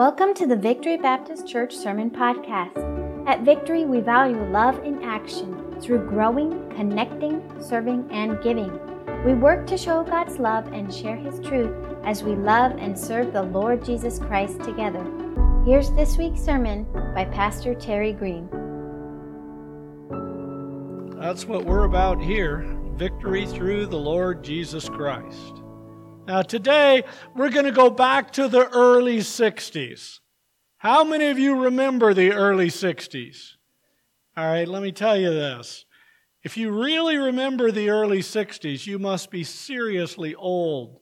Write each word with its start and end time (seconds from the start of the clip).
Welcome 0.00 0.32
to 0.36 0.46
the 0.46 0.56
Victory 0.56 0.96
Baptist 0.96 1.46
Church 1.46 1.76
Sermon 1.76 2.08
Podcast. 2.08 3.28
At 3.28 3.42
Victory, 3.42 3.84
we 3.84 4.00
value 4.00 4.42
love 4.50 4.82
in 4.82 5.02
action 5.02 5.78
through 5.78 6.08
growing, 6.08 6.70
connecting, 6.70 7.42
serving, 7.60 8.08
and 8.10 8.42
giving. 8.42 8.72
We 9.26 9.34
work 9.34 9.66
to 9.66 9.76
show 9.76 10.02
God's 10.02 10.38
love 10.38 10.72
and 10.72 10.90
share 10.90 11.16
His 11.16 11.38
truth 11.40 11.76
as 12.02 12.22
we 12.22 12.34
love 12.34 12.78
and 12.78 12.98
serve 12.98 13.34
the 13.34 13.42
Lord 13.42 13.84
Jesus 13.84 14.18
Christ 14.18 14.62
together. 14.62 15.04
Here's 15.66 15.90
this 15.90 16.16
week's 16.16 16.40
sermon 16.40 16.86
by 17.14 17.26
Pastor 17.26 17.74
Terry 17.74 18.14
Green. 18.14 18.48
That's 21.20 21.44
what 21.44 21.66
we're 21.66 21.84
about 21.84 22.22
here 22.22 22.74
victory 22.94 23.44
through 23.44 23.88
the 23.88 23.98
Lord 23.98 24.42
Jesus 24.42 24.88
Christ. 24.88 25.59
Now, 26.30 26.42
today, 26.42 27.02
we're 27.34 27.50
going 27.50 27.64
to 27.64 27.72
go 27.72 27.90
back 27.90 28.30
to 28.34 28.46
the 28.46 28.68
early 28.68 29.18
60s. 29.18 30.20
How 30.78 31.02
many 31.02 31.26
of 31.26 31.40
you 31.40 31.64
remember 31.64 32.14
the 32.14 32.30
early 32.30 32.68
60s? 32.68 33.54
All 34.36 34.46
right, 34.46 34.68
let 34.68 34.80
me 34.80 34.92
tell 34.92 35.16
you 35.16 35.30
this. 35.30 35.86
If 36.44 36.56
you 36.56 36.70
really 36.70 37.16
remember 37.16 37.72
the 37.72 37.90
early 37.90 38.20
60s, 38.20 38.86
you 38.86 39.00
must 39.00 39.32
be 39.32 39.42
seriously 39.42 40.36
old. 40.36 41.00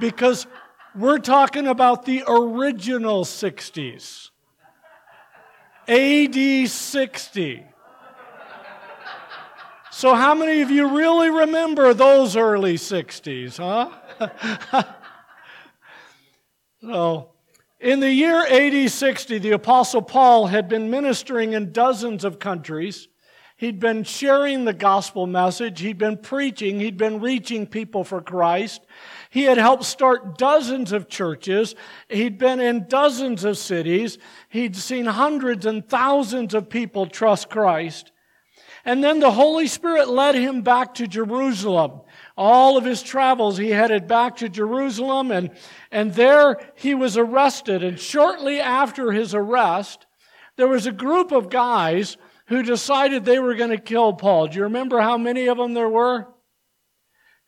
Because 0.00 0.48
we're 0.96 1.18
talking 1.18 1.68
about 1.68 2.04
the 2.04 2.24
original 2.26 3.24
60s. 3.24 4.30
AD 5.86 6.68
60. 6.68 7.64
So, 9.92 10.14
how 10.14 10.34
many 10.34 10.62
of 10.62 10.70
you 10.72 10.96
really 10.96 11.30
remember 11.30 11.94
those 11.94 12.36
early 12.36 12.74
60s, 12.74 13.58
huh? 13.58 13.88
so, 16.80 17.30
in 17.80 18.00
the 18.00 18.10
year 18.10 18.46
AD 18.46 18.90
60, 18.90 19.38
the 19.38 19.52
Apostle 19.52 20.02
Paul 20.02 20.46
had 20.46 20.68
been 20.68 20.90
ministering 20.90 21.52
in 21.52 21.72
dozens 21.72 22.24
of 22.24 22.38
countries. 22.38 23.08
He'd 23.58 23.80
been 23.80 24.04
sharing 24.04 24.66
the 24.66 24.74
gospel 24.74 25.26
message. 25.26 25.80
He'd 25.80 25.96
been 25.96 26.18
preaching. 26.18 26.78
He'd 26.78 26.98
been 26.98 27.20
reaching 27.20 27.66
people 27.66 28.04
for 28.04 28.20
Christ. 28.20 28.82
He 29.30 29.44
had 29.44 29.56
helped 29.56 29.84
start 29.84 30.36
dozens 30.36 30.92
of 30.92 31.08
churches. 31.08 31.74
He'd 32.08 32.38
been 32.38 32.60
in 32.60 32.86
dozens 32.86 33.44
of 33.44 33.56
cities. 33.56 34.18
He'd 34.50 34.76
seen 34.76 35.06
hundreds 35.06 35.64
and 35.64 35.88
thousands 35.88 36.52
of 36.52 36.68
people 36.68 37.06
trust 37.06 37.48
Christ. 37.48 38.12
And 38.86 39.02
then 39.02 39.18
the 39.18 39.32
Holy 39.32 39.66
Spirit 39.66 40.08
led 40.08 40.36
him 40.36 40.62
back 40.62 40.94
to 40.94 41.08
Jerusalem. 41.08 42.02
All 42.36 42.76
of 42.76 42.84
his 42.84 43.02
travels, 43.02 43.58
he 43.58 43.70
headed 43.70 44.06
back 44.06 44.36
to 44.36 44.48
Jerusalem 44.48 45.32
and, 45.32 45.50
and 45.90 46.14
there 46.14 46.60
he 46.76 46.94
was 46.94 47.16
arrested. 47.16 47.82
And 47.82 47.98
shortly 47.98 48.60
after 48.60 49.10
his 49.10 49.34
arrest, 49.34 50.06
there 50.54 50.68
was 50.68 50.86
a 50.86 50.92
group 50.92 51.32
of 51.32 51.50
guys 51.50 52.16
who 52.46 52.62
decided 52.62 53.24
they 53.24 53.40
were 53.40 53.56
going 53.56 53.70
to 53.70 53.78
kill 53.78 54.12
Paul. 54.12 54.46
Do 54.46 54.56
you 54.58 54.62
remember 54.62 55.00
how 55.00 55.18
many 55.18 55.48
of 55.48 55.58
them 55.58 55.74
there 55.74 55.88
were? 55.88 56.28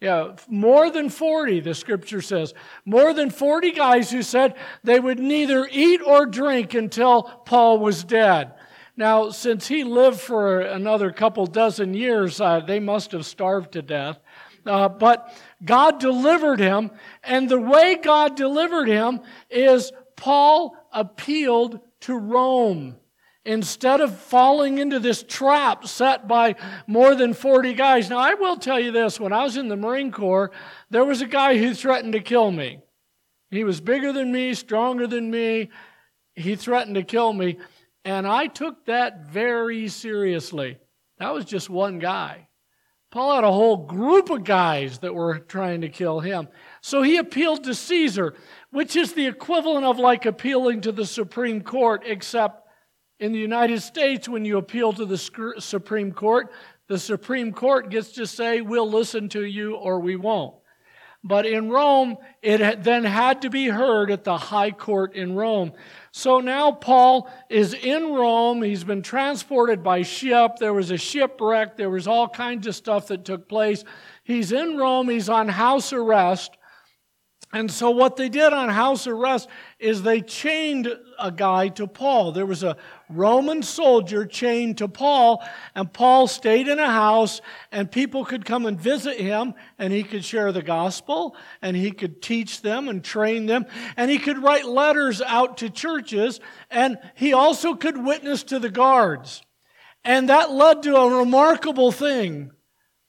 Yeah, 0.00 0.34
more 0.48 0.90
than 0.90 1.08
40, 1.08 1.60
the 1.60 1.74
scripture 1.74 2.20
says. 2.20 2.52
More 2.84 3.14
than 3.14 3.30
40 3.30 3.70
guys 3.72 4.10
who 4.10 4.22
said 4.22 4.56
they 4.82 4.98
would 4.98 5.20
neither 5.20 5.68
eat 5.70 6.00
or 6.04 6.26
drink 6.26 6.74
until 6.74 7.22
Paul 7.22 7.78
was 7.78 8.02
dead. 8.02 8.54
Now, 8.98 9.30
since 9.30 9.68
he 9.68 9.84
lived 9.84 10.18
for 10.18 10.60
another 10.60 11.12
couple 11.12 11.46
dozen 11.46 11.94
years, 11.94 12.40
uh, 12.40 12.58
they 12.58 12.80
must 12.80 13.12
have 13.12 13.24
starved 13.24 13.70
to 13.74 13.80
death. 13.80 14.18
Uh, 14.66 14.88
but 14.88 15.32
God 15.64 16.00
delivered 16.00 16.58
him, 16.58 16.90
and 17.22 17.48
the 17.48 17.60
way 17.60 17.94
God 17.94 18.36
delivered 18.36 18.88
him 18.88 19.20
is 19.50 19.92
Paul 20.16 20.76
appealed 20.92 21.78
to 22.00 22.18
Rome. 22.18 22.96
Instead 23.44 24.00
of 24.00 24.18
falling 24.18 24.78
into 24.78 24.98
this 24.98 25.22
trap 25.22 25.86
set 25.86 26.26
by 26.26 26.56
more 26.88 27.14
than 27.14 27.34
40 27.34 27.74
guys. 27.74 28.10
Now, 28.10 28.18
I 28.18 28.34
will 28.34 28.56
tell 28.56 28.80
you 28.80 28.90
this 28.90 29.20
when 29.20 29.32
I 29.32 29.44
was 29.44 29.56
in 29.56 29.68
the 29.68 29.76
Marine 29.76 30.10
Corps, 30.10 30.50
there 30.90 31.04
was 31.04 31.22
a 31.22 31.26
guy 31.26 31.56
who 31.56 31.72
threatened 31.72 32.14
to 32.14 32.20
kill 32.20 32.50
me. 32.50 32.80
He 33.52 33.62
was 33.62 33.80
bigger 33.80 34.12
than 34.12 34.32
me, 34.32 34.54
stronger 34.54 35.06
than 35.06 35.30
me. 35.30 35.70
He 36.34 36.56
threatened 36.56 36.96
to 36.96 37.04
kill 37.04 37.32
me. 37.32 37.58
And 38.08 38.26
I 38.26 38.46
took 38.46 38.86
that 38.86 39.26
very 39.26 39.86
seriously. 39.88 40.78
That 41.18 41.34
was 41.34 41.44
just 41.44 41.68
one 41.68 41.98
guy. 41.98 42.48
Paul 43.10 43.34
had 43.34 43.44
a 43.44 43.52
whole 43.52 43.84
group 43.84 44.30
of 44.30 44.44
guys 44.44 45.00
that 45.00 45.14
were 45.14 45.40
trying 45.40 45.82
to 45.82 45.90
kill 45.90 46.20
him. 46.20 46.48
So 46.80 47.02
he 47.02 47.18
appealed 47.18 47.64
to 47.64 47.74
Caesar, 47.74 48.32
which 48.70 48.96
is 48.96 49.12
the 49.12 49.26
equivalent 49.26 49.84
of 49.84 49.98
like 49.98 50.24
appealing 50.24 50.80
to 50.82 50.92
the 50.92 51.04
Supreme 51.04 51.60
Court, 51.60 52.02
except 52.06 52.66
in 53.20 53.32
the 53.32 53.38
United 53.38 53.82
States, 53.82 54.26
when 54.26 54.46
you 54.46 54.56
appeal 54.56 54.94
to 54.94 55.04
the 55.04 55.18
Supreme 55.58 56.12
Court, 56.12 56.50
the 56.86 56.98
Supreme 56.98 57.52
Court 57.52 57.90
gets 57.90 58.12
to 58.12 58.26
say, 58.26 58.62
we'll 58.62 58.90
listen 58.90 59.28
to 59.28 59.44
you 59.44 59.74
or 59.74 60.00
we 60.00 60.16
won't. 60.16 60.54
But 61.24 61.46
in 61.46 61.68
Rome, 61.68 62.16
it 62.42 62.84
then 62.84 63.04
had 63.04 63.42
to 63.42 63.50
be 63.50 63.66
heard 63.66 64.10
at 64.10 64.24
the 64.24 64.38
high 64.38 64.70
court 64.70 65.14
in 65.14 65.34
Rome. 65.34 65.72
So 66.12 66.40
now 66.40 66.72
Paul 66.72 67.30
is 67.48 67.74
in 67.74 68.12
Rome. 68.12 68.62
He's 68.62 68.84
been 68.84 69.02
transported 69.02 69.82
by 69.82 70.02
ship. 70.02 70.56
There 70.58 70.74
was 70.74 70.90
a 70.90 70.96
shipwreck. 70.96 71.76
There 71.76 71.90
was 71.90 72.06
all 72.06 72.28
kinds 72.28 72.66
of 72.66 72.74
stuff 72.74 73.06
that 73.08 73.24
took 73.24 73.48
place. 73.48 73.84
He's 74.24 74.52
in 74.52 74.76
Rome. 74.76 75.08
He's 75.08 75.28
on 75.28 75.48
house 75.48 75.92
arrest. 75.92 76.57
And 77.50 77.70
so 77.70 77.90
what 77.90 78.16
they 78.16 78.28
did 78.28 78.52
on 78.52 78.68
house 78.68 79.06
arrest 79.06 79.48
is 79.78 80.02
they 80.02 80.20
chained 80.20 80.88
a 81.18 81.32
guy 81.32 81.68
to 81.68 81.86
Paul. 81.86 82.32
There 82.32 82.44
was 82.44 82.62
a 82.62 82.76
Roman 83.08 83.62
soldier 83.62 84.26
chained 84.26 84.78
to 84.78 84.88
Paul, 84.88 85.42
and 85.74 85.90
Paul 85.90 86.26
stayed 86.26 86.68
in 86.68 86.78
a 86.78 86.90
house, 86.90 87.40
and 87.72 87.90
people 87.90 88.26
could 88.26 88.44
come 88.44 88.66
and 88.66 88.78
visit 88.78 89.18
him, 89.18 89.54
and 89.78 89.94
he 89.94 90.02
could 90.02 90.26
share 90.26 90.52
the 90.52 90.62
gospel, 90.62 91.34
and 91.62 91.74
he 91.74 91.90
could 91.90 92.20
teach 92.20 92.60
them 92.60 92.86
and 92.86 93.02
train 93.02 93.46
them, 93.46 93.64
and 93.96 94.10
he 94.10 94.18
could 94.18 94.42
write 94.42 94.66
letters 94.66 95.22
out 95.22 95.56
to 95.58 95.70
churches, 95.70 96.40
and 96.70 96.98
he 97.14 97.32
also 97.32 97.74
could 97.74 97.96
witness 97.96 98.42
to 98.42 98.58
the 98.58 98.70
guards. 98.70 99.42
And 100.04 100.28
that 100.28 100.52
led 100.52 100.82
to 100.82 100.96
a 100.96 101.18
remarkable 101.18 101.92
thing. 101.92 102.52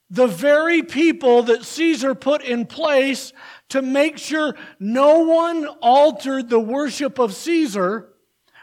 The 0.09 0.27
very 0.27 0.81
people 0.81 1.43
that 1.43 1.65
Caesar 1.65 2.15
put 2.15 2.41
in 2.41 2.65
place 2.65 3.31
to 3.69 3.81
make 3.81 4.17
sure 4.17 4.55
no 4.79 5.19
one 5.19 5.65
altered 5.81 6.49
the 6.49 6.59
worship 6.59 7.19
of 7.19 7.33
Caesar. 7.33 8.09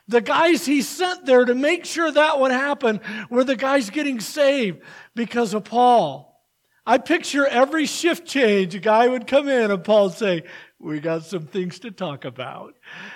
The 0.09 0.21
guys 0.21 0.67
he 0.67 0.83
sent 0.83 1.27
there 1.27 1.45
to 1.45 1.55
make 1.55 1.85
sure 1.85 2.11
that 2.11 2.39
would 2.39 2.53
happen 2.53 3.01
were 3.29 3.45
the 3.45 3.57
guys 3.57 3.91
getting 3.91 4.21
saved 4.21 4.83
because 5.15 5.55
of 5.55 5.65
Paul. 5.65 6.41
I 6.89 6.99
picture 6.99 7.45
every 7.45 7.87
shift 7.87 8.27
change, 8.27 8.77
a 8.77 8.79
guy 8.79 9.09
would 9.09 9.27
come 9.27 9.49
in 9.49 9.73
and 9.73 9.83
Paul 9.83 10.05
would 10.05 10.13
say, 10.13 10.45
we 10.79 11.01
got 11.01 11.25
some 11.25 11.47
things 11.47 11.81
to 11.81 11.91
talk 11.91 12.25
about. 12.25 12.75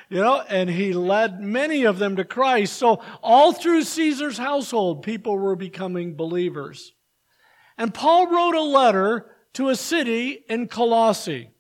You 0.09 0.19
know, 0.19 0.41
and 0.41 0.69
he 0.69 0.93
led 0.93 1.41
many 1.41 1.85
of 1.85 1.99
them 1.99 2.17
to 2.17 2.25
Christ. 2.25 2.73
So 2.73 3.01
all 3.23 3.53
through 3.53 3.83
Caesar's 3.83 4.39
household, 4.39 5.03
people 5.03 5.39
were 5.39 5.55
becoming 5.57 6.17
believers. 6.17 6.93
And 7.79 7.95
Paul 7.95 8.27
wrote 8.27 8.57
a 8.57 8.63
letter 8.63 9.31
to 9.55 9.69
a 9.69 9.77
city 9.77 10.45
in 10.49 10.67
Colossae. 10.67 11.51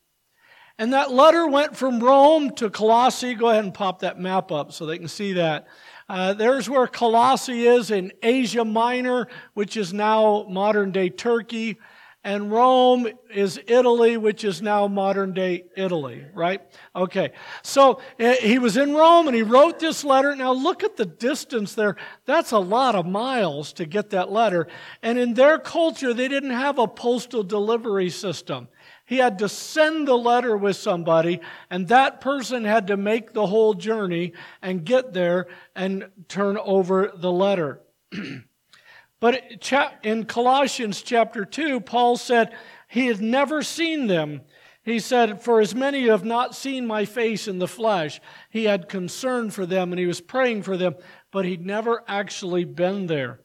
And 0.81 0.95
that 0.95 1.13
letter 1.13 1.47
went 1.47 1.77
from 1.77 2.03
Rome 2.03 2.53
to 2.55 2.71
Colossae. 2.71 3.35
Go 3.35 3.51
ahead 3.51 3.65
and 3.65 3.75
pop 3.75 3.99
that 3.99 4.19
map 4.19 4.51
up 4.51 4.73
so 4.73 4.87
they 4.87 4.97
can 4.97 5.09
see 5.09 5.35
that. 5.35 5.69
Uh, 6.09 6.33
there's 6.33 6.71
where 6.71 6.87
Colossae 6.87 7.67
is 7.67 7.91
in 7.91 8.13
Asia 8.23 8.65
Minor, 8.65 9.29
which 9.53 9.77
is 9.77 9.93
now 9.93 10.47
modern 10.49 10.91
day 10.91 11.11
Turkey. 11.11 11.79
And 12.25 12.51
Rome 12.51 13.09
is 13.31 13.61
Italy, 13.67 14.17
which 14.17 14.43
is 14.43 14.63
now 14.63 14.89
modern 14.89 15.35
day 15.35 15.65
Italy, 15.77 16.25
right? 16.33 16.63
Okay. 16.97 17.33
So 17.63 18.01
he 18.19 18.59
was 18.59 18.79
in 18.79 18.95
Rome 18.95 19.27
and 19.27 19.37
he 19.37 19.43
wrote 19.43 19.81
this 19.81 20.03
letter. 20.03 20.35
Now 20.35 20.53
look 20.53 20.83
at 20.83 20.97
the 20.97 21.05
distance 21.05 21.75
there. 21.75 21.97
That's 22.25 22.53
a 22.53 22.59
lot 22.59 22.95
of 22.95 23.05
miles 23.05 23.75
to 23.75 23.85
get 23.85 24.11
that 24.11 24.33
letter. 24.33 24.67
And 25.03 25.19
in 25.19 25.35
their 25.35 25.59
culture, 25.59 26.15
they 26.15 26.29
didn't 26.29 26.51
have 26.51 26.79
a 26.79 26.89
postal 26.89 27.43
delivery 27.43 28.09
system. 28.09 28.69
He 29.11 29.17
had 29.17 29.41
to 29.41 29.49
send 29.49 30.07
the 30.07 30.17
letter 30.17 30.57
with 30.57 30.77
somebody, 30.77 31.41
and 31.69 31.89
that 31.89 32.21
person 32.21 32.63
had 32.63 32.87
to 32.87 32.97
make 32.97 33.33
the 33.33 33.49
whole 33.49 33.75
journey 33.75 34.35
and 34.63 34.85
get 34.85 35.13
there 35.13 35.49
and 35.75 36.09
turn 36.29 36.57
over 36.57 37.11
the 37.17 37.33
letter. 37.33 37.81
but 39.21 39.67
in 40.05 40.27
Colossians 40.27 41.03
chapter 41.03 41.45
2, 41.45 41.81
Paul 41.81 42.19
said 42.19 42.55
he 42.87 43.09
had 43.09 43.21
never 43.21 43.65
seen 43.65 44.07
them. 44.07 44.43
He 44.85 45.01
said, 45.01 45.43
For 45.43 45.61
as 45.61 45.75
many 45.75 46.07
have 46.07 46.25
not 46.25 46.55
seen 46.55 46.87
my 46.87 47.05
face 47.05 47.49
in 47.49 47.59
the 47.59 47.67
flesh, 47.67 48.21
he 48.49 48.67
had 48.67 48.89
concern 48.89 49.51
for 49.51 49.67
them 49.67 49.91
and 49.91 49.99
he 49.99 50.07
was 50.07 50.21
praying 50.21 50.63
for 50.63 50.77
them, 50.77 50.95
but 51.33 51.45
he'd 51.45 51.67
never 51.67 52.05
actually 52.07 52.63
been 52.65 53.09
there. 53.09 53.41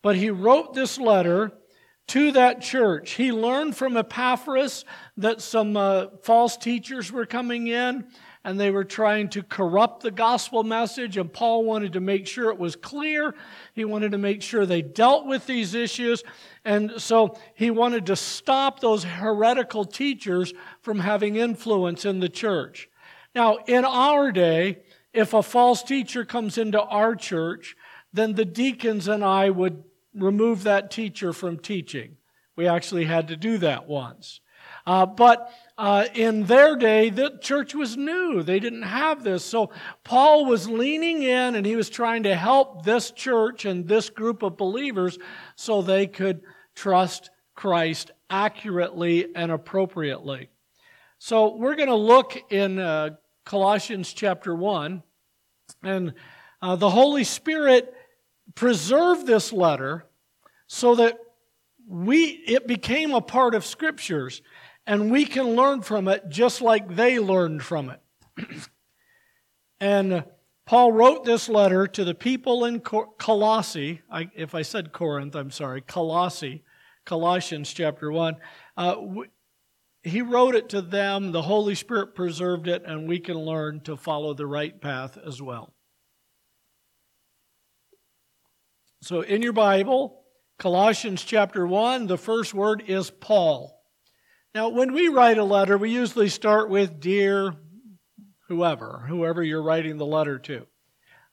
But 0.00 0.16
he 0.16 0.30
wrote 0.30 0.72
this 0.72 0.98
letter 0.98 1.52
to 2.10 2.32
that 2.32 2.60
church. 2.60 3.12
He 3.12 3.30
learned 3.30 3.76
from 3.76 3.96
Epaphras 3.96 4.84
that 5.16 5.40
some 5.40 5.76
uh, 5.76 6.06
false 6.22 6.56
teachers 6.56 7.12
were 7.12 7.24
coming 7.24 7.68
in, 7.68 8.04
and 8.42 8.58
they 8.58 8.72
were 8.72 8.82
trying 8.82 9.28
to 9.28 9.44
corrupt 9.44 10.02
the 10.02 10.10
gospel 10.10 10.64
message, 10.64 11.16
and 11.16 11.32
Paul 11.32 11.64
wanted 11.64 11.92
to 11.92 12.00
make 12.00 12.26
sure 12.26 12.50
it 12.50 12.58
was 12.58 12.74
clear. 12.74 13.36
He 13.74 13.84
wanted 13.84 14.10
to 14.10 14.18
make 14.18 14.42
sure 14.42 14.66
they 14.66 14.82
dealt 14.82 15.24
with 15.24 15.46
these 15.46 15.74
issues, 15.74 16.24
and 16.64 16.94
so 16.96 17.38
he 17.54 17.70
wanted 17.70 18.06
to 18.06 18.16
stop 18.16 18.80
those 18.80 19.04
heretical 19.04 19.84
teachers 19.84 20.52
from 20.82 20.98
having 20.98 21.36
influence 21.36 22.04
in 22.04 22.18
the 22.18 22.28
church. 22.28 22.88
Now, 23.36 23.58
in 23.68 23.84
our 23.84 24.32
day, 24.32 24.82
if 25.12 25.32
a 25.32 25.44
false 25.44 25.84
teacher 25.84 26.24
comes 26.24 26.58
into 26.58 26.82
our 26.82 27.14
church, 27.14 27.76
then 28.12 28.34
the 28.34 28.44
deacons 28.44 29.06
and 29.06 29.24
I 29.24 29.50
would 29.50 29.84
remove 30.14 30.64
that 30.64 30.90
teacher 30.90 31.32
from 31.32 31.58
teaching. 31.58 32.16
We 32.56 32.66
actually 32.66 33.04
had 33.04 33.28
to 33.28 33.36
do 33.36 33.58
that 33.58 33.88
once. 33.88 34.40
Uh, 34.86 35.06
but 35.06 35.52
uh, 35.78 36.06
in 36.14 36.44
their 36.44 36.76
day, 36.76 37.10
the 37.10 37.38
church 37.40 37.74
was 37.74 37.96
new. 37.96 38.42
They 38.42 38.60
didn't 38.60 38.82
have 38.82 39.24
this. 39.24 39.44
So 39.44 39.70
Paul 40.04 40.46
was 40.46 40.68
leaning 40.68 41.22
in 41.22 41.54
and 41.54 41.64
he 41.64 41.76
was 41.76 41.88
trying 41.90 42.24
to 42.24 42.34
help 42.34 42.84
this 42.84 43.10
church 43.10 43.64
and 43.64 43.88
this 43.88 44.10
group 44.10 44.42
of 44.42 44.56
believers 44.56 45.18
so 45.56 45.80
they 45.80 46.06
could 46.06 46.42
trust 46.74 47.30
Christ 47.54 48.10
accurately 48.28 49.34
and 49.34 49.50
appropriately. 49.50 50.50
So 51.18 51.56
we're 51.56 51.74
going 51.74 51.88
to 51.88 51.94
look 51.94 52.36
in 52.50 52.78
uh, 52.78 53.10
Colossians 53.44 54.12
chapter 54.12 54.54
1, 54.54 55.02
and 55.82 56.14
uh, 56.62 56.76
the 56.76 56.88
Holy 56.88 57.24
Spirit 57.24 57.94
preserved 58.54 59.26
this 59.26 59.52
letter 59.52 60.06
so 60.66 60.94
that 60.94 61.18
we 61.86 62.22
it 62.46 62.66
became 62.66 63.12
a 63.12 63.20
part 63.20 63.54
of 63.54 63.64
scriptures 63.66 64.42
and 64.86 65.10
we 65.10 65.24
can 65.24 65.54
learn 65.56 65.82
from 65.82 66.08
it 66.08 66.28
just 66.28 66.60
like 66.60 66.94
they 66.96 67.18
learned 67.18 67.62
from 67.62 67.90
it. 67.90 68.00
and 69.80 70.24
Paul 70.66 70.92
wrote 70.92 71.24
this 71.24 71.48
letter 71.48 71.86
to 71.88 72.04
the 72.04 72.14
people 72.14 72.64
in 72.64 72.80
Colossae. 72.80 74.02
I, 74.10 74.30
if 74.36 74.54
I 74.54 74.62
said 74.62 74.92
Corinth, 74.92 75.34
I'm 75.34 75.50
sorry, 75.50 75.80
Colossae, 75.80 76.62
Colossians 77.04 77.72
chapter 77.72 78.12
1. 78.12 78.36
Uh, 78.76 78.96
he 80.02 80.22
wrote 80.22 80.54
it 80.54 80.68
to 80.70 80.80
them, 80.80 81.32
the 81.32 81.42
Holy 81.42 81.74
Spirit 81.74 82.14
preserved 82.14 82.68
it, 82.68 82.84
and 82.86 83.08
we 83.08 83.18
can 83.18 83.36
learn 83.36 83.80
to 83.80 83.96
follow 83.96 84.32
the 84.32 84.46
right 84.46 84.80
path 84.80 85.18
as 85.18 85.42
well. 85.42 85.74
So 89.02 89.22
in 89.22 89.40
your 89.40 89.54
Bible, 89.54 90.20
Colossians 90.58 91.24
chapter 91.24 91.66
1, 91.66 92.06
the 92.06 92.18
first 92.18 92.52
word 92.52 92.82
is 92.86 93.08
Paul. 93.08 93.82
Now, 94.54 94.68
when 94.68 94.92
we 94.92 95.08
write 95.08 95.38
a 95.38 95.44
letter, 95.44 95.78
we 95.78 95.90
usually 95.90 96.28
start 96.28 96.68
with 96.68 97.00
dear 97.00 97.54
whoever, 98.48 99.06
whoever 99.08 99.42
you're 99.42 99.62
writing 99.62 99.96
the 99.96 100.04
letter 100.04 100.38
to. 100.40 100.66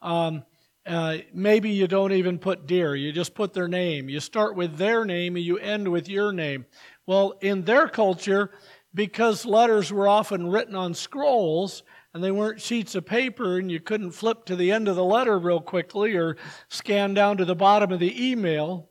Um, 0.01 0.45
uh, 0.85 1.17
maybe 1.33 1.71
you 1.71 1.87
don't 1.87 2.13
even 2.13 2.39
put 2.39 2.67
dear, 2.67 2.95
you 2.95 3.11
just 3.11 3.35
put 3.35 3.53
their 3.53 3.67
name. 3.67 4.07
You 4.07 4.21
start 4.21 4.55
with 4.55 4.77
their 4.77 5.03
name 5.03 5.35
and 5.35 5.43
you 5.43 5.57
end 5.57 5.89
with 5.89 6.07
your 6.07 6.31
name. 6.31 6.65
Well, 7.05 7.33
in 7.41 7.65
their 7.65 7.89
culture, 7.89 8.51
because 8.93 9.45
letters 9.45 9.91
were 9.91 10.07
often 10.07 10.47
written 10.47 10.75
on 10.75 10.93
scrolls 10.93 11.83
and 12.13 12.23
they 12.23 12.31
weren't 12.31 12.61
sheets 12.61 12.95
of 12.95 13.05
paper 13.05 13.57
and 13.57 13.71
you 13.71 13.79
couldn't 13.79 14.11
flip 14.11 14.45
to 14.45 14.55
the 14.55 14.71
end 14.71 14.87
of 14.87 14.95
the 14.95 15.03
letter 15.03 15.37
real 15.37 15.61
quickly 15.61 16.15
or 16.15 16.37
scan 16.69 17.13
down 17.13 17.37
to 17.37 17.45
the 17.45 17.55
bottom 17.55 17.91
of 17.91 17.99
the 17.99 18.29
email, 18.31 18.89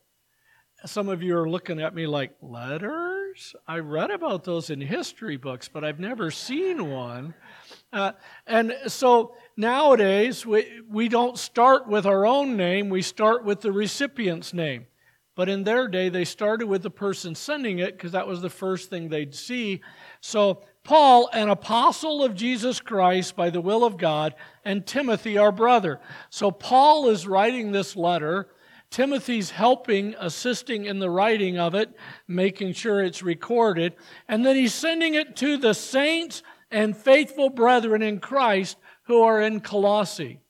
some 0.85 1.09
of 1.09 1.23
you 1.23 1.37
are 1.37 1.49
looking 1.49 1.81
at 1.81 1.95
me 1.95 2.07
like, 2.07 2.33
letters? 2.41 3.55
I 3.67 3.79
read 3.79 4.11
about 4.11 4.45
those 4.45 4.71
in 4.71 4.81
history 4.81 5.37
books, 5.37 5.69
but 5.69 5.85
I've 5.85 5.99
never 5.99 6.31
seen 6.31 6.91
one. 6.91 7.35
Uh, 7.93 8.13
and 8.47 8.77
so 8.87 9.35
nowadays, 9.57 10.45
we, 10.47 10.83
we 10.89 11.09
don't 11.09 11.39
start 11.39 11.89
with 11.89 12.07
our 12.07 12.27
own 12.27 12.57
name, 12.57 12.89
we 12.89 13.03
start 13.03 13.45
with 13.45 13.61
the 13.61 13.73
recipient's 13.73 14.53
name. 14.53 14.87
But 15.37 15.49
in 15.51 15.65
their 15.65 15.87
day, 15.87 16.09
they 16.09 16.25
started 16.25 16.67
with 16.67 16.83
the 16.83 16.91
person 16.91 17.35
sending 17.35 17.79
it 17.79 17.93
because 17.93 18.13
that 18.13 18.27
was 18.27 18.41
the 18.41 18.51
first 18.51 18.91
thing 18.91 19.09
they'd 19.09 19.35
see. 19.35 19.83
So, 20.21 20.63
Paul, 20.83 21.29
an 21.33 21.51
apostle 21.51 22.25
of 22.25 22.35
Jesus 22.35 22.81
Christ 22.81 23.37
by 23.37 23.51
the 23.51 23.61
will 23.61 23.85
of 23.85 23.99
God, 23.99 24.35
and 24.65 24.87
Timothy, 24.87 25.37
our 25.37 25.53
brother. 25.53 26.01
So, 26.31 26.51
Paul 26.51 27.11
is 27.11 27.27
writing 27.27 27.71
this 27.71 27.95
letter 27.95 28.49
Timothy's 28.91 29.51
helping, 29.51 30.15
assisting 30.19 30.87
in 30.87 31.01
the 31.01 31.11
writing 31.11 31.59
of 31.59 31.75
it, 31.75 31.91
making 32.29 32.73
sure 32.73 33.03
it's 33.03 33.23
recorded. 33.23 33.95
And 34.29 34.47
then 34.47 34.57
he's 34.57 34.75
sending 34.75 35.15
it 35.15 35.37
to 35.37 35.57
the 35.57 35.75
saints 35.75 36.43
and 36.71 36.97
faithful 36.97 37.51
brethren 37.51 38.01
in 38.01 38.21
Christ 38.21 38.77
who 39.05 39.23
are 39.23 39.43
in 39.43 39.61
Colossae. 39.61 40.41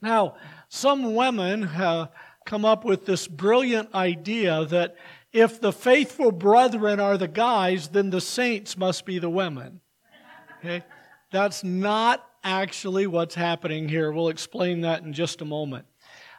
Now, 0.00 0.34
some 0.68 1.14
women 1.14 1.62
have 1.62 2.10
come 2.44 2.64
up 2.64 2.84
with 2.84 3.06
this 3.06 3.26
brilliant 3.28 3.94
idea 3.94 4.64
that 4.66 4.96
if 5.32 5.60
the 5.60 5.72
faithful 5.72 6.30
brethren 6.30 7.00
are 7.00 7.16
the 7.16 7.28
guys, 7.28 7.88
then 7.88 8.10
the 8.10 8.20
saints 8.20 8.76
must 8.76 9.06
be 9.06 9.18
the 9.18 9.30
women. 9.30 9.80
Okay? 10.58 10.84
That's 11.30 11.64
not 11.64 12.24
actually 12.44 13.06
what's 13.06 13.34
happening 13.34 13.88
here. 13.88 14.12
We'll 14.12 14.28
explain 14.28 14.82
that 14.82 15.02
in 15.02 15.12
just 15.12 15.40
a 15.40 15.44
moment. 15.44 15.86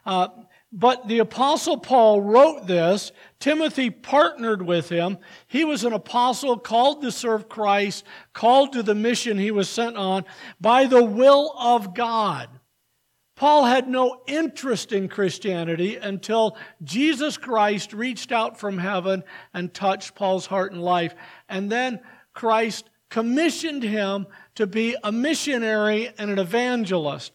Uh, 0.06 0.28
but 0.72 1.08
the 1.08 1.20
apostle 1.20 1.78
Paul 1.78 2.22
wrote 2.22 2.68
this. 2.68 3.12
Timothy 3.40 3.90
partnered 3.90 4.62
with 4.62 4.90
him. 4.90 5.20
He 5.48 5.64
was 5.64 5.84
an 5.84 5.94
apostle 5.94 6.58
called 6.58 7.02
to 7.04 7.12
serve 7.12 7.48
Christ, 7.48 8.04
called 8.34 8.74
to 8.74 8.84
the 8.84 8.96
mission 8.96 9.38
he 9.38 9.52
was 9.52 9.70
sent 9.70 9.96
on 9.96 10.26
by 10.60 10.86
the 10.86 11.04
will 11.04 11.54
of 11.58 11.94
God. 11.94 12.50
Paul 13.36 13.66
had 13.66 13.88
no 13.88 14.22
interest 14.28 14.92
in 14.92 15.10
Christianity 15.10 15.96
until 15.96 16.56
Jesus 16.84 17.38
Christ 17.38 17.92
reached 17.92 18.32
out 18.32 18.60
from 18.60 18.78
heaven 18.78 19.24
and 19.54 19.74
touched 19.74 20.14
Paul's 20.14 20.46
heart 20.46 20.72
and 20.72 20.82
life. 20.82 21.16
And 21.50 21.72
then 21.72 22.00
Christ 22.34 22.90
commissioned 23.10 23.84
him 23.84 24.28
to 24.56 24.68
be 24.68 24.96
a 25.04 25.12
missionary 25.12 26.12
and 26.18 26.30
an 26.30 26.40
evangelist. 26.40 27.32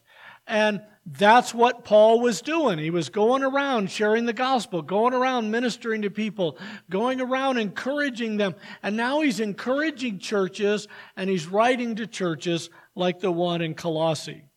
And 0.46 0.82
that's 1.04 1.54
what 1.54 1.84
Paul 1.84 2.20
was 2.20 2.42
doing. 2.42 2.78
He 2.78 2.90
was 2.90 3.08
going 3.08 3.42
around 3.42 3.90
sharing 3.90 4.26
the 4.26 4.32
gospel, 4.32 4.82
going 4.82 5.14
around 5.14 5.50
ministering 5.50 6.02
to 6.02 6.10
people, 6.10 6.58
going 6.90 7.20
around 7.20 7.58
encouraging 7.58 8.36
them. 8.36 8.54
And 8.82 8.96
now 8.96 9.20
he's 9.22 9.40
encouraging 9.40 10.18
churches 10.18 10.86
and 11.16 11.30
he's 11.30 11.46
writing 11.46 11.96
to 11.96 12.06
churches 12.06 12.70
like 12.94 13.20
the 13.20 13.32
one 13.32 13.62
in 13.62 13.74
Colossae. 13.74 14.47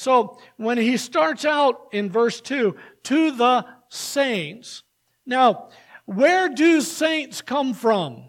So 0.00 0.38
when 0.56 0.78
he 0.78 0.96
starts 0.96 1.44
out 1.44 1.88
in 1.92 2.08
verse 2.08 2.40
2, 2.40 2.74
to 3.02 3.30
the 3.32 3.66
saints. 3.90 4.82
Now, 5.26 5.68
where 6.06 6.48
do 6.48 6.80
saints 6.80 7.42
come 7.42 7.74
from? 7.74 8.24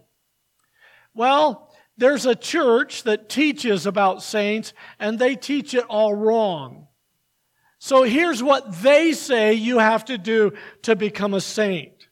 Well, 1.14 1.74
there's 1.96 2.26
a 2.26 2.36
church 2.36 3.04
that 3.04 3.30
teaches 3.30 3.86
about 3.86 4.22
saints 4.22 4.74
and 5.00 5.18
they 5.18 5.38
teach 5.38 5.74
it 5.74 5.86
all 5.86 6.14
wrong. 6.14 6.88
So 7.80 8.04
here's 8.04 8.44
what 8.44 8.82
they 8.82 9.14
say 9.14 9.54
you 9.54 9.80
have 9.80 10.04
to 10.06 10.18
do 10.18 10.52
to 10.82 10.98
become 10.98 11.34
a 11.34 11.40
saint. 11.40 12.10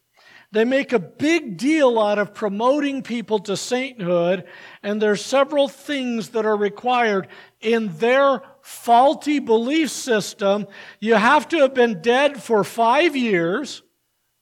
They 0.54 0.64
make 0.64 0.94
a 0.94 1.00
big 1.00 1.58
deal 1.58 2.00
out 2.00 2.18
of 2.18 2.34
promoting 2.34 3.04
people 3.04 3.40
to 3.40 3.56
sainthood, 3.56 4.46
and 4.82 5.00
there's 5.00 5.24
several 5.24 5.68
things 5.68 6.30
that 6.30 6.46
are 6.46 6.58
required 6.58 7.28
in 7.62 7.96
their 7.98 8.42
faulty 8.70 9.40
belief 9.40 9.90
system. 9.90 10.68
You 11.00 11.16
have 11.16 11.48
to 11.48 11.58
have 11.58 11.74
been 11.74 12.04
dead 12.04 12.42
for 12.42 12.64
five 12.64 13.16
years 13.16 13.82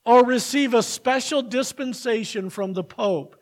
or 0.05 0.25
receive 0.25 0.73
a 0.73 0.83
special 0.83 1.41
dispensation 1.41 2.49
from 2.49 2.73
the 2.73 2.83
Pope 2.83 3.37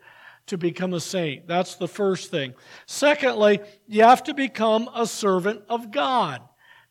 to 0.46 0.56
become 0.56 0.94
a 0.94 1.00
saint. 1.00 1.48
That's 1.48 1.74
the 1.74 1.88
first 1.88 2.30
thing. 2.30 2.54
Secondly, 2.86 3.58
you 3.88 4.04
have 4.04 4.22
to 4.24 4.34
become 4.34 4.88
a 4.94 5.08
servant 5.08 5.62
of 5.68 5.90
God. 5.90 6.40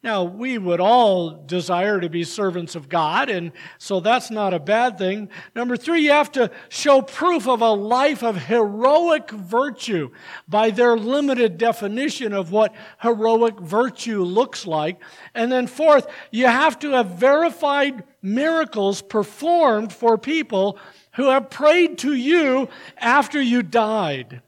Now, 0.05 0.23
we 0.23 0.59
would 0.59 0.79
all 0.79 1.31
desire 1.31 1.99
to 1.99 2.09
be 2.09 2.23
servants 2.23 2.75
of 2.75 2.89
God, 2.89 3.27
and 3.27 3.51
so 3.79 3.99
that's 3.99 4.29
not 4.29 4.53
a 4.53 4.59
bad 4.59 4.99
thing. 4.99 5.29
Number 5.55 5.75
three, 5.75 6.01
you 6.01 6.11
have 6.11 6.31
to 6.33 6.51
show 6.69 7.01
proof 7.01 7.47
of 7.47 7.63
a 7.63 7.71
life 7.71 8.23
of 8.23 8.37
heroic 8.37 9.31
virtue 9.31 10.11
by 10.47 10.69
their 10.69 10.95
limited 10.95 11.57
definition 11.57 12.33
of 12.33 12.51
what 12.51 12.75
heroic 13.01 13.59
virtue 13.59 14.21
looks 14.21 14.67
like. 14.67 15.01
And 15.33 15.51
then 15.51 15.65
fourth, 15.65 16.05
you 16.29 16.45
have 16.45 16.77
to 16.81 16.91
have 16.91 17.15
verified 17.15 18.03
miracles 18.21 19.01
performed 19.01 19.91
for 19.91 20.19
people 20.19 20.77
who 21.15 21.31
have 21.31 21.49
prayed 21.49 21.97
to 21.99 22.13
you 22.13 22.69
after 22.99 23.41
you 23.41 23.63
died. 23.63 24.43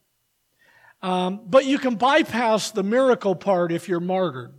Um, 1.01 1.41
but 1.47 1.65
you 1.65 1.79
can 1.79 1.95
bypass 1.95 2.69
the 2.69 2.83
miracle 2.83 3.33
part 3.33 3.71
if 3.71 3.89
you're 3.89 3.99
martyred. 3.99 4.53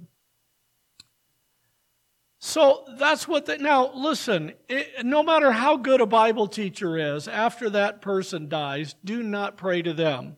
So 2.41 2.85
that's 2.99 3.27
what 3.27 3.47
they, 3.47 3.59
now 3.59 3.93
listen, 3.95 4.53
it, 4.69 5.05
no 5.05 5.23
matter 5.23 5.51
how 5.51 5.77
good 5.77 6.01
a 6.01 6.07
Bible 6.07 6.47
teacher 6.47 7.17
is, 7.17 7.27
after 7.27 7.69
that 7.71 8.01
person 8.01 8.49
dies, 8.49 8.95
do 9.05 9.23
not 9.23 9.57
pray 9.57 9.83
to 9.83 9.93
them. 9.93 10.37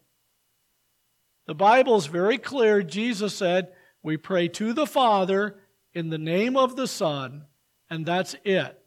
The 1.46 1.54
Bible 1.54 1.96
is 1.96 2.06
very 2.06 2.38
clear. 2.38 2.82
Jesus 2.82 3.34
said, 3.34 3.72
We 4.02 4.16
pray 4.16 4.48
to 4.48 4.72
the 4.72 4.86
Father 4.86 5.58
in 5.92 6.08
the 6.08 6.18
name 6.18 6.56
of 6.56 6.76
the 6.76 6.86
Son, 6.86 7.44
and 7.90 8.06
that's 8.06 8.34
it. 8.44 8.80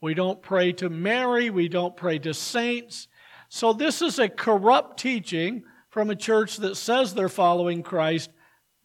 We 0.00 0.14
don't 0.14 0.40
pray 0.40 0.72
to 0.74 0.88
Mary, 0.88 1.50
we 1.50 1.68
don't 1.68 1.96
pray 1.96 2.18
to 2.20 2.32
saints. 2.32 3.08
So, 3.50 3.72
this 3.72 4.00
is 4.00 4.18
a 4.18 4.28
corrupt 4.28 4.98
teaching 4.98 5.64
from 5.90 6.08
a 6.08 6.16
church 6.16 6.56
that 6.58 6.76
says 6.76 7.12
they're 7.12 7.28
following 7.28 7.82
Christ, 7.82 8.30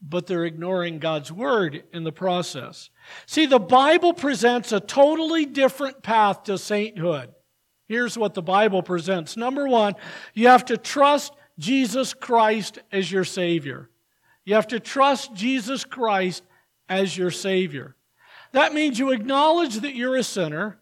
but 0.00 0.26
they're 0.26 0.44
ignoring 0.44 0.98
God's 0.98 1.32
word 1.32 1.84
in 1.92 2.04
the 2.04 2.12
process. 2.12 2.90
See, 3.26 3.46
the 3.46 3.58
Bible 3.58 4.12
presents 4.12 4.72
a 4.72 4.80
totally 4.80 5.46
different 5.46 6.02
path 6.02 6.44
to 6.44 6.58
sainthood. 6.58 7.30
Here's 7.88 8.18
what 8.18 8.34
the 8.34 8.42
Bible 8.42 8.82
presents. 8.82 9.36
Number 9.36 9.66
one, 9.68 9.94
you 10.34 10.48
have 10.48 10.64
to 10.66 10.76
trust 10.76 11.32
Jesus 11.58 12.14
Christ 12.14 12.78
as 12.92 13.10
your 13.10 13.24
Savior. 13.24 13.90
You 14.44 14.54
have 14.54 14.68
to 14.68 14.80
trust 14.80 15.34
Jesus 15.34 15.84
Christ 15.84 16.42
as 16.88 17.16
your 17.16 17.30
Savior. 17.30 17.96
That 18.52 18.74
means 18.74 18.98
you 18.98 19.10
acknowledge 19.10 19.76
that 19.80 19.94
you're 19.94 20.16
a 20.16 20.22
sinner. 20.22 20.78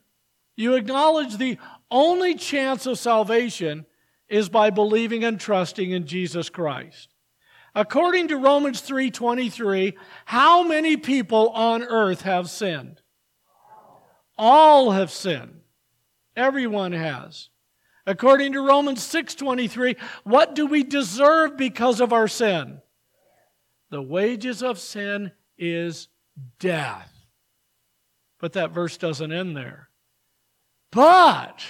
You 0.56 0.74
acknowledge 0.74 1.36
the 1.36 1.58
only 1.90 2.34
chance 2.34 2.86
of 2.86 2.98
salvation 2.98 3.86
is 4.28 4.48
by 4.48 4.70
believing 4.70 5.24
and 5.24 5.38
trusting 5.38 5.90
in 5.90 6.06
Jesus 6.06 6.48
Christ. 6.48 7.13
According 7.74 8.28
to 8.28 8.36
Romans 8.36 8.80
3:23, 8.80 9.96
how 10.26 10.62
many 10.62 10.96
people 10.96 11.50
on 11.50 11.82
earth 11.82 12.22
have 12.22 12.48
sinned? 12.48 13.02
All 14.38 14.92
have 14.92 15.10
sinned. 15.10 15.62
Everyone 16.36 16.92
has. 16.92 17.50
According 18.06 18.52
to 18.52 18.60
Romans 18.60 19.02
6:23, 19.02 19.96
what 20.24 20.54
do 20.54 20.66
we 20.66 20.82
deserve 20.84 21.56
because 21.56 22.00
of 22.00 22.12
our 22.12 22.28
sin? 22.28 22.80
The 23.90 24.02
wages 24.02 24.62
of 24.62 24.78
sin 24.78 25.32
is 25.56 26.08
death. 26.58 27.12
But 28.40 28.52
that 28.52 28.72
verse 28.72 28.96
doesn't 28.96 29.32
end 29.32 29.56
there. 29.56 29.88
But 30.90 31.64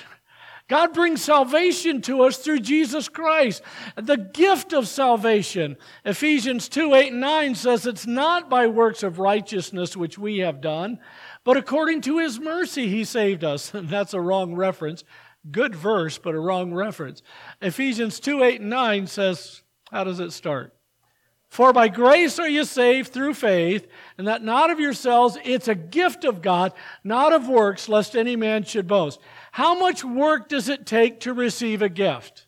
God 0.68 0.94
brings 0.94 1.23
salvation 1.23 2.00
to 2.02 2.23
us 2.23 2.38
through 2.38 2.61
Jesus 2.61 3.09
Christ. 3.09 3.62
The 3.97 4.16
gift 4.16 4.73
of 4.73 4.88
salvation. 4.88 5.76
Ephesians 6.04 6.68
2 6.68 6.94
8 6.94 7.12
and 7.12 7.21
9 7.21 7.54
says 7.54 7.87
it's 7.87 8.06
not 8.06 8.49
by 8.49 8.66
works 8.66 9.02
of 9.02 9.18
righteousness 9.18 9.97
which 9.97 10.18
we 10.18 10.38
have 10.38 10.62
done, 10.62 10.99
but 11.44 11.59
according 11.59 12.00
to 12.02 12.18
his 12.18 12.40
mercy 12.40 12.88
he 12.88 13.04
saved 13.04 13.44
us. 13.44 13.71
That's 13.75 14.14
a 14.14 14.21
wrong 14.21 14.54
reference. 14.54 15.04
Good 15.50 15.75
verse, 15.75 16.16
but 16.16 16.35
a 16.35 16.40
wrong 16.40 16.73
reference. 16.73 17.23
Ephesians 17.61 18.18
2 18.18 18.42
8 18.42 18.61
and 18.62 18.71
9 18.71 19.06
says, 19.06 19.62
how 19.90 20.02
does 20.02 20.18
it 20.18 20.33
start? 20.33 20.74
For 21.54 21.73
by 21.73 21.87
grace 21.87 22.40
are 22.40 22.49
you 22.49 22.64
saved 22.64 23.12
through 23.12 23.34
faith, 23.34 23.87
and 24.18 24.26
that 24.26 24.42
not 24.42 24.70
of 24.70 24.80
yourselves, 24.80 25.38
it's 25.44 25.68
a 25.68 25.76
gift 25.76 26.25
of 26.25 26.42
God, 26.42 26.73
not 27.04 27.32
of 27.32 27.49
works, 27.49 27.88
lest 27.88 28.16
any 28.16 28.34
man 28.34 28.64
should 28.64 28.88
boast. 28.88 29.20
How 29.52 29.78
much 29.78 30.02
work 30.02 30.49
does 30.49 30.68
it 30.68 30.84
take 30.84 31.20
to 31.20 31.32
receive 31.32 31.80
a 31.80 31.88
gift? 31.88 32.46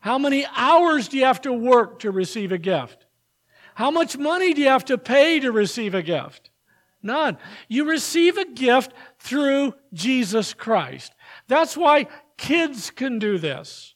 How 0.00 0.16
many 0.16 0.46
hours 0.56 1.08
do 1.08 1.18
you 1.18 1.26
have 1.26 1.42
to 1.42 1.52
work 1.52 1.98
to 1.98 2.10
receive 2.10 2.50
a 2.50 2.56
gift? 2.56 3.04
How 3.74 3.90
much 3.90 4.16
money 4.16 4.54
do 4.54 4.62
you 4.62 4.68
have 4.68 4.86
to 4.86 4.96
pay 4.96 5.38
to 5.40 5.52
receive 5.52 5.94
a 5.94 6.02
gift? 6.02 6.48
None. 7.02 7.36
You 7.68 7.90
receive 7.90 8.38
a 8.38 8.50
gift 8.50 8.94
through 9.18 9.74
Jesus 9.92 10.54
Christ. 10.54 11.12
That's 11.46 11.76
why 11.76 12.06
kids 12.38 12.90
can 12.90 13.18
do 13.18 13.36
this. 13.36 13.94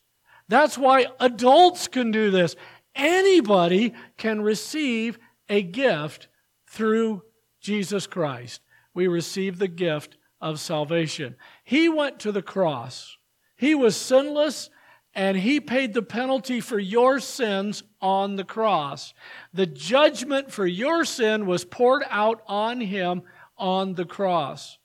That's 0.48 0.76
why 0.76 1.06
adults 1.18 1.88
can 1.88 2.10
do 2.10 2.30
this. 2.30 2.56
Anybody 2.94 3.94
can 4.16 4.42
receive 4.42 5.18
a 5.48 5.62
gift 5.62 6.28
through 6.66 7.22
Jesus 7.60 8.06
Christ. 8.06 8.60
We 8.94 9.06
receive 9.06 9.58
the 9.58 9.68
gift 9.68 10.16
of 10.40 10.60
salvation. 10.60 11.36
He 11.64 11.88
went 11.88 12.20
to 12.20 12.32
the 12.32 12.42
cross. 12.42 13.16
He 13.56 13.74
was 13.74 13.96
sinless 13.96 14.70
and 15.14 15.36
he 15.36 15.60
paid 15.60 15.92
the 15.92 16.02
penalty 16.02 16.60
for 16.60 16.78
your 16.78 17.20
sins 17.20 17.82
on 18.00 18.36
the 18.36 18.44
cross. 18.44 19.12
The 19.52 19.66
judgment 19.66 20.50
for 20.50 20.66
your 20.66 21.04
sin 21.04 21.46
was 21.46 21.64
poured 21.64 22.02
out 22.08 22.42
on 22.46 22.80
him 22.80 23.22
on 23.58 23.94
the 23.94 24.06
cross. 24.06 24.78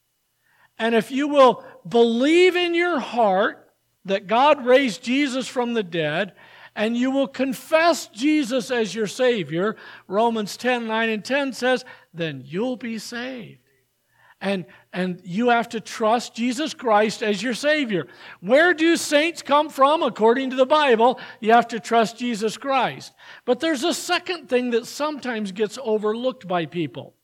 And 0.78 0.94
if 0.94 1.12
you 1.12 1.28
will 1.28 1.64
believe 1.88 2.56
in 2.56 2.76
your 2.76 3.00
heart 3.00 3.72
that 4.06 4.28
God 4.28 4.66
raised 4.66 5.02
Jesus 5.02 5.48
from 5.48 5.74
the 5.74 5.84
dead, 5.84 6.34
and 6.78 6.96
you 6.96 7.10
will 7.10 7.28
confess 7.28 8.06
Jesus 8.08 8.70
as 8.70 8.94
your 8.94 9.08
Savior, 9.08 9.76
Romans 10.08 10.56
10 10.56 10.88
9 10.88 11.10
and 11.10 11.26
10 11.26 11.52
says, 11.52 11.84
then 12.14 12.44
you'll 12.46 12.78
be 12.78 13.00
saved. 13.00 13.60
And, 14.40 14.66
and 14.94 15.20
you 15.24 15.50
have 15.50 15.70
to 15.70 15.82
trust 15.82 16.36
Jesus 16.36 16.76
Christ 16.76 17.24
as 17.24 17.42
your 17.42 17.56
Savior. 17.56 18.06
Where 18.40 18.76
do 18.76 18.96
saints 18.96 19.42
come 19.42 19.70
from? 19.70 20.04
According 20.04 20.52
to 20.52 20.56
the 20.56 20.68
Bible, 20.68 21.20
you 21.40 21.52
have 21.54 21.68
to 21.70 21.80
trust 21.80 22.20
Jesus 22.20 22.56
Christ. 22.56 23.12
But 23.46 23.60
there's 23.60 23.84
a 23.84 23.96
second 23.96 24.48
thing 24.48 24.70
that 24.70 24.86
sometimes 24.86 25.52
gets 25.52 25.80
overlooked 25.82 26.48
by 26.48 26.68
people, 26.68 27.16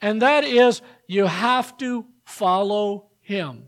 and 0.00 0.22
that 0.22 0.44
is 0.44 0.80
you 1.08 1.26
have 1.26 1.76
to 1.78 2.06
follow 2.24 3.06
Him. 3.20 3.64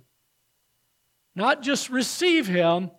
Not 1.34 1.62
just 1.62 1.90
receive 1.90 2.46
Him, 2.46 2.92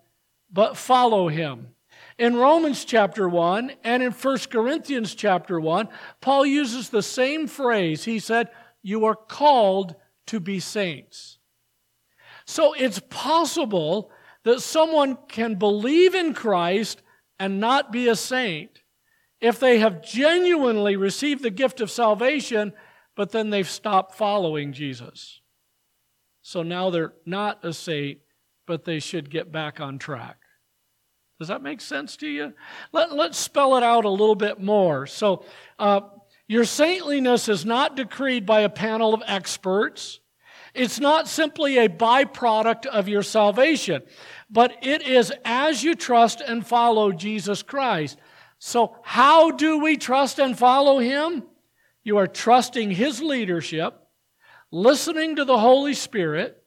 but 0.51 0.75
follow 0.75 1.29
Him. 1.29 1.74
In 2.17 2.37
Romans 2.37 2.85
chapter 2.85 3.27
1 3.27 3.73
and 3.83 4.01
in 4.01 4.11
1 4.11 4.37
Corinthians 4.49 5.15
chapter 5.15 5.59
1, 5.59 5.89
Paul 6.21 6.45
uses 6.45 6.89
the 6.89 7.03
same 7.03 7.47
phrase. 7.47 8.05
He 8.05 8.19
said, 8.19 8.49
You 8.81 9.05
are 9.05 9.15
called 9.15 9.95
to 10.27 10.39
be 10.39 10.59
saints. 10.59 11.39
So 12.45 12.73
it's 12.73 13.01
possible 13.09 14.11
that 14.43 14.61
someone 14.61 15.17
can 15.27 15.55
believe 15.55 16.15
in 16.15 16.33
Christ 16.33 17.01
and 17.37 17.59
not 17.59 17.91
be 17.91 18.07
a 18.07 18.15
saint 18.15 18.81
if 19.41 19.59
they 19.59 19.79
have 19.79 20.01
genuinely 20.01 20.95
received 20.95 21.43
the 21.43 21.49
gift 21.49 21.81
of 21.81 21.91
salvation, 21.91 22.71
but 23.15 23.31
then 23.31 23.49
they've 23.49 23.69
stopped 23.69 24.15
following 24.15 24.71
Jesus. 24.71 25.41
So 26.41 26.63
now 26.63 26.91
they're 26.91 27.13
not 27.25 27.65
a 27.65 27.73
saint, 27.73 28.19
but 28.65 28.85
they 28.85 28.99
should 28.99 29.29
get 29.29 29.51
back 29.51 29.81
on 29.81 29.99
track. 29.99 30.44
Does 31.39 31.49
that 31.49 31.61
make 31.61 31.81
sense 31.81 32.15
to 32.17 32.27
you? 32.27 32.53
Let, 32.93 33.13
let's 33.13 33.37
spell 33.37 33.75
it 33.75 33.83
out 33.83 34.05
a 34.05 34.09
little 34.09 34.35
bit 34.35 34.59
more. 34.59 35.05
So, 35.05 35.45
uh, 35.77 36.01
your 36.47 36.63
saintliness 36.63 37.49
is 37.49 37.65
not 37.65 37.95
decreed 37.95 38.45
by 38.45 38.61
a 38.61 38.69
panel 38.69 39.13
of 39.13 39.23
experts. 39.25 40.19
It's 40.73 40.99
not 40.99 41.27
simply 41.27 41.77
a 41.77 41.89
byproduct 41.89 42.85
of 42.85 43.07
your 43.07 43.23
salvation, 43.23 44.03
but 44.49 44.77
it 44.83 45.01
is 45.01 45.33
as 45.43 45.83
you 45.83 45.95
trust 45.95 46.41
and 46.41 46.65
follow 46.65 47.11
Jesus 47.11 47.63
Christ. 47.63 48.19
So, 48.59 48.95
how 49.03 49.51
do 49.51 49.79
we 49.79 49.97
trust 49.97 50.39
and 50.39 50.57
follow 50.57 50.99
Him? 50.99 51.43
You 52.03 52.17
are 52.17 52.27
trusting 52.27 52.91
His 52.91 53.21
leadership, 53.21 53.99
listening 54.71 55.37
to 55.37 55.45
the 55.45 55.57
Holy 55.57 55.93
Spirit, 55.93 56.61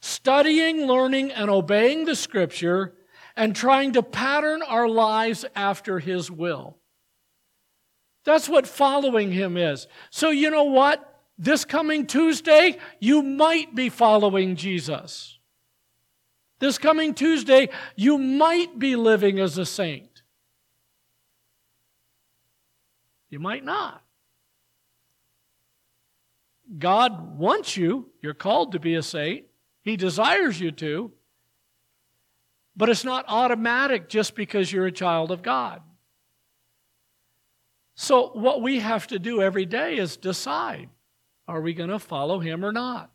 studying, 0.00 0.86
learning, 0.86 1.30
and 1.30 1.50
obeying 1.50 2.04
the 2.04 2.16
Scripture 2.16 2.94
and 3.40 3.56
trying 3.56 3.94
to 3.94 4.02
pattern 4.02 4.60
our 4.60 4.86
lives 4.86 5.46
after 5.56 5.98
His 5.98 6.30
will. 6.30 6.76
That's 8.22 8.50
what 8.50 8.66
following 8.66 9.32
Him 9.32 9.56
is. 9.56 9.86
So, 10.10 10.28
you 10.28 10.50
know 10.50 10.64
what? 10.64 11.22
This 11.38 11.64
coming 11.64 12.06
Tuesday, 12.06 12.76
you 12.98 13.22
might 13.22 13.74
be 13.74 13.88
following 13.88 14.56
Jesus. 14.56 15.38
This 16.58 16.76
coming 16.76 17.14
Tuesday, 17.14 17.70
you 17.96 18.18
might 18.18 18.78
be 18.78 18.94
living 18.94 19.38
as 19.38 19.56
a 19.56 19.64
saint. 19.64 20.20
You 23.30 23.38
might 23.38 23.64
not. 23.64 24.02
God 26.78 27.38
wants 27.38 27.74
you, 27.74 28.10
you're 28.20 28.34
called 28.34 28.72
to 28.72 28.78
be 28.78 28.96
a 28.96 29.02
saint. 29.02 29.46
He 29.80 29.96
desires 29.96 30.60
you 30.60 30.72
to. 30.72 31.12
But 32.80 32.88
it's 32.88 33.04
not 33.04 33.26
automatic 33.28 34.08
just 34.08 34.34
because 34.34 34.72
you're 34.72 34.86
a 34.86 34.90
child 34.90 35.30
of 35.30 35.42
God. 35.42 35.82
So, 37.94 38.28
what 38.28 38.62
we 38.62 38.78
have 38.78 39.06
to 39.08 39.18
do 39.18 39.42
every 39.42 39.66
day 39.66 39.98
is 39.98 40.16
decide 40.16 40.88
are 41.46 41.60
we 41.60 41.74
going 41.74 41.90
to 41.90 41.98
follow 41.98 42.38
him 42.38 42.64
or 42.64 42.72
not? 42.72 43.10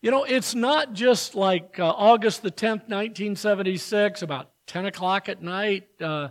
You 0.00 0.10
know, 0.10 0.24
it's 0.24 0.54
not 0.54 0.94
just 0.94 1.34
like 1.34 1.78
uh, 1.78 1.90
August 1.90 2.40
the 2.40 2.50
10th, 2.50 2.88
1976, 2.88 4.22
about 4.22 4.50
10 4.66 4.86
o'clock 4.86 5.28
at 5.28 5.42
night, 5.42 5.86
uh, 6.00 6.28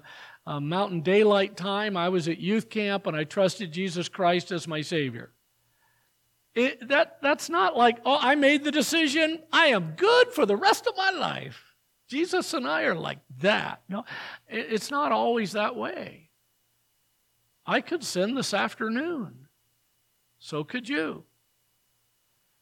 uh, 0.48 0.60
Mountain 0.60 1.02
Daylight 1.02 1.56
Time. 1.56 1.96
I 1.96 2.10
was 2.10 2.28
at 2.28 2.40
youth 2.40 2.72
camp 2.72 3.06
and 3.06 3.16
I 3.16 3.26
trusted 3.26 3.72
Jesus 3.72 4.10
Christ 4.10 4.52
as 4.52 4.68
my 4.68 4.82
Savior. 4.82 5.34
It, 6.56 6.88
that, 6.88 7.20
that's 7.22 7.48
not 7.48 7.78
like, 7.78 8.00
oh, 8.06 8.18
I 8.20 8.34
made 8.34 8.64
the 8.64 8.72
decision. 8.72 9.44
I 9.52 9.68
am 9.68 9.92
good 9.92 10.34
for 10.34 10.48
the 10.48 10.58
rest 10.58 10.88
of 10.88 10.98
my 10.98 11.12
life. 11.12 11.67
Jesus 12.08 12.54
and 12.54 12.68
I 12.68 12.84
are 12.84 12.96
like 12.96 13.20
that. 13.40 13.82
No, 13.90 14.06
it's 14.48 14.92
not 14.92 15.12
always 15.12 15.52
that 15.52 15.76
way. 15.76 16.30
I 17.66 17.82
could 17.82 18.04
sin 18.04 18.34
this 18.34 18.54
afternoon. 18.54 19.48
So 20.40 20.64
could 20.64 20.88
you. 20.88 21.26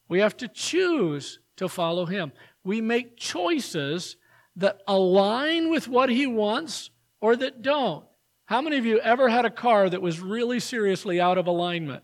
We 0.08 0.20
have 0.20 0.36
to 0.38 0.48
choose 0.48 1.38
to 1.56 1.68
follow 1.68 2.06
him. 2.06 2.32
We 2.64 2.80
make 2.80 3.16
choices 3.16 4.16
that 4.56 4.80
align 4.88 5.70
with 5.70 5.86
what 5.86 6.08
he 6.08 6.26
wants 6.26 6.90
or 7.20 7.36
that 7.36 7.62
don't. 7.62 8.04
How 8.46 8.60
many 8.60 8.78
of 8.78 8.86
you 8.86 8.98
ever 9.00 9.28
had 9.28 9.44
a 9.44 9.50
car 9.50 9.88
that 9.90 10.02
was 10.02 10.20
really 10.20 10.60
seriously 10.60 11.20
out 11.20 11.38
of 11.38 11.46
alignment? 11.46 12.02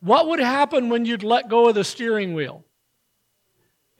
What 0.00 0.28
would 0.28 0.40
happen 0.40 0.88
when 0.88 1.04
you'd 1.04 1.22
let 1.22 1.48
go 1.48 1.68
of 1.68 1.74
the 1.74 1.84
steering 1.84 2.34
wheel? 2.34 2.64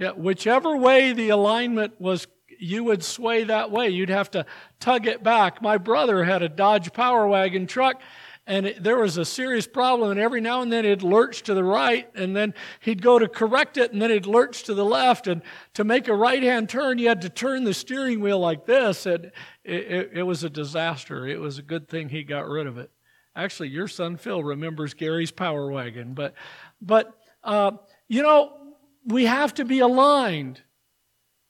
Yeah, 0.03 0.11
whichever 0.11 0.77
way 0.77 1.13
the 1.13 1.29
alignment 1.29 2.01
was, 2.01 2.27
you 2.59 2.83
would 2.83 3.05
sway 3.05 3.45
that 3.45 3.71
way. 3.71 3.91
You'd 3.91 4.09
have 4.09 4.33
to 4.33 4.47
tug 4.81 5.07
it 5.07 5.23
back. 5.23 5.63
My 5.63 5.79
brother 5.79 6.25
had 6.25 6.43
a 6.43 6.49
Dodge 6.49 6.93
Power 6.93 7.29
Wagon 7.29 7.69
truck, 7.69 8.03
and 8.45 8.67
it, 8.67 8.83
there 8.83 8.99
was 8.99 9.17
a 9.17 9.25
serious 9.25 9.69
problem, 9.69 10.11
and 10.11 10.19
every 10.19 10.41
now 10.41 10.61
and 10.61 10.73
then 10.73 10.85
it'd 10.85 11.05
lurch 11.05 11.45
to 11.45 11.55
the 11.55 11.63
right, 11.63 12.11
and 12.17 12.35
then 12.35 12.53
he'd 12.81 13.01
go 13.01 13.17
to 13.17 13.29
correct 13.29 13.77
it, 13.77 13.93
and 13.93 14.03
then 14.03 14.11
it'd 14.11 14.27
lurch 14.27 14.65
to 14.65 14.75
the 14.75 14.85
left. 14.85 15.29
And 15.29 15.41
to 15.75 15.85
make 15.85 16.09
a 16.09 16.17
right 16.17 16.43
hand 16.43 16.69
turn, 16.69 16.99
you 16.99 17.07
had 17.07 17.23
to 17.23 17.31
turn 17.31 17.63
the 17.63 17.73
steering 17.73 18.21
wheel 18.21 18.41
like 18.41 18.67
this. 18.67 19.07
And 19.07 19.27
it, 19.63 19.85
it, 19.85 20.11
it 20.15 20.23
was 20.25 20.43
a 20.43 20.51
disaster. 20.51 21.29
It 21.29 21.39
was 21.39 21.59
a 21.59 21.63
good 21.63 21.89
thing 21.89 22.09
he 22.09 22.25
got 22.25 22.49
rid 22.49 22.67
of 22.67 22.77
it. 22.77 22.91
Actually, 23.37 23.69
your 23.69 23.87
son 23.87 24.17
Phil 24.17 24.43
remembers 24.43 24.95
Gary's 24.95 25.31
Power 25.31 25.71
Wagon, 25.71 26.13
but, 26.13 26.35
but 26.81 27.17
uh, 27.45 27.71
you 28.09 28.23
know, 28.23 28.59
we 29.07 29.25
have 29.27 29.55
to 29.55 29.65
be 29.65 29.81
aligned. 29.81 30.61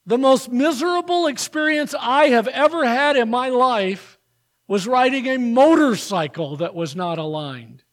The 0.07 0.19
most 0.19 0.51
miserable 0.51 1.27
experience 1.27 1.95
I 1.99 2.29
have 2.29 2.49
ever 2.49 2.85
had 2.85 3.17
in 3.17 3.31
my 3.31 3.49
life 3.51 4.19
was 4.67 4.87
riding 4.87 5.27
a 5.27 5.39
motorcycle 5.39 6.57
that 6.57 6.75
was 6.75 6.97
not 6.97 7.19
aligned. 7.19 7.85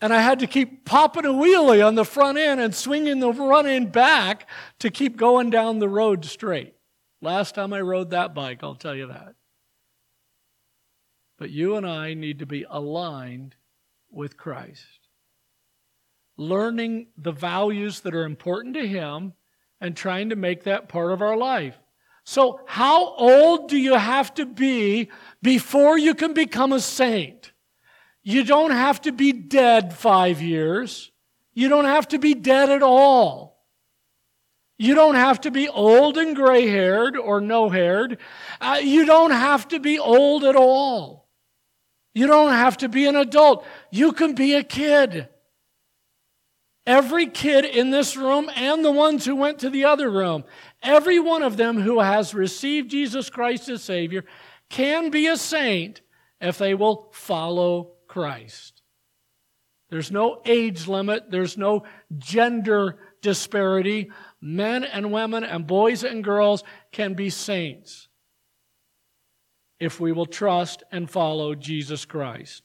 And 0.00 0.12
I 0.12 0.20
had 0.20 0.40
to 0.40 0.46
keep 0.46 0.84
popping 0.84 1.24
a 1.24 1.32
wheelie 1.32 1.86
on 1.86 1.94
the 1.94 2.04
front 2.04 2.38
end 2.38 2.60
and 2.60 2.74
swinging 2.74 3.20
the 3.20 3.32
front 3.32 3.66
end 3.66 3.92
back 3.92 4.48
to 4.80 4.90
keep 4.90 5.16
going 5.16 5.50
down 5.50 5.78
the 5.78 5.88
road 5.88 6.24
straight. 6.24 6.74
Last 7.22 7.54
time 7.54 7.72
I 7.72 7.80
rode 7.80 8.10
that 8.10 8.34
bike, 8.34 8.60
I'll 8.62 8.74
tell 8.74 8.94
you 8.94 9.06
that. 9.06 9.34
But 11.38 11.50
you 11.50 11.76
and 11.76 11.86
I 11.86 12.14
need 12.14 12.40
to 12.40 12.46
be 12.46 12.66
aligned 12.68 13.54
with 14.10 14.36
Christ 14.36 14.95
learning 16.36 17.08
the 17.16 17.32
values 17.32 18.00
that 18.00 18.14
are 18.14 18.24
important 18.24 18.74
to 18.74 18.86
Him 18.86 19.32
and 19.80 19.96
trying 19.96 20.30
to 20.30 20.36
make 20.36 20.64
that 20.64 20.88
part 20.88 21.12
of 21.12 21.22
our 21.22 21.36
life. 21.36 21.78
So, 22.24 22.60
how 22.66 23.14
old 23.14 23.68
do 23.68 23.76
you 23.76 23.94
have 23.94 24.34
to 24.34 24.46
be 24.46 25.10
before 25.42 25.96
you 25.96 26.14
can 26.14 26.34
become 26.34 26.72
a 26.72 26.80
saint? 26.80 27.52
You 28.22 28.42
don't 28.42 28.72
have 28.72 29.00
to 29.02 29.12
be 29.12 29.32
dead 29.32 29.94
five 29.94 30.42
years. 30.42 31.12
You 31.54 31.68
don't 31.68 31.84
have 31.84 32.08
to 32.08 32.18
be 32.18 32.34
dead 32.34 32.68
at 32.68 32.82
all. 32.82 33.64
You 34.78 34.94
don't 34.94 35.14
have 35.14 35.40
to 35.42 35.50
be 35.50 35.68
old 35.68 36.18
and 36.18 36.36
gray 36.36 36.66
haired 36.66 37.16
or 37.16 37.40
no 37.40 37.68
haired. 37.68 38.18
Uh, 38.60 38.80
you 38.82 39.06
don't 39.06 39.30
have 39.30 39.68
to 39.68 39.78
be 39.78 39.98
old 39.98 40.44
at 40.44 40.56
all. 40.56 41.28
You 42.14 42.26
don't 42.26 42.52
have 42.52 42.78
to 42.78 42.88
be 42.88 43.06
an 43.06 43.16
adult. 43.16 43.64
You 43.90 44.12
can 44.12 44.34
be 44.34 44.54
a 44.54 44.64
kid. 44.64 45.28
Every 46.86 47.26
kid 47.26 47.64
in 47.64 47.90
this 47.90 48.16
room 48.16 48.48
and 48.54 48.84
the 48.84 48.92
ones 48.92 49.24
who 49.24 49.34
went 49.34 49.58
to 49.58 49.70
the 49.70 49.84
other 49.84 50.08
room, 50.08 50.44
every 50.82 51.18
one 51.18 51.42
of 51.42 51.56
them 51.56 51.80
who 51.80 51.98
has 52.00 52.32
received 52.32 52.90
Jesus 52.90 53.28
Christ 53.28 53.68
as 53.68 53.82
Savior 53.82 54.24
can 54.70 55.10
be 55.10 55.26
a 55.26 55.36
saint 55.36 56.00
if 56.40 56.58
they 56.58 56.74
will 56.74 57.08
follow 57.12 57.92
Christ. 58.06 58.82
There's 59.90 60.10
no 60.10 60.42
age 60.44 60.86
limit, 60.86 61.30
there's 61.30 61.56
no 61.56 61.84
gender 62.18 62.98
disparity. 63.20 64.10
Men 64.40 64.84
and 64.84 65.12
women 65.12 65.44
and 65.44 65.66
boys 65.66 66.04
and 66.04 66.22
girls 66.22 66.62
can 66.92 67.14
be 67.14 67.30
saints 67.30 68.08
if 69.78 70.00
we 70.00 70.12
will 70.12 70.26
trust 70.26 70.82
and 70.90 71.10
follow 71.10 71.54
Jesus 71.54 72.04
Christ. 72.04 72.62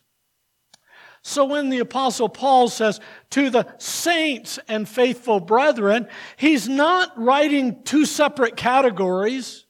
So 1.24 1.46
when 1.46 1.70
the 1.70 1.80
apostle 1.80 2.30
Paul 2.30 2.68
says 2.68 3.00
to 3.32 3.50
the 3.50 3.68
saints 3.78 4.58
and 4.68 4.90
faithful 4.90 5.40
brethren, 5.40 6.08
he's 6.36 6.68
not 6.68 7.12
writing 7.16 7.84
two 7.84 8.06
separate 8.06 8.56
categories. 8.58 9.66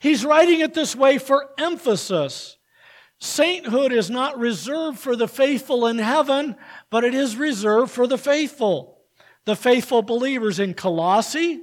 He's 0.00 0.24
writing 0.24 0.60
it 0.60 0.72
this 0.72 0.96
way 0.96 1.18
for 1.18 1.50
emphasis. 1.58 2.56
Sainthood 3.20 3.92
is 3.92 4.08
not 4.08 4.38
reserved 4.38 4.98
for 4.98 5.14
the 5.14 5.28
faithful 5.28 5.86
in 5.86 5.98
heaven, 5.98 6.56
but 6.88 7.04
it 7.04 7.14
is 7.14 7.36
reserved 7.36 7.90
for 7.90 8.06
the 8.06 8.16
faithful. 8.16 8.98
The 9.44 9.56
faithful 9.56 10.00
believers 10.00 10.58
in 10.58 10.72
Colossae, 10.72 11.60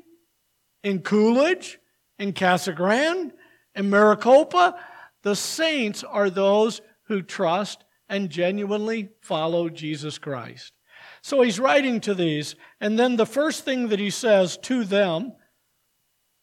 in 0.83 1.01
Coolidge, 1.01 1.79
in 2.19 2.33
Casa 2.33 2.73
Grande, 2.73 3.33
in 3.73 3.89
Maricopa. 3.89 4.79
The 5.23 5.35
saints 5.35 6.03
are 6.03 6.29
those 6.29 6.81
who 7.05 7.23
trust 7.23 7.83
and 8.09 8.29
genuinely 8.29 9.09
follow 9.21 9.69
Jesus 9.69 10.17
Christ. 10.17 10.73
So 11.21 11.41
he's 11.41 11.59
writing 11.59 11.99
to 12.01 12.13
these, 12.13 12.55
and 12.79 12.97
then 12.97 13.15
the 13.15 13.25
first 13.25 13.65
thing 13.65 13.89
that 13.89 13.99
he 13.99 14.09
says 14.09 14.57
to 14.63 14.83
them 14.83 15.33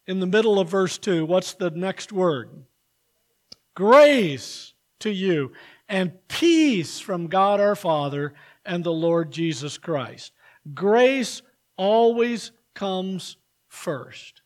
in 0.06 0.20
the 0.20 0.26
middle 0.26 0.58
of 0.58 0.68
verse 0.68 0.98
2, 0.98 1.24
what's 1.24 1.54
the 1.54 1.70
next 1.70 2.12
word? 2.12 2.64
Grace 3.74 4.74
to 5.00 5.10
you 5.10 5.52
and 5.88 6.12
peace 6.28 7.00
from 7.00 7.26
God 7.26 7.60
our 7.60 7.76
Father 7.76 8.34
and 8.64 8.84
the 8.84 8.92
Lord 8.92 9.32
Jesus 9.32 9.78
Christ. 9.78 10.32
Grace 10.72 11.42
always 11.76 12.52
comes 12.74 13.36
first. 13.68 14.42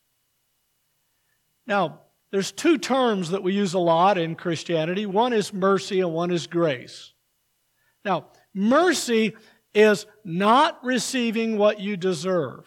Now, 1.66 2.00
there's 2.30 2.52
two 2.52 2.78
terms 2.78 3.30
that 3.30 3.42
we 3.42 3.54
use 3.54 3.74
a 3.74 3.78
lot 3.78 4.18
in 4.18 4.34
Christianity. 4.34 5.06
One 5.06 5.32
is 5.32 5.52
mercy 5.52 6.00
and 6.00 6.12
one 6.12 6.30
is 6.30 6.46
grace. 6.46 7.12
Now, 8.04 8.26
mercy 8.54 9.34
is 9.74 10.06
not 10.24 10.84
receiving 10.84 11.56
what 11.56 11.80
you 11.80 11.96
deserve. 11.96 12.66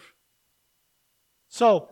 So, 1.48 1.88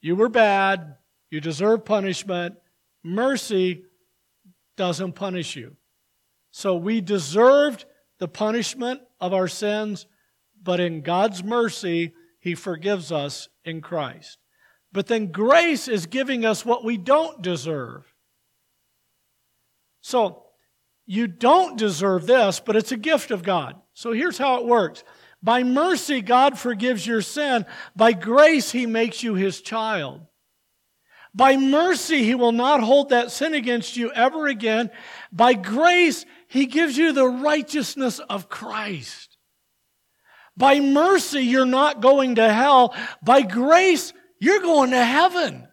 you 0.00 0.16
were 0.16 0.28
bad, 0.28 0.96
you 1.30 1.40
deserve 1.40 1.84
punishment. 1.84 2.56
Mercy 3.02 3.84
doesn't 4.76 5.12
punish 5.12 5.56
you. 5.56 5.76
So, 6.50 6.76
we 6.76 7.00
deserved 7.00 7.86
the 8.18 8.28
punishment 8.28 9.00
of 9.20 9.32
our 9.32 9.48
sins, 9.48 10.06
but 10.62 10.80
in 10.80 11.02
God's 11.02 11.42
mercy, 11.42 12.14
He 12.40 12.54
forgives 12.54 13.10
us 13.12 13.48
in 13.64 13.80
Christ. 13.80 14.38
But 14.92 15.06
then 15.06 15.32
grace 15.32 15.88
is 15.88 16.06
giving 16.06 16.44
us 16.44 16.64
what 16.64 16.84
we 16.84 16.96
don't 16.96 17.42
deserve. 17.42 18.04
So, 20.00 20.44
you 21.06 21.26
don't 21.26 21.78
deserve 21.78 22.26
this, 22.26 22.60
but 22.60 22.76
it's 22.76 22.92
a 22.92 22.96
gift 22.96 23.30
of 23.30 23.42
God. 23.42 23.76
So 23.94 24.12
here's 24.12 24.36
how 24.36 24.60
it 24.60 24.66
works. 24.66 25.04
By 25.42 25.62
mercy, 25.62 26.20
God 26.20 26.58
forgives 26.58 27.06
your 27.06 27.22
sin. 27.22 27.64
By 27.96 28.12
grace, 28.12 28.70
He 28.72 28.86
makes 28.86 29.22
you 29.22 29.34
His 29.34 29.60
child. 29.62 30.20
By 31.34 31.56
mercy, 31.56 32.24
He 32.24 32.34
will 32.34 32.52
not 32.52 32.82
hold 32.82 33.08
that 33.08 33.30
sin 33.30 33.54
against 33.54 33.96
you 33.96 34.12
ever 34.12 34.48
again. 34.48 34.90
By 35.32 35.54
grace, 35.54 36.26
He 36.46 36.66
gives 36.66 36.98
you 36.98 37.12
the 37.12 37.28
righteousness 37.28 38.18
of 38.18 38.48
Christ. 38.48 39.38
By 40.58 40.80
mercy, 40.80 41.40
you're 41.40 41.64
not 41.64 42.02
going 42.02 42.34
to 42.34 42.52
hell. 42.52 42.94
By 43.22 43.42
grace, 43.42 44.12
you're 44.40 44.60
going 44.60 44.90
to 44.90 45.04
heaven. 45.04 45.68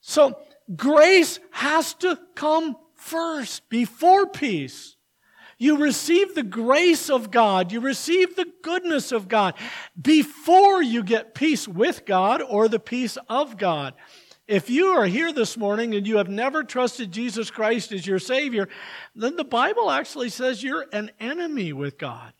So 0.00 0.38
grace 0.74 1.38
has 1.52 1.94
to 1.94 2.18
come 2.34 2.76
first, 2.94 3.68
before 3.68 4.26
peace. 4.26 4.96
You 5.58 5.76
receive 5.76 6.34
the 6.34 6.42
grace 6.42 7.10
of 7.10 7.30
God. 7.30 7.70
You 7.70 7.80
receive 7.80 8.34
the 8.34 8.50
goodness 8.62 9.12
of 9.12 9.28
God 9.28 9.54
before 10.00 10.82
you 10.82 11.02
get 11.02 11.34
peace 11.34 11.68
with 11.68 12.06
God 12.06 12.40
or 12.40 12.66
the 12.66 12.80
peace 12.80 13.18
of 13.28 13.58
God. 13.58 13.92
If 14.48 14.70
you 14.70 14.86
are 14.86 15.06
here 15.06 15.32
this 15.32 15.58
morning 15.58 15.94
and 15.94 16.06
you 16.06 16.16
have 16.16 16.30
never 16.30 16.64
trusted 16.64 17.12
Jesus 17.12 17.50
Christ 17.50 17.92
as 17.92 18.06
your 18.06 18.18
Savior, 18.18 18.68
then 19.14 19.36
the 19.36 19.44
Bible 19.44 19.90
actually 19.90 20.30
says 20.30 20.62
you're 20.62 20.86
an 20.92 21.10
enemy 21.20 21.74
with 21.74 21.98
God. 21.98 22.32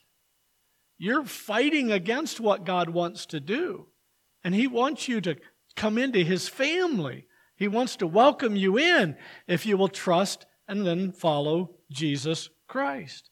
You're 0.97 1.25
fighting 1.25 1.93
against 1.93 2.41
what 2.41 2.65
God 2.65 2.89
wants 2.89 3.27
to 3.27 3.39
do. 3.39 3.90
And 4.45 4.55
He 4.55 4.67
wants 4.67 5.09
you 5.09 5.21
to 5.23 5.37
come 5.77 5.99
into 5.99 6.25
His 6.25 6.49
family. 6.49 7.27
He 7.57 7.69
wants 7.69 7.97
to 7.97 8.07
welcome 8.07 8.57
you 8.57 8.79
in 8.79 9.17
if 9.47 9.67
you 9.67 9.77
will 9.77 9.89
trust 9.89 10.47
and 10.67 10.87
then 10.87 11.13
follow 11.13 11.77
Jesus 11.91 12.49
Christ. 12.69 13.31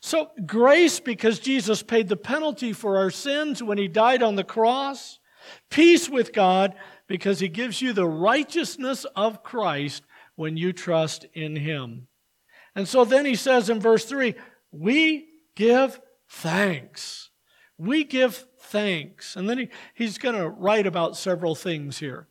So, 0.00 0.30
grace, 0.46 1.00
because 1.00 1.38
Jesus 1.38 1.82
paid 1.82 2.08
the 2.08 2.16
penalty 2.16 2.72
for 2.72 2.96
our 2.96 3.10
sins 3.10 3.62
when 3.62 3.78
he 3.78 3.88
died 3.88 4.22
on 4.22 4.36
the 4.36 4.44
cross, 4.44 5.18
Peace 5.70 6.08
with 6.08 6.32
God 6.32 6.74
because 7.06 7.40
he 7.40 7.48
gives 7.48 7.80
you 7.80 7.92
the 7.92 8.08
righteousness 8.08 9.04
of 9.16 9.42
Christ 9.42 10.02
when 10.34 10.56
you 10.56 10.72
trust 10.72 11.26
in 11.34 11.56
him. 11.56 12.08
And 12.74 12.86
so 12.86 13.04
then 13.04 13.24
he 13.24 13.34
says 13.34 13.70
in 13.70 13.80
verse 13.80 14.04
3 14.04 14.34
we 14.72 15.28
give 15.54 16.00
thanks. 16.28 17.30
We 17.78 18.04
give 18.04 18.44
thanks. 18.76 19.36
And 19.36 19.48
then 19.48 19.58
he, 19.58 19.68
he's 19.94 20.18
going 20.18 20.34
to 20.34 20.50
write 20.50 20.86
about 20.86 21.16
several 21.16 21.54
things 21.54 21.98
here. 21.98 22.28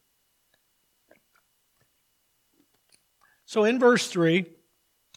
So 3.46 3.64
in 3.64 3.80
verse 3.80 4.08
3, 4.10 4.46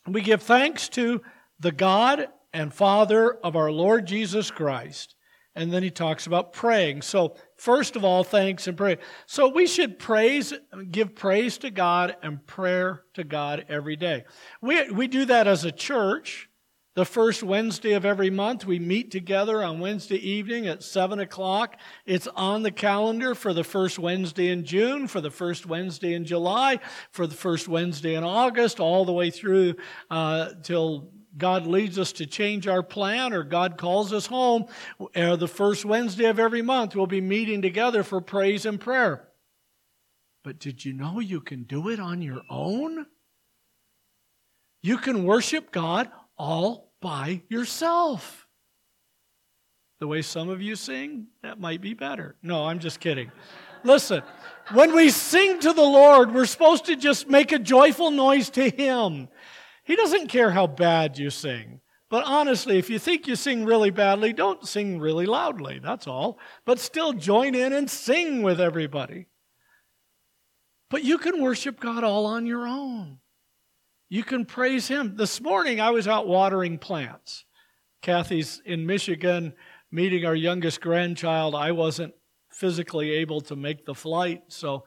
we 0.06 0.22
give 0.22 0.42
thanks 0.42 0.88
to 0.90 1.20
the 1.60 1.72
God 1.72 2.28
and 2.54 2.72
Father 2.72 3.34
of 3.44 3.56
our 3.56 3.70
Lord 3.70 4.06
Jesus 4.06 4.50
Christ. 4.50 5.16
And 5.54 5.70
then 5.70 5.82
he 5.82 5.90
talks 5.90 6.26
about 6.26 6.52
praying. 6.52 7.02
So, 7.02 7.34
first 7.56 7.96
of 7.96 8.04
all, 8.04 8.22
thanks 8.22 8.68
and 8.68 8.76
pray. 8.76 8.98
So, 9.26 9.48
we 9.48 9.66
should 9.66 9.98
praise, 9.98 10.54
give 10.90 11.16
praise 11.16 11.58
to 11.58 11.70
God 11.70 12.16
and 12.22 12.46
prayer 12.46 13.02
to 13.14 13.24
God 13.24 13.66
every 13.68 13.96
day. 13.96 14.24
We, 14.62 14.88
we 14.90 15.08
do 15.08 15.24
that 15.24 15.48
as 15.48 15.64
a 15.64 15.72
church. 15.72 16.47
The 16.94 17.04
first 17.04 17.42
Wednesday 17.42 17.92
of 17.92 18.04
every 18.04 18.30
month, 18.30 18.66
we 18.66 18.78
meet 18.80 19.10
together 19.12 19.62
on 19.62 19.78
Wednesday 19.78 20.16
evening 20.16 20.66
at 20.66 20.82
7 20.82 21.20
o'clock. 21.20 21.76
It's 22.06 22.26
on 22.26 22.62
the 22.62 22.72
calendar 22.72 23.36
for 23.36 23.54
the 23.54 23.62
first 23.62 23.98
Wednesday 23.98 24.48
in 24.48 24.64
June, 24.64 25.06
for 25.06 25.20
the 25.20 25.30
first 25.30 25.64
Wednesday 25.64 26.14
in 26.14 26.24
July, 26.24 26.80
for 27.12 27.26
the 27.26 27.36
first 27.36 27.68
Wednesday 27.68 28.14
in 28.14 28.24
August, 28.24 28.80
all 28.80 29.04
the 29.04 29.12
way 29.12 29.30
through 29.30 29.76
uh, 30.10 30.50
till 30.64 31.12
God 31.36 31.68
leads 31.68 31.98
us 32.00 32.12
to 32.14 32.26
change 32.26 32.66
our 32.66 32.82
plan 32.82 33.32
or 33.32 33.44
God 33.44 33.78
calls 33.78 34.12
us 34.12 34.26
home. 34.26 34.66
Uh, 35.14 35.36
the 35.36 35.46
first 35.46 35.84
Wednesday 35.84 36.24
of 36.24 36.40
every 36.40 36.62
month, 36.62 36.96
we'll 36.96 37.06
be 37.06 37.20
meeting 37.20 37.62
together 37.62 38.02
for 38.02 38.20
praise 38.20 38.66
and 38.66 38.80
prayer. 38.80 39.28
But 40.42 40.58
did 40.58 40.84
you 40.84 40.94
know 40.94 41.20
you 41.20 41.40
can 41.40 41.62
do 41.62 41.88
it 41.90 42.00
on 42.00 42.22
your 42.22 42.42
own? 42.50 43.06
You 44.82 44.98
can 44.98 45.24
worship 45.24 45.70
God 45.70 46.10
all 46.38 46.92
by 47.00 47.42
yourself. 47.48 48.46
The 50.00 50.06
way 50.06 50.22
some 50.22 50.48
of 50.48 50.62
you 50.62 50.76
sing, 50.76 51.26
that 51.42 51.60
might 51.60 51.80
be 51.80 51.94
better. 51.94 52.36
No, 52.42 52.66
I'm 52.66 52.78
just 52.78 53.00
kidding. 53.00 53.32
Listen, 53.84 54.22
when 54.72 54.94
we 54.94 55.10
sing 55.10 55.58
to 55.60 55.72
the 55.72 55.82
Lord, 55.82 56.32
we're 56.32 56.46
supposed 56.46 56.86
to 56.86 56.96
just 56.96 57.28
make 57.28 57.52
a 57.52 57.58
joyful 57.58 58.10
noise 58.10 58.50
to 58.50 58.70
Him. 58.70 59.28
He 59.84 59.96
doesn't 59.96 60.28
care 60.28 60.50
how 60.50 60.66
bad 60.66 61.18
you 61.18 61.30
sing. 61.30 61.80
But 62.10 62.24
honestly, 62.24 62.78
if 62.78 62.88
you 62.88 62.98
think 62.98 63.26
you 63.26 63.36
sing 63.36 63.64
really 63.64 63.90
badly, 63.90 64.32
don't 64.32 64.66
sing 64.66 64.98
really 64.98 65.26
loudly. 65.26 65.78
That's 65.78 66.06
all. 66.06 66.38
But 66.64 66.78
still 66.78 67.12
join 67.12 67.54
in 67.54 67.72
and 67.72 67.90
sing 67.90 68.42
with 68.42 68.60
everybody. 68.60 69.26
But 70.90 71.04
you 71.04 71.18
can 71.18 71.42
worship 71.42 71.80
God 71.80 72.04
all 72.04 72.24
on 72.24 72.46
your 72.46 72.66
own. 72.66 73.18
You 74.10 74.24
can 74.24 74.46
praise 74.46 74.88
Him. 74.88 75.16
This 75.16 75.38
morning 75.38 75.82
I 75.82 75.90
was 75.90 76.08
out 76.08 76.26
watering 76.26 76.78
plants. 76.78 77.44
Kathy's 78.00 78.62
in 78.64 78.86
Michigan 78.86 79.52
meeting 79.92 80.24
our 80.24 80.34
youngest 80.34 80.80
grandchild. 80.80 81.54
I 81.54 81.72
wasn't 81.72 82.14
physically 82.50 83.10
able 83.10 83.42
to 83.42 83.54
make 83.54 83.84
the 83.84 83.94
flight, 83.94 84.44
so 84.48 84.84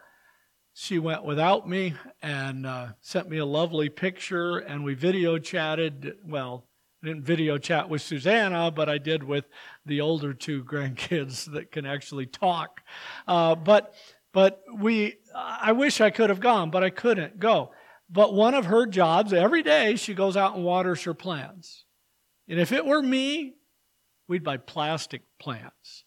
she 0.74 0.98
went 0.98 1.24
without 1.24 1.70
me 1.70 1.94
and 2.24 2.66
uh, 2.66 2.88
sent 3.02 3.30
me 3.30 3.38
a 3.38 3.46
lovely 3.46 3.90
picture, 3.90 4.58
and 4.58 4.84
we 4.84 4.96
video 4.96 5.38
chatted. 5.38 6.16
Well, 6.26 6.66
I 7.04 7.08
didn't 7.08 7.24
video 7.24 7.60
chat 7.60 7.90
with 7.90 8.02
Susanna, 8.02 8.72
but 8.72 8.90
I 8.90 8.98
did 8.98 9.22
with 9.24 9.46
the 9.86 10.02
older 10.02 10.34
two 10.34 10.64
grandkids 10.72 11.46
that 11.54 11.72
can 11.72 11.86
actually 11.86 12.26
talk. 12.26 12.82
Uh, 13.28 13.54
but 13.54 13.94
but 14.34 14.64
we, 14.74 15.18
I 15.36 15.74
wish 15.74 16.02
I 16.02 16.10
could 16.10 16.32
have 16.32 16.40
gone, 16.40 16.72
but 16.72 16.84
I 16.84 16.90
couldn't 16.90 17.38
go. 17.38 17.72
But 18.12 18.34
one 18.34 18.54
of 18.54 18.66
her 18.66 18.86
jobs, 18.86 19.32
every 19.32 19.64
day, 19.64 19.96
she 19.96 20.14
goes 20.14 20.36
out 20.36 20.56
and 20.56 20.66
waters 20.66 21.04
her 21.04 21.14
plants. 21.14 21.86
And 22.50 22.60
if 22.60 22.74
it 22.74 22.86
were 22.86 23.02
me, 23.02 23.54
we'd 24.28 24.44
buy 24.44 24.58
plastic 24.58 25.22
plants. 25.40 26.04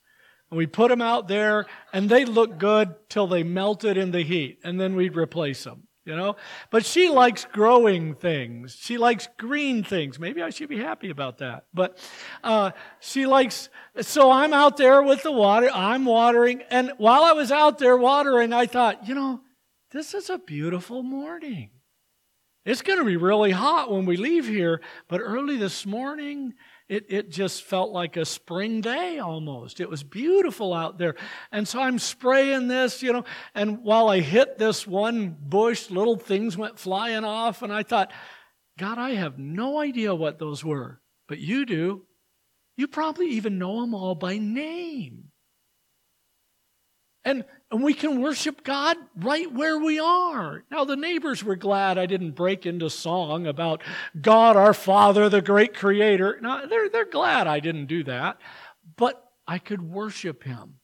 And 0.51 0.59
we'd 0.59 0.73
put 0.73 0.91
them 0.91 1.01
out 1.01 1.29
there, 1.29 1.65
and 1.95 2.11
they 2.11 2.27
look 2.27 2.59
good 2.59 2.95
till 3.09 3.27
they 3.27 3.43
melted 3.43 3.97
in 3.97 4.11
the 4.11 4.21
heat, 4.21 4.59
and 4.63 4.79
then 4.79 4.95
we'd 4.95 5.17
replace 5.17 5.65
them, 5.65 5.85
you 6.05 6.15
know? 6.15 6.37
But 6.71 6.85
she 6.85 7.09
likes 7.09 7.47
growing 7.51 8.15
things. 8.15 8.77
She 8.79 8.99
likes 8.99 9.27
green 9.39 9.83
things. 9.83 10.19
Maybe 10.19 10.43
I 10.43 10.51
should 10.51 10.69
be 10.69 10.79
happy 10.79 11.09
about 11.09 11.39
that. 11.39 11.65
But 11.73 11.97
uh, 12.43 12.73
she 13.01 13.25
likes, 13.25 13.71
so 14.03 14.31
I'm 14.31 14.53
out 14.53 14.77
there 14.77 15.03
with 15.03 15.23
the 15.23 15.33
water, 15.33 15.71
I'm 15.73 16.05
watering, 16.05 16.63
and 16.71 16.93
while 16.99 17.25
I 17.25 17.33
was 17.33 17.51
out 17.51 17.79
there 17.79 17.97
watering, 17.97 18.53
I 18.53 18.67
thought, 18.67 19.09
you 19.09 19.15
know, 19.15 19.41
this 19.93 20.13
is 20.13 20.29
a 20.29 20.37
beautiful 20.37 21.03
morning. 21.03 21.71
It's 22.65 22.83
going 22.83 22.99
to 22.99 23.05
be 23.05 23.19
really 23.19 23.51
hot 23.51 23.91
when 23.91 24.07
we 24.07 24.17
leave 24.17 24.49
here, 24.49 24.81
but 25.09 25.21
early 25.21 25.59
this 25.59 25.85
morning, 25.85 26.55
it, 26.89 27.07
it 27.11 27.31
just 27.31 27.63
felt 27.63 27.91
like 27.91 28.17
a 28.17 28.25
spring 28.25 28.81
day 28.81 29.19
almost. 29.19 29.81
It 29.81 29.91
was 29.91 30.03
beautiful 30.03 30.73
out 30.73 30.97
there. 30.97 31.15
And 31.53 31.69
so 31.69 31.81
I'm 31.81 31.99
spraying 31.99 32.69
this, 32.69 33.03
you 33.03 33.13
know, 33.13 33.25
and 33.55 33.83
while 33.83 34.09
I 34.09 34.21
hit 34.21 34.57
this 34.57 34.87
one 34.87 35.37
bush, 35.39 35.91
little 35.91 36.17
things 36.17 36.57
went 36.57 36.79
flying 36.79 37.25
off, 37.25 37.63
and 37.63 37.73
I 37.73 37.83
thought, 37.83 38.11
God, 38.79 38.99
I 38.99 39.11
have 39.11 39.39
no 39.39 39.79
idea 39.79 40.15
what 40.15 40.39
those 40.39 40.65
were, 40.65 41.01
but 41.29 41.39
you 41.39 41.67
do. 41.67 42.07
You 42.77 42.89
probably 42.89 43.29
even 43.29 43.59
know 43.59 43.83
them 43.83 43.95
all 43.95 44.15
by 44.15 44.39
name. 44.39 45.31
And, 47.25 47.45
and 47.71 47.83
we 47.83 47.95
can 47.95 48.21
worship 48.21 48.63
God 48.63 48.97
right 49.17 49.51
where 49.53 49.79
we 49.79 49.99
are. 49.99 50.65
Now, 50.71 50.85
the 50.85 50.97
neighbors 50.97 51.43
were 51.43 51.57
glad 51.57 51.99
I 51.99 52.07
didn't 52.07 52.33
break 52.33 52.67
into 52.67 52.89
song 52.91 53.47
about 53.47 53.83
God 54.21 54.57
our 54.57 54.75
Father, 54.75 55.29
the 55.29 55.43
great 55.43 55.75
creator. 55.75 56.39
No, 56.41 56.67
they're, 56.67 56.89
they're 56.89 57.05
glad 57.05 57.47
I 57.47 57.61
didn't 57.61 57.87
do 57.87 58.05
that. 58.05 58.39
But 58.97 59.23
I 59.47 59.59
could 59.59 59.83
worship 59.83 60.45
Him 60.45 60.75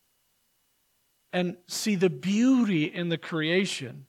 and 1.32 1.56
see 1.68 1.94
the 1.94 2.10
beauty 2.10 2.84
in 2.84 3.08
the 3.08 3.18
creation. 3.18 4.06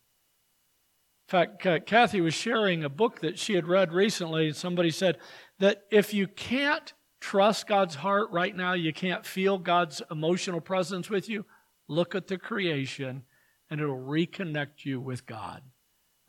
In 1.28 1.32
fact, 1.32 1.86
Kathy 1.86 2.20
was 2.20 2.34
sharing 2.34 2.84
a 2.84 2.90
book 2.90 3.20
that 3.22 3.38
she 3.38 3.54
had 3.54 3.68
read 3.68 3.94
recently, 3.94 4.48
and 4.48 4.56
somebody 4.56 4.92
said 4.92 5.18
that 5.60 5.84
if 5.92 6.14
you 6.14 6.28
can't 6.28 6.94
trust 7.22 7.68
God's 7.68 7.96
heart 7.96 8.32
right 8.32 8.56
now, 8.56 8.74
you 8.74 8.92
can't 8.92 9.26
feel 9.26 9.58
God's 9.58 10.02
emotional 10.10 10.60
presence 10.60 11.10
with 11.10 11.30
you, 11.30 11.46
look 11.92 12.16
at 12.16 12.28
the 12.28 12.38
creation, 12.38 13.24
and 13.70 13.82
it'll 13.82 13.98
reconnect 13.98 14.86
you 14.86 15.00
with 15.00 15.26
God. 15.26 15.62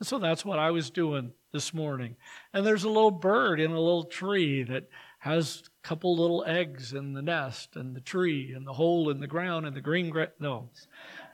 And 0.00 0.06
so 0.06 0.18
that's 0.18 0.44
what 0.44 0.58
I 0.58 0.72
was 0.72 0.90
doing 0.90 1.32
this 1.52 1.72
morning. 1.72 2.16
And 2.52 2.66
there's 2.66 2.82
a 2.82 2.88
little 2.88 3.12
bird 3.12 3.60
in 3.60 3.70
a 3.70 3.80
little 3.80 4.04
tree 4.04 4.64
that 4.64 4.88
has 5.20 5.62
a 5.66 5.86
couple 5.86 6.16
little 6.16 6.44
eggs 6.44 6.92
in 6.92 7.12
the 7.12 7.22
nest 7.22 7.76
and 7.76 7.94
the 7.94 8.00
tree 8.00 8.52
and 8.52 8.66
the 8.66 8.72
hole 8.72 9.10
in 9.10 9.20
the 9.20 9.28
ground 9.28 9.64
and 9.64 9.76
the 9.76 9.80
green 9.80 10.10
grass. 10.10 10.30
No, 10.40 10.70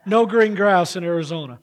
no 0.04 0.26
green 0.26 0.54
grass 0.54 0.96
in 0.96 1.04
Arizona. 1.04 1.60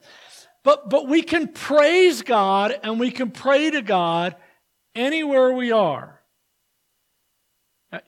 But, 0.64 0.90
but 0.90 1.06
we 1.06 1.22
can 1.22 1.48
praise 1.48 2.22
God 2.22 2.76
and 2.82 2.98
we 2.98 3.12
can 3.12 3.30
pray 3.30 3.70
to 3.70 3.82
God 3.82 4.34
anywhere 4.96 5.52
we 5.52 5.70
are. 5.70 6.20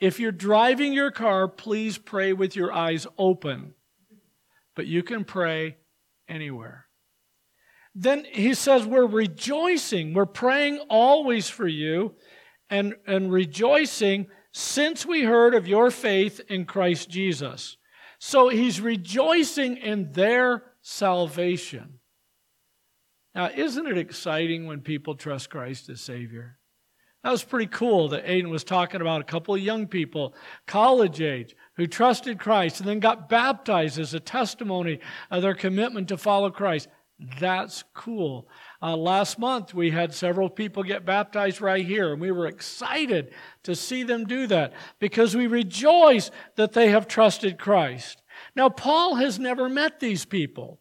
If 0.01 0.18
you're 0.18 0.33
driving 0.33 0.92
your 0.92 1.12
car, 1.12 1.47
please 1.47 1.97
pray 1.97 2.33
with 2.33 2.57
your 2.57 2.73
eyes 2.73 3.07
open 3.16 3.75
but 4.79 4.87
you 4.87 5.03
can 5.03 5.25
pray 5.25 5.77
anywhere. 6.29 6.87
Then 7.97 8.25
he 8.31 8.55
says, 8.55 8.87
We're 8.87 9.09
rejoicing. 9.09 10.14
We're 10.14 10.25
praying 10.25 10.79
always 10.88 11.51
for 11.51 11.67
you 11.67 12.14
and, 12.71 12.95
and 13.05 13.33
rejoicing 13.33 14.29
since 14.53 15.05
we 15.05 15.25
heard 15.25 15.57
of 15.57 15.67
your 15.67 15.91
faith 15.91 16.41
in 16.49 16.64
Christ 16.64 17.11
Jesus. 17.11 17.77
So 18.21 18.51
he's 18.51 18.81
rejoicing 18.81 19.79
in 19.79 20.12
their 20.12 20.62
salvation. 20.81 21.99
Now, 23.35 23.51
isn't 23.53 23.88
it 23.88 23.99
exciting 23.99 24.69
when 24.69 24.83
people 24.83 25.17
trust 25.17 25.51
Christ 25.51 25.88
as 25.88 26.01
Savior? 26.01 26.59
That 27.25 27.33
was 27.33 27.43
pretty 27.43 27.67
cool 27.67 28.11
that 28.11 28.27
Aiden 28.27 28.49
was 28.49 28.62
talking 28.62 29.01
about 29.01 29.23
a 29.23 29.25
couple 29.25 29.57
of 29.57 29.61
young 29.61 29.88
people, 29.88 30.37
college 30.69 31.21
age, 31.21 31.57
who 31.79 31.87
trusted 31.87 32.41
Christ 32.41 32.81
and 32.81 32.88
then 32.88 32.99
got 32.99 33.29
baptized 33.29 33.99
as 33.99 34.12
a 34.12 34.21
testimony 34.21 34.99
of 35.31 35.43
their 35.43 35.55
commitment 35.55 36.09
to 36.09 36.19
follow 36.19 36.51
Christ. 36.51 36.88
That's 37.41 37.85
cool. 37.95 38.49
Uh, 38.83 38.97
last 38.97 39.38
month, 39.38 39.75
we 39.75 39.91
had 39.91 40.12
several 40.12 40.51
people 40.51 40.83
get 40.83 41.07
baptized 41.07 41.61
right 41.61 41.85
here, 41.85 42.12
and 42.12 42.21
we 42.21 42.33
were 42.33 42.47
excited 42.47 43.33
to 43.62 43.77
see 43.77 44.03
them 44.03 44.25
do 44.25 44.49
that 44.49 44.73
because 44.99 45.37
we 45.37 45.47
rejoice 45.47 46.31
that 46.57 46.73
they 46.73 46.91
have 46.91 47.09
trusted 47.09 47.59
Christ. 47.59 48.23
Now, 48.55 48.69
Paul 48.69 49.14
has 49.17 49.38
never 49.38 49.69
met 49.69 50.01
these 50.01 50.25
people. 50.25 50.81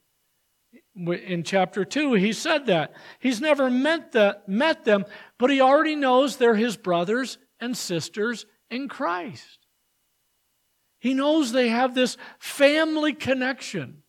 In 0.96 1.44
chapter 1.44 1.86
2, 1.86 2.14
he 2.14 2.34
said 2.34 2.66
that. 2.68 2.94
He's 3.20 3.40
never 3.40 3.70
met, 3.70 4.16
met 4.48 4.84
them, 4.84 5.06
but 5.38 5.52
he 5.52 5.62
already 5.62 5.96
knows 5.96 6.38
they're 6.38 6.56
his 6.56 6.76
brothers 6.76 7.38
and 7.60 7.78
sisters 7.78 8.48
in 8.72 8.88
Christ. 8.88 9.57
He 11.00 11.14
knows 11.14 11.52
they 11.52 11.70
have 11.70 11.94
this 11.94 12.18
family 12.40 13.14
connection. 13.14 14.04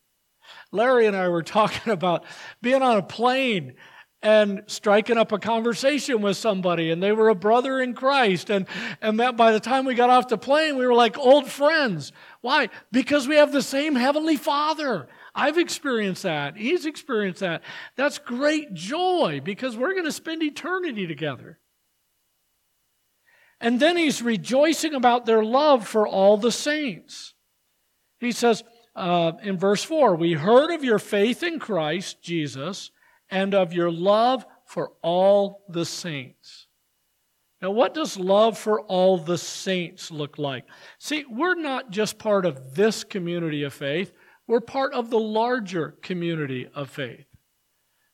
Larry 0.72 1.06
and 1.06 1.16
I 1.16 1.28
were 1.28 1.42
talking 1.42 1.92
about 1.92 2.24
being 2.62 2.82
on 2.82 2.96
a 2.96 3.02
plane 3.02 3.74
and 4.20 4.64
striking 4.66 5.16
up 5.16 5.30
a 5.30 5.38
conversation 5.38 6.22
with 6.22 6.36
somebody, 6.36 6.90
and 6.90 7.00
they 7.00 7.12
were 7.12 7.28
a 7.28 7.36
brother 7.36 7.80
in 7.80 7.94
Christ. 7.94 8.50
And, 8.50 8.66
and 9.00 9.16
by 9.16 9.52
the 9.52 9.60
time 9.60 9.84
we 9.84 9.94
got 9.94 10.10
off 10.10 10.28
the 10.28 10.36
plane, 10.36 10.76
we 10.76 10.86
were 10.86 10.94
like 10.94 11.16
old 11.16 11.48
friends. 11.48 12.12
Why? 12.40 12.68
Because 12.90 13.28
we 13.28 13.36
have 13.36 13.52
the 13.52 13.62
same 13.62 13.94
Heavenly 13.94 14.36
Father. 14.36 15.08
I've 15.34 15.58
experienced 15.58 16.24
that. 16.24 16.56
He's 16.56 16.84
experienced 16.84 17.40
that. 17.40 17.62
That's 17.94 18.18
great 18.18 18.74
joy 18.74 19.40
because 19.44 19.76
we're 19.76 19.92
going 19.92 20.04
to 20.04 20.12
spend 20.12 20.42
eternity 20.42 21.06
together. 21.06 21.60
And 23.60 23.80
then 23.80 23.96
he's 23.96 24.22
rejoicing 24.22 24.94
about 24.94 25.26
their 25.26 25.42
love 25.42 25.86
for 25.86 26.06
all 26.06 26.36
the 26.36 26.52
saints. 26.52 27.34
He 28.20 28.32
says 28.32 28.62
uh, 28.94 29.32
in 29.42 29.58
verse 29.58 29.82
4 29.82 30.14
We 30.16 30.34
heard 30.34 30.72
of 30.72 30.84
your 30.84 30.98
faith 30.98 31.42
in 31.42 31.58
Christ 31.58 32.22
Jesus 32.22 32.90
and 33.30 33.54
of 33.54 33.72
your 33.72 33.90
love 33.90 34.46
for 34.64 34.92
all 35.02 35.64
the 35.68 35.84
saints. 35.84 36.66
Now, 37.60 37.72
what 37.72 37.94
does 37.94 38.16
love 38.16 38.56
for 38.56 38.82
all 38.82 39.18
the 39.18 39.38
saints 39.38 40.12
look 40.12 40.38
like? 40.38 40.64
See, 40.98 41.24
we're 41.28 41.56
not 41.56 41.90
just 41.90 42.18
part 42.18 42.46
of 42.46 42.76
this 42.76 43.02
community 43.02 43.64
of 43.64 43.74
faith, 43.74 44.12
we're 44.46 44.60
part 44.60 44.94
of 44.94 45.10
the 45.10 45.18
larger 45.18 45.96
community 46.02 46.68
of 46.74 46.88
faith. 46.88 47.26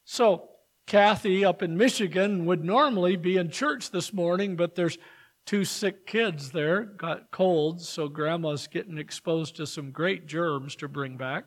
So, 0.04 0.48
Kathy 0.86 1.44
up 1.44 1.62
in 1.62 1.76
Michigan 1.76 2.44
would 2.44 2.64
normally 2.64 3.16
be 3.16 3.36
in 3.36 3.50
church 3.50 3.90
this 3.90 4.12
morning, 4.12 4.56
but 4.56 4.74
there's 4.74 4.98
two 5.46 5.64
sick 5.64 6.06
kids 6.06 6.50
there, 6.50 6.82
got 6.82 7.30
colds, 7.30 7.88
so 7.88 8.08
grandma's 8.08 8.66
getting 8.66 8.98
exposed 8.98 9.56
to 9.56 9.66
some 9.66 9.90
great 9.90 10.26
germs 10.26 10.76
to 10.76 10.88
bring 10.88 11.16
back. 11.16 11.44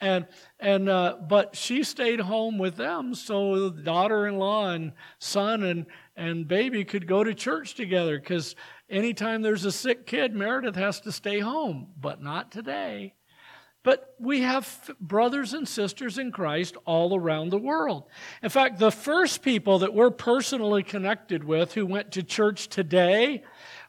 And, 0.00 0.26
and 0.58 0.88
uh, 0.88 1.16
but 1.28 1.54
she 1.54 1.84
stayed 1.84 2.18
home 2.18 2.58
with 2.58 2.76
them 2.76 3.14
so 3.14 3.70
the 3.70 3.82
daughter-in-law 3.82 4.70
and 4.70 4.92
son 5.20 5.62
and, 5.62 5.86
and 6.16 6.48
baby 6.48 6.84
could 6.84 7.06
go 7.06 7.22
to 7.22 7.32
church 7.34 7.74
together 7.74 8.18
because 8.18 8.56
anytime 8.90 9.42
there's 9.42 9.64
a 9.64 9.70
sick 9.70 10.06
kid, 10.06 10.34
Meredith 10.34 10.74
has 10.74 11.00
to 11.02 11.12
stay 11.12 11.38
home, 11.38 11.86
but 12.00 12.20
not 12.20 12.50
today. 12.50 13.14
But 13.84 14.14
we 14.20 14.42
have 14.42 14.90
brothers 15.00 15.54
and 15.54 15.66
sisters 15.66 16.16
in 16.16 16.30
Christ 16.30 16.76
all 16.84 17.16
around 17.16 17.50
the 17.50 17.58
world. 17.58 18.04
In 18.40 18.48
fact, 18.48 18.78
the 18.78 18.92
first 18.92 19.42
people 19.42 19.80
that 19.80 19.92
we're 19.92 20.12
personally 20.12 20.84
connected 20.84 21.42
with 21.42 21.72
who 21.74 21.84
went 21.84 22.12
to 22.12 22.22
church 22.22 22.68
today 22.68 23.42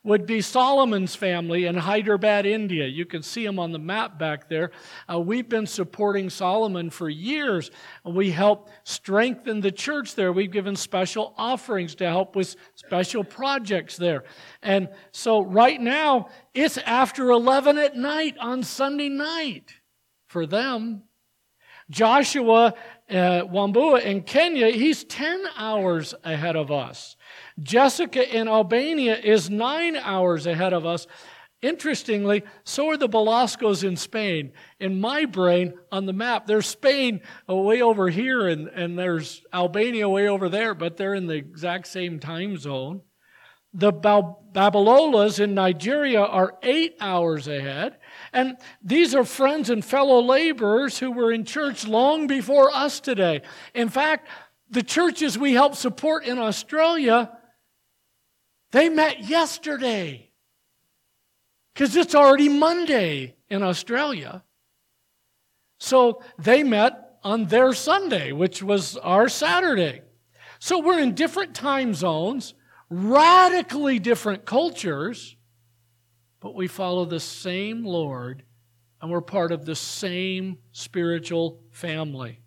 would 0.03 0.25
be 0.25 0.41
Solomon's 0.41 1.15
family 1.15 1.65
in 1.65 1.75
Hyderabad, 1.75 2.45
India. 2.45 2.88
You 2.88 3.06
can 3.06 3.21
see 3.21 3.45
them 3.45 3.60
on 3.60 3.71
the 3.71 3.79
map 3.79 4.17
back 4.17 4.49
there. 4.49 4.71
Uh, 5.10 5.19
we've 5.19 5.47
been 5.47 5.67
supporting 5.67 6.29
Solomon 6.29 6.89
for 6.89 7.08
years. 7.08 7.69
We 8.03 8.32
help 8.32 8.69
strengthen 8.84 9.62
the 9.62 9.71
church 9.71 10.15
there. 10.15 10.34
We've 10.34 10.51
given 10.51 10.75
special 10.75 11.34
offerings 11.38 11.95
to 11.95 12.08
help 12.08 12.36
with 12.36 12.56
special 12.75 13.23
projects 13.23 13.95
there. 13.95 14.23
And 14.63 14.89
so 15.12 15.41
right 15.41 15.79
now, 15.79 16.29
it's 16.53 16.79
after 16.79 17.29
11 17.29 17.77
at 17.77 17.95
night 17.95 18.36
on 18.39 18.63
Sunday 18.63 19.10
night 19.10 19.71
for 20.34 20.46
them. 20.46 21.04
Joshua 21.89 22.74
uh, 23.10 23.13
Wambua 23.13 24.02
in 24.02 24.24
Kenya, 24.24 24.69
he's 24.72 25.04
10 25.04 25.46
hours 25.56 26.15
ahead 26.24 26.56
of 26.56 26.72
us. 26.72 27.15
Jessica 27.62 28.36
in 28.36 28.48
Albania 28.48 29.15
is 29.15 29.50
nine 29.50 29.96
hours 29.96 30.48
ahead 30.48 30.74
of 30.74 30.86
us. 30.86 31.06
Interestingly, 31.62 32.43
so 32.65 32.89
are 32.89 32.98
the 32.98 33.08
Belascos 33.08 33.86
in 33.86 33.96
Spain. 33.96 34.52
In 34.80 35.00
my 35.00 35.26
brain, 35.26 35.74
on 35.91 36.06
the 36.06 36.13
map, 36.13 36.48
there's 36.48 36.67
Spain 36.67 37.22
way 37.48 37.82
over 37.82 38.10
here 38.10 38.48
and, 38.48 38.67
and 38.67 38.98
there's 38.98 39.43
Albania 39.54 40.10
way 40.10 40.28
over 40.28 40.50
there, 40.50 40.74
but 40.74 40.98
they're 40.98 41.13
in 41.13 41.28
the 41.28 41.36
exact 41.36 41.88
same 41.88 42.19
time 42.19 42.58
zone. 42.58 43.02
The 43.74 43.93
Babalolas 43.93 45.39
in 45.39 45.54
Nigeria 45.54 46.22
are 46.22 46.56
eight 46.63 46.96
hours 47.00 47.48
ahead. 47.48 47.98
And 48.34 48.58
these 48.82 49.15
are 49.15 49.24
friends 49.24 49.69
and 49.69 49.86
fellow 49.86 50.19
laborers 50.22 51.00
who 51.00 51.12
were 51.12 51.32
in 51.32 51.46
church 51.46 51.88
long 51.88 52.28
before 52.28 52.74
us 52.74 53.00
today. 53.00 53.41
In 53.74 53.89
fact, 53.89 54.28
the 54.69 54.84
churches 54.84 55.38
we 55.38 55.54
help 55.54 55.76
support 55.76 56.26
in 56.26 56.39
Australia 56.39 57.32
they 58.74 58.89
met 58.89 59.26
yesterday 59.26 60.32
because 61.74 61.96
it's 61.96 62.15
already 62.15 62.50
Monday 62.50 63.36
in 63.48 63.62
Australia. 63.62 64.43
So 65.80 66.24
they 66.39 66.63
met 66.63 67.19
on 67.24 67.46
their 67.46 67.74
Sunday, 67.74 68.32
which 68.32 68.63
was 68.63 68.98
our 68.98 69.30
Saturday. 69.30 70.02
So 70.58 70.80
we're 70.80 71.00
in 71.00 71.13
different 71.13 71.54
time 71.54 71.93
zones, 71.93 72.56
radically 72.89 74.00
different 74.00 74.43
cultures, 74.43 75.36
but 76.43 76.53
we 76.56 76.67
follow 76.67 77.06
the 77.06 77.21
same 77.21 77.86
Lord 77.86 78.43
and 79.01 79.10
we're 79.10 79.21
part 79.21 79.53
of 79.53 79.65
the 79.65 79.75
same 79.75 80.58
spiritual 80.73 81.62
family. 81.71 82.41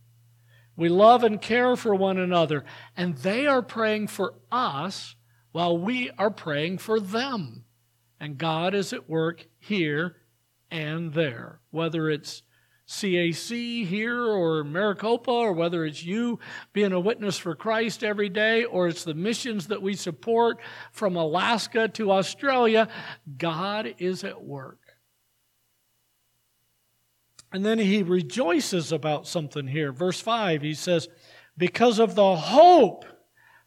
We 0.76 0.90
love 0.90 1.24
and 1.24 1.40
care 1.40 1.76
for 1.76 1.94
one 1.94 2.18
another, 2.18 2.64
and 2.94 3.16
they 3.16 3.46
are 3.46 3.62
praying 3.62 4.09
for 4.09 4.35
us 4.52 5.16
while 5.52 5.78
we 5.78 6.11
are 6.18 6.30
praying 6.30 6.78
for 6.78 7.00
them. 7.00 7.64
And 8.20 8.37
God 8.37 8.74
is 8.74 8.92
at 8.92 9.09
work 9.09 9.46
here 9.59 10.16
and 10.70 11.14
there, 11.14 11.61
whether 11.70 12.11
it's 12.11 12.42
CAC 12.88 13.87
here 13.87 14.22
or 14.22 14.64
Maricopa, 14.64 15.31
or 15.31 15.53
whether 15.53 15.85
it's 15.85 16.05
you 16.05 16.38
being 16.72 16.92
a 16.92 17.01
witness 17.01 17.37
for 17.37 17.55
Christ 17.55 18.05
every 18.05 18.29
day, 18.29 18.64
or 18.64 18.88
it's 18.88 19.05
the 19.05 19.14
missions 19.14 19.68
that 19.68 19.83
we 19.83 19.94
support 19.94 20.59
from 20.92 21.16
Alaska 21.16 21.88
to 21.88 22.12
Australia, 22.12 22.88
God 23.37 23.94
is 23.99 24.25
at 24.25 24.42
work. 24.42 24.79
And 27.53 27.64
then 27.64 27.79
he 27.79 28.03
rejoices 28.03 28.92
about 28.92 29.27
something 29.27 29.66
here. 29.66 29.92
Verse 29.92 30.20
5, 30.20 30.62
he 30.62 30.75
says, 30.75 31.09
Because 31.57 31.99
of 31.99 32.14
the 32.14 32.37
hope 32.37 33.05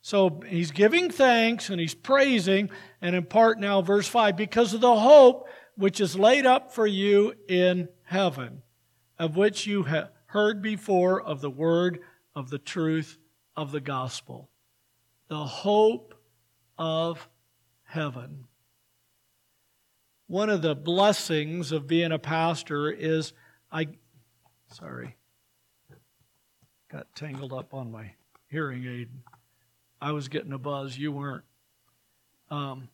so 0.01 0.41
he's 0.47 0.71
giving 0.71 1.09
thanks 1.11 1.69
and 1.69 1.79
he's 1.79 1.95
praising, 1.95 2.69
and 3.01 3.15
in 3.15 3.25
part 3.25 3.59
now, 3.59 3.81
verse 3.81 4.07
5, 4.07 4.35
because 4.35 4.73
of 4.73 4.81
the 4.81 4.95
hope 4.95 5.47
which 5.75 5.99
is 5.99 6.17
laid 6.17 6.45
up 6.45 6.73
for 6.73 6.87
you 6.87 7.33
in 7.47 7.89
heaven, 8.03 8.61
of 9.19 9.35
which 9.35 9.67
you 9.67 9.83
have 9.83 10.11
heard 10.27 10.61
before 10.61 11.21
of 11.21 11.41
the 11.41 11.49
word 11.49 11.99
of 12.35 12.49
the 12.49 12.57
truth 12.57 13.17
of 13.55 13.71
the 13.71 13.81
gospel. 13.81 14.49
The 15.27 15.45
hope 15.45 16.15
of 16.77 17.27
heaven. 17.83 18.45
One 20.27 20.49
of 20.49 20.61
the 20.61 20.75
blessings 20.75 21.71
of 21.71 21.85
being 21.87 22.11
a 22.11 22.19
pastor 22.19 22.89
is 22.89 23.33
I, 23.71 23.87
sorry, 24.71 25.17
got 26.91 27.13
tangled 27.15 27.53
up 27.53 27.73
on 27.73 27.91
my 27.91 28.13
hearing 28.49 28.85
aid. 28.85 29.09
I 30.01 30.11
was 30.11 30.27
getting 30.27 30.53
a 30.53 30.57
buzz, 30.57 30.97
you 30.97 31.11
weren't. 31.11 31.43
Um, 32.49 32.89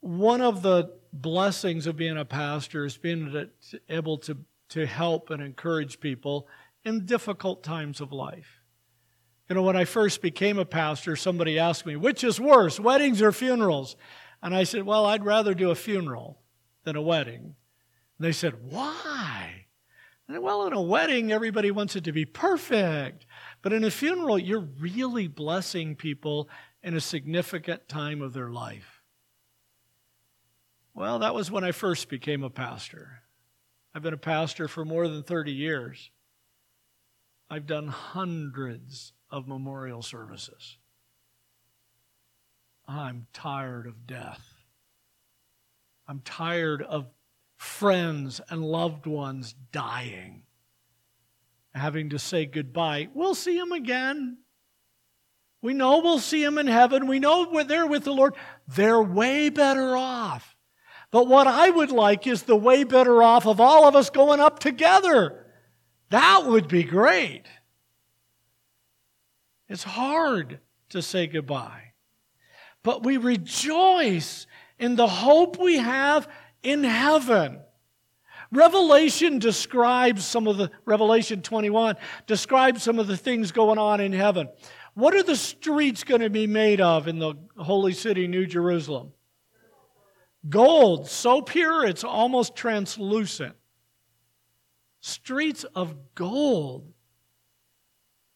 one 0.00 0.40
of 0.40 0.62
the 0.62 0.92
blessings 1.12 1.86
of 1.86 1.96
being 1.96 2.16
a 2.18 2.24
pastor 2.24 2.84
is 2.84 2.96
being 2.96 3.48
able 3.88 4.18
to, 4.18 4.36
to 4.74 4.86
help 4.86 5.30
and 5.30 5.40
encourage 5.40 6.00
people 6.00 6.48
in 6.84 7.06
difficult 7.06 7.62
times 7.62 8.00
of 8.00 8.12
life. 8.12 8.60
You 9.48 9.54
know, 9.54 9.62
when 9.62 9.76
I 9.76 9.84
first 9.84 10.20
became 10.20 10.58
a 10.58 10.64
pastor, 10.64 11.14
somebody 11.14 11.60
asked 11.60 11.86
me, 11.86 11.94
which 11.94 12.24
is 12.24 12.40
worse, 12.40 12.80
weddings 12.80 13.22
or 13.22 13.30
funerals? 13.30 13.94
And 14.42 14.52
I 14.52 14.64
said, 14.64 14.82
well, 14.82 15.06
I'd 15.06 15.24
rather 15.24 15.54
do 15.54 15.70
a 15.70 15.76
funeral 15.76 16.40
than 16.82 16.96
a 16.96 17.02
wedding. 17.02 17.54
And 18.18 18.26
they 18.26 18.32
said, 18.32 18.54
why? 18.68 19.66
And, 20.26 20.42
well, 20.42 20.66
in 20.66 20.72
a 20.72 20.82
wedding, 20.82 21.30
everybody 21.30 21.70
wants 21.70 21.94
it 21.94 22.02
to 22.04 22.12
be 22.12 22.24
perfect. 22.24 23.26
But 23.62 23.72
in 23.72 23.84
a 23.84 23.92
funeral, 23.92 24.40
you're 24.40 24.68
really 24.80 25.28
blessing 25.28 25.94
people 25.94 26.48
in 26.82 26.96
a 26.96 27.00
significant 27.00 27.88
time 27.88 28.20
of 28.22 28.32
their 28.32 28.50
life. 28.50 29.02
Well, 30.94 31.20
that 31.20 31.34
was 31.34 31.48
when 31.48 31.62
I 31.62 31.70
first 31.70 32.08
became 32.08 32.42
a 32.42 32.50
pastor. 32.50 33.20
I've 33.94 34.02
been 34.02 34.14
a 34.14 34.18
pastor 34.18 34.68
for 34.68 34.84
more 34.84 35.06
than 35.08 35.22
30 35.22 35.52
years. 35.52 36.10
I've 37.48 37.66
done 37.66 37.88
hundreds 37.88 39.12
of 39.30 39.46
memorial 39.46 40.02
services. 40.02 40.78
I'm 42.88 43.26
tired 43.32 43.86
of 43.86 44.06
death. 44.06 44.42
I'm 46.08 46.20
tired 46.20 46.82
of 46.82 47.06
friends 47.56 48.40
and 48.50 48.62
loved 48.64 49.06
ones 49.06 49.54
dying 49.72 50.42
having 51.74 52.10
to 52.10 52.18
say 52.18 52.46
goodbye. 52.46 53.08
We'll 53.14 53.34
see 53.34 53.56
him 53.56 53.72
again. 53.72 54.38
We 55.60 55.74
know 55.74 56.00
we'll 56.00 56.18
see 56.18 56.42
him 56.42 56.58
in 56.58 56.66
heaven. 56.66 57.06
We 57.06 57.18
know 57.18 57.62
they're 57.64 57.86
with 57.86 58.04
the 58.04 58.12
Lord. 58.12 58.34
They're 58.68 59.02
way 59.02 59.48
better 59.48 59.96
off. 59.96 60.53
But 61.14 61.28
what 61.28 61.46
I 61.46 61.70
would 61.70 61.92
like 61.92 62.26
is 62.26 62.42
the 62.42 62.56
way 62.56 62.82
better 62.82 63.22
off 63.22 63.46
of 63.46 63.60
all 63.60 63.86
of 63.86 63.94
us 63.94 64.10
going 64.10 64.40
up 64.40 64.58
together. 64.58 65.46
That 66.10 66.46
would 66.46 66.66
be 66.66 66.82
great. 66.82 67.44
It's 69.68 69.84
hard 69.84 70.58
to 70.88 71.00
say 71.00 71.28
goodbye. 71.28 71.92
But 72.82 73.04
we 73.04 73.18
rejoice 73.18 74.48
in 74.80 74.96
the 74.96 75.06
hope 75.06 75.56
we 75.56 75.76
have 75.76 76.26
in 76.64 76.82
heaven. 76.82 77.60
Revelation 78.50 79.38
describes 79.38 80.24
some 80.24 80.48
of 80.48 80.56
the, 80.56 80.72
Revelation 80.84 81.42
21 81.42 81.94
describes 82.26 82.82
some 82.82 82.98
of 82.98 83.06
the 83.06 83.16
things 83.16 83.52
going 83.52 83.78
on 83.78 84.00
in 84.00 84.12
heaven. 84.12 84.48
What 84.94 85.14
are 85.14 85.22
the 85.22 85.36
streets 85.36 86.02
going 86.02 86.22
to 86.22 86.30
be 86.30 86.48
made 86.48 86.80
of 86.80 87.06
in 87.06 87.20
the 87.20 87.34
holy 87.56 87.92
city, 87.92 88.26
New 88.26 88.46
Jerusalem? 88.46 89.12
Gold, 90.48 91.08
so 91.08 91.40
pure 91.40 91.86
it's 91.86 92.04
almost 92.04 92.54
translucent. 92.54 93.56
Streets 95.00 95.64
of 95.64 96.14
gold. 96.14 96.92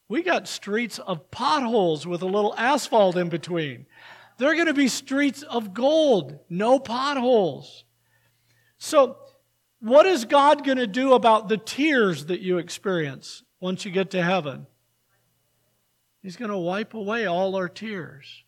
We 0.09 0.23
got 0.23 0.49
streets 0.49 0.99
of 0.99 1.31
potholes 1.31 2.07
with 2.07 2.23
a 2.23 2.27
little 2.27 2.55
asphalt 2.57 3.17
in 3.17 3.29
between. 3.29 3.87
They're 4.39 4.55
going 4.55 4.67
to 4.67 4.75
be 4.75 4.89
streets 4.89 5.43
of 5.43 5.75
gold, 5.75 6.39
no 6.49 6.79
potholes. 6.79 7.85
So, 8.79 9.17
what 9.81 10.07
is 10.07 10.25
God 10.25 10.65
going 10.65 10.79
to 10.79 10.87
do 10.87 11.13
about 11.13 11.49
the 11.49 11.59
tears 11.59 12.27
that 12.27 12.41
you 12.41 12.59
experience 12.59 13.43
once 13.61 13.85
you 13.85 13.91
get 13.91 14.11
to 14.13 14.23
heaven? 14.23 14.67
He's 16.23 16.37
going 16.37 16.51
to 16.51 16.59
wipe 16.59 16.95
away 16.95 17.27
all 17.27 17.55
our 17.57 17.69
tears. 17.69 18.45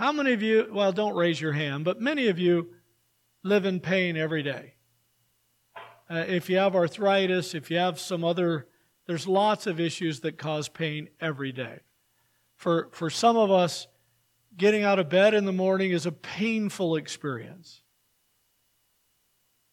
How 0.00 0.12
many 0.12 0.32
of 0.32 0.40
you, 0.40 0.66
well, 0.72 0.92
don't 0.92 1.14
raise 1.14 1.38
your 1.42 1.52
hand, 1.52 1.84
but 1.84 2.00
many 2.00 2.28
of 2.28 2.38
you 2.38 2.70
live 3.44 3.66
in 3.66 3.80
pain 3.80 4.16
every 4.16 4.42
day? 4.42 4.72
Uh, 6.08 6.24
if 6.26 6.48
you 6.48 6.56
have 6.56 6.74
arthritis, 6.74 7.54
if 7.54 7.70
you 7.70 7.76
have 7.76 8.00
some 8.00 8.24
other, 8.24 8.66
there's 9.06 9.28
lots 9.28 9.66
of 9.66 9.78
issues 9.78 10.20
that 10.20 10.38
cause 10.38 10.70
pain 10.70 11.10
every 11.20 11.52
day. 11.52 11.80
For, 12.56 12.88
for 12.92 13.10
some 13.10 13.36
of 13.36 13.50
us, 13.50 13.88
getting 14.56 14.84
out 14.84 14.98
of 14.98 15.10
bed 15.10 15.34
in 15.34 15.44
the 15.44 15.52
morning 15.52 15.90
is 15.90 16.06
a 16.06 16.12
painful 16.12 16.96
experience. 16.96 17.82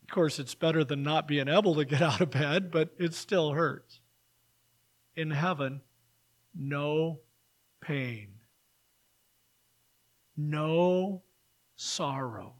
Of 0.04 0.14
course, 0.14 0.40
it's 0.40 0.56
better 0.56 0.84
than 0.84 1.04
not 1.04 1.30
being 1.30 1.48
able 1.48 1.76
to 1.76 1.86
get 1.86 2.02
out 2.02 2.20
of 2.20 2.32
bed, 2.32 2.70
but 2.70 2.90
it 3.00 3.14
still 3.14 3.54
hurts. 3.54 4.02
In 5.16 5.32
heaven, 5.32 5.80
no 6.54 7.22
pain 7.80 8.37
no 10.38 11.24
sorrow, 11.76 12.54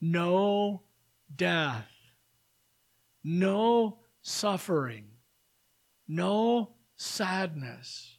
no 0.00 0.82
death, 1.34 1.88
no 3.22 3.98
suffering, 4.22 5.06
no 6.08 6.72
sadness, 6.96 8.18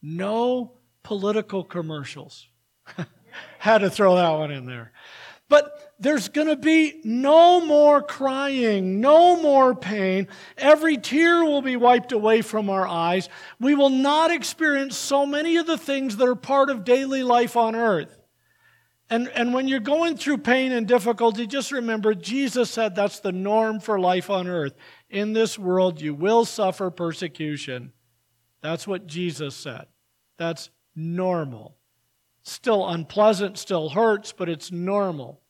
no 0.00 0.78
political 1.02 1.64
commercials. 1.64 2.48
Had 3.58 3.78
to 3.78 3.90
throw 3.90 4.16
that 4.16 4.30
one 4.30 4.50
in 4.50 4.66
there. 4.66 4.92
But 5.48 5.91
there's 6.02 6.28
going 6.28 6.48
to 6.48 6.56
be 6.56 7.00
no 7.04 7.64
more 7.64 8.02
crying, 8.02 9.00
no 9.00 9.40
more 9.40 9.72
pain. 9.72 10.26
Every 10.58 10.96
tear 10.96 11.44
will 11.44 11.62
be 11.62 11.76
wiped 11.76 12.10
away 12.10 12.42
from 12.42 12.68
our 12.68 12.86
eyes. 12.86 13.28
We 13.60 13.76
will 13.76 13.88
not 13.88 14.32
experience 14.32 14.96
so 14.96 15.24
many 15.24 15.58
of 15.58 15.66
the 15.68 15.78
things 15.78 16.16
that 16.16 16.28
are 16.28 16.34
part 16.34 16.70
of 16.70 16.84
daily 16.84 17.22
life 17.22 17.56
on 17.56 17.76
earth. 17.76 18.18
And, 19.10 19.28
and 19.28 19.54
when 19.54 19.68
you're 19.68 19.78
going 19.78 20.16
through 20.16 20.38
pain 20.38 20.72
and 20.72 20.88
difficulty, 20.88 21.46
just 21.46 21.70
remember 21.70 22.14
Jesus 22.14 22.68
said 22.68 22.96
that's 22.96 23.20
the 23.20 23.30
norm 23.30 23.78
for 23.78 24.00
life 24.00 24.28
on 24.28 24.48
earth. 24.48 24.74
In 25.08 25.34
this 25.34 25.56
world, 25.56 26.00
you 26.00 26.14
will 26.14 26.44
suffer 26.44 26.90
persecution. 26.90 27.92
That's 28.60 28.88
what 28.88 29.06
Jesus 29.06 29.54
said. 29.54 29.86
That's 30.36 30.70
normal. 30.96 31.76
Still 32.42 32.88
unpleasant, 32.88 33.56
still 33.56 33.90
hurts, 33.90 34.32
but 34.32 34.48
it's 34.48 34.72
normal. 34.72 35.41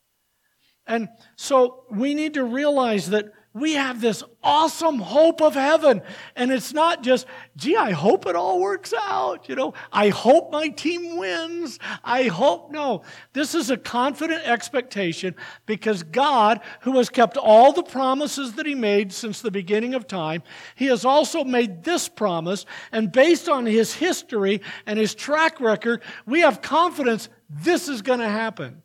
And 0.86 1.08
so 1.36 1.84
we 1.90 2.14
need 2.14 2.34
to 2.34 2.44
realize 2.44 3.10
that 3.10 3.32
we 3.54 3.74
have 3.74 4.00
this 4.00 4.24
awesome 4.42 4.98
hope 4.98 5.42
of 5.42 5.54
heaven. 5.54 6.00
And 6.34 6.50
it's 6.50 6.72
not 6.72 7.02
just, 7.02 7.26
gee, 7.54 7.76
I 7.76 7.90
hope 7.90 8.26
it 8.26 8.34
all 8.34 8.60
works 8.60 8.94
out. 8.96 9.48
You 9.48 9.56
know, 9.56 9.74
I 9.92 10.08
hope 10.08 10.50
my 10.50 10.68
team 10.68 11.18
wins. 11.18 11.78
I 12.02 12.24
hope, 12.24 12.70
no. 12.70 13.02
This 13.34 13.54
is 13.54 13.68
a 13.68 13.76
confident 13.76 14.42
expectation 14.48 15.34
because 15.66 16.02
God, 16.02 16.60
who 16.80 16.96
has 16.96 17.10
kept 17.10 17.36
all 17.36 17.72
the 17.72 17.82
promises 17.82 18.54
that 18.54 18.64
He 18.64 18.74
made 18.74 19.12
since 19.12 19.42
the 19.42 19.50
beginning 19.50 19.94
of 19.94 20.06
time, 20.06 20.42
He 20.74 20.86
has 20.86 21.04
also 21.04 21.44
made 21.44 21.84
this 21.84 22.08
promise. 22.08 22.64
And 22.90 23.12
based 23.12 23.50
on 23.50 23.66
His 23.66 23.92
history 23.92 24.62
and 24.86 24.98
His 24.98 25.14
track 25.14 25.60
record, 25.60 26.02
we 26.24 26.40
have 26.40 26.62
confidence 26.62 27.28
this 27.50 27.86
is 27.86 28.00
going 28.00 28.20
to 28.20 28.28
happen. 28.28 28.82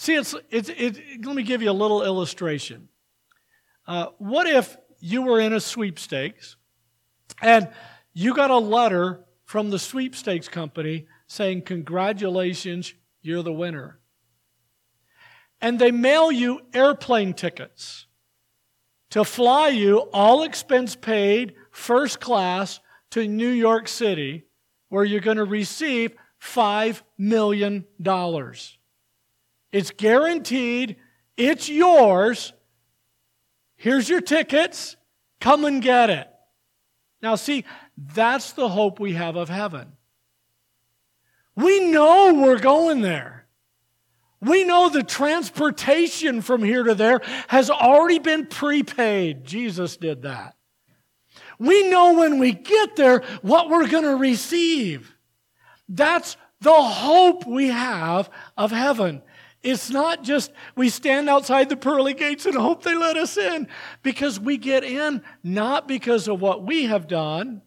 See, 0.00 0.14
it's, 0.14 0.32
it's, 0.48 0.68
it, 0.68 1.26
let 1.26 1.34
me 1.34 1.42
give 1.42 1.60
you 1.60 1.72
a 1.72 1.72
little 1.72 2.04
illustration. 2.04 2.88
Uh, 3.84 4.06
what 4.18 4.46
if 4.46 4.76
you 5.00 5.22
were 5.22 5.40
in 5.40 5.52
a 5.52 5.58
sweepstakes 5.58 6.54
and 7.42 7.68
you 8.12 8.32
got 8.32 8.52
a 8.52 8.58
letter 8.58 9.24
from 9.44 9.70
the 9.70 9.78
sweepstakes 9.80 10.46
company 10.46 11.08
saying, 11.26 11.62
Congratulations, 11.62 12.94
you're 13.22 13.42
the 13.42 13.52
winner. 13.52 13.98
And 15.60 15.80
they 15.80 15.90
mail 15.90 16.30
you 16.30 16.60
airplane 16.72 17.34
tickets 17.34 18.06
to 19.10 19.24
fly 19.24 19.66
you, 19.66 19.98
all 20.12 20.44
expense 20.44 20.94
paid, 20.94 21.56
first 21.72 22.20
class, 22.20 22.78
to 23.10 23.26
New 23.26 23.50
York 23.50 23.88
City, 23.88 24.46
where 24.90 25.04
you're 25.04 25.20
going 25.20 25.38
to 25.38 25.44
receive 25.44 26.14
$5 26.40 27.02
million. 27.18 27.84
It's 29.72 29.90
guaranteed. 29.90 30.96
It's 31.36 31.68
yours. 31.68 32.52
Here's 33.76 34.08
your 34.08 34.20
tickets. 34.20 34.96
Come 35.40 35.64
and 35.64 35.82
get 35.82 36.10
it. 36.10 36.28
Now, 37.22 37.34
see, 37.34 37.64
that's 37.96 38.52
the 38.52 38.68
hope 38.68 39.00
we 39.00 39.14
have 39.14 39.36
of 39.36 39.48
heaven. 39.48 39.92
We 41.56 41.80
know 41.80 42.34
we're 42.34 42.60
going 42.60 43.00
there. 43.00 43.46
We 44.40 44.64
know 44.64 44.88
the 44.88 45.02
transportation 45.02 46.42
from 46.42 46.62
here 46.62 46.84
to 46.84 46.94
there 46.94 47.20
has 47.48 47.70
already 47.70 48.20
been 48.20 48.46
prepaid. 48.46 49.44
Jesus 49.44 49.96
did 49.96 50.22
that. 50.22 50.54
We 51.58 51.88
know 51.88 52.14
when 52.14 52.38
we 52.38 52.52
get 52.52 52.94
there 52.94 53.24
what 53.42 53.68
we're 53.68 53.88
going 53.88 54.04
to 54.04 54.14
receive. 54.14 55.16
That's 55.88 56.36
the 56.60 56.72
hope 56.72 57.46
we 57.46 57.68
have 57.68 58.30
of 58.56 58.70
heaven. 58.70 59.22
It's 59.62 59.90
not 59.90 60.22
just 60.22 60.52
we 60.76 60.88
stand 60.88 61.28
outside 61.28 61.68
the 61.68 61.76
pearly 61.76 62.14
gates 62.14 62.46
and 62.46 62.54
hope 62.54 62.82
they 62.82 62.94
let 62.94 63.16
us 63.16 63.36
in, 63.36 63.68
because 64.02 64.38
we 64.38 64.56
get 64.56 64.84
in 64.84 65.22
not 65.42 65.88
because 65.88 66.28
of 66.28 66.40
what 66.40 66.64
we 66.64 66.84
have 66.84 67.08
done, 67.08 67.62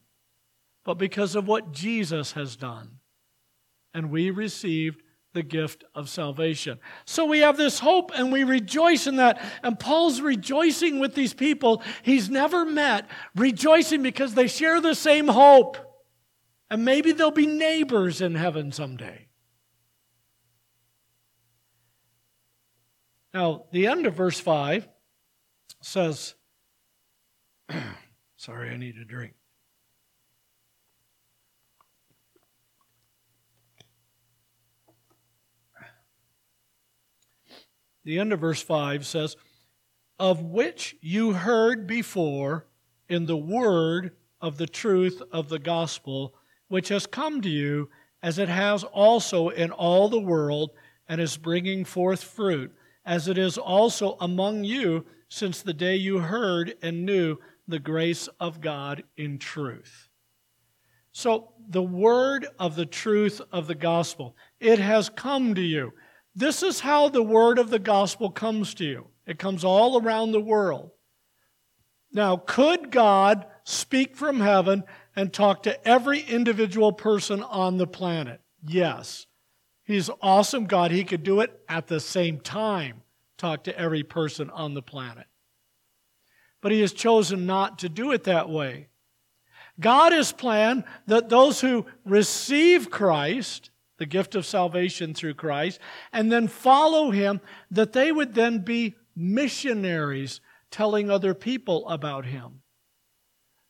but 0.84 0.96
because 0.96 1.36
of 1.36 1.48
what 1.48 1.72
Jesus 1.72 2.32
has 2.32 2.56
done. 2.56 3.00
And 3.94 4.10
we 4.10 4.32
received 4.32 5.04
the 5.34 5.44
gift 5.44 5.84
of 5.96 6.10
salvation. 6.10 6.80
So 7.06 7.26
we 7.26 7.40
have 7.40 7.56
this 7.56 7.80
hope 7.80 8.12
and 8.16 8.32
we 8.32 8.44
rejoice 8.44 9.08
in 9.08 9.18
that. 9.18 9.42
And 9.64 9.80
Paul's 9.80 10.22
rejoicing 10.22 11.00
with 11.00 11.16
these 11.16 11.34
people 11.34 11.84
he's 12.02 12.30
never 12.30 12.66
met, 12.66 13.08
rejoicing 13.36 14.04
because 14.04 14.34
they 14.34 14.48
share 14.48 14.82
the 14.82 14.96
same 14.96 15.28
hope. 15.28 15.78
And 16.70 16.86
maybe 16.86 17.12
they'll 17.12 17.32
be 17.32 17.48
neighbors 17.48 18.22
in 18.22 18.36
heaven 18.36 18.72
someday. 18.72 19.28
Now, 23.34 23.64
the 23.72 23.88
end 23.88 24.06
of 24.06 24.14
verse 24.14 24.40
5 24.40 24.88
says, 25.82 26.36
Sorry, 28.36 28.70
I 28.70 28.78
need 28.78 28.98
a 28.98 29.06
drink. 29.06 29.34
The 38.04 38.20
end 38.20 38.34
of 38.34 38.40
verse 38.40 38.62
5 38.62 39.06
says, 39.06 39.38
Of 40.20 40.42
which 40.42 40.96
you 41.02 41.34
heard 41.34 41.86
before 41.86 42.66
in 43.08 43.28
the 43.28 43.38
word 43.38 44.16
of 44.42 44.58
the 44.58 44.68
truth 44.68 45.22
of 45.32 45.50
the 45.50 45.60
gospel, 45.60 46.34
which 46.68 46.90
has 46.90 47.06
come 47.06 47.42
to 47.42 47.50
you, 47.50 47.90
as 48.24 48.40
it 48.40 48.50
has 48.50 48.84
also 48.84 49.50
in 49.50 49.72
all 49.72 50.10
the 50.10 50.20
world, 50.20 50.72
and 51.08 51.22
is 51.22 51.38
bringing 51.38 51.86
forth 51.86 52.24
fruit 52.24 52.76
as 53.06 53.28
it 53.28 53.38
is 53.38 53.58
also 53.58 54.18
among 54.20 54.64
you 54.64 55.06
since 55.30 55.62
the 55.62 55.74
day 55.74 55.96
you 55.96 56.20
heard 56.20 56.76
and 56.82 57.06
knew 57.06 57.38
the 57.68 57.80
grace 57.80 58.28
of 58.40 58.62
God 58.62 59.04
in 59.18 59.40
truth. 59.40 60.10
So, 61.14 61.54
the 61.68 61.84
word 61.84 62.48
of 62.58 62.76
the 62.76 62.86
truth 62.86 63.42
of 63.52 63.68
the 63.68 63.76
gospel, 63.76 64.36
it 64.60 64.80
has 64.80 65.10
come 65.10 65.56
to 65.56 65.62
you. 65.62 65.94
This 66.36 66.64
is 66.64 66.80
how 66.80 67.10
the 67.10 67.24
word 67.24 67.60
of 67.60 67.70
the 67.70 67.80
gospel 67.80 68.30
comes 68.30 68.74
to 68.76 68.86
you. 68.86 69.08
It 69.26 69.38
comes 69.38 69.64
all 69.64 70.02
around 70.02 70.32
the 70.32 70.42
world. 70.42 70.92
Now, 72.14 72.38
could 72.38 72.92
God 72.92 73.46
speak 73.64 74.16
from 74.16 74.40
heaven 74.40 74.84
and 75.16 75.32
talk 75.32 75.64
to 75.64 75.88
every 75.88 76.22
individual 76.22 76.94
person 76.94 77.44
on 77.44 77.78
the 77.78 77.88
planet? 77.88 78.42
Yes. 78.66 79.28
He's 79.92 80.10
awesome 80.22 80.66
God. 80.66 80.92
He 80.92 81.04
could 81.04 81.24
do 81.24 81.42
it 81.42 81.62
at 81.68 81.88
the 81.88 82.00
same 82.00 82.40
time, 82.40 83.02
talk 83.38 83.66
to 83.66 83.78
every 83.78 84.04
person 84.04 84.50
on 84.50 84.74
the 84.74 84.82
planet. 84.82 85.26
But 86.62 86.72
he 86.72 86.80
has 86.82 86.94
chosen 86.94 87.46
not 87.46 87.80
to 87.80 87.90
do 87.90 88.12
it 88.12 88.24
that 88.24 88.50
way. 88.50 88.88
God 89.80 90.14
has 90.14 90.32
planned 90.32 90.84
that 91.08 91.28
those 91.28 91.60
who 91.60 91.86
receive 92.06 92.90
Christ, 92.90 93.72
the 93.98 94.06
gift 94.06 94.36
of 94.36 94.46
salvation 94.46 95.14
through 95.14 95.34
Christ, 95.34 95.80
and 96.14 96.32
then 96.32 96.48
follow 96.48 97.12
him, 97.12 97.42
that 97.72 97.94
they 97.94 98.12
would 98.12 98.34
then 98.34 98.60
be 98.60 98.96
missionaries 99.16 100.40
telling 100.70 101.10
other 101.10 101.34
people 101.34 101.90
about 101.90 102.26
him. 102.26 102.62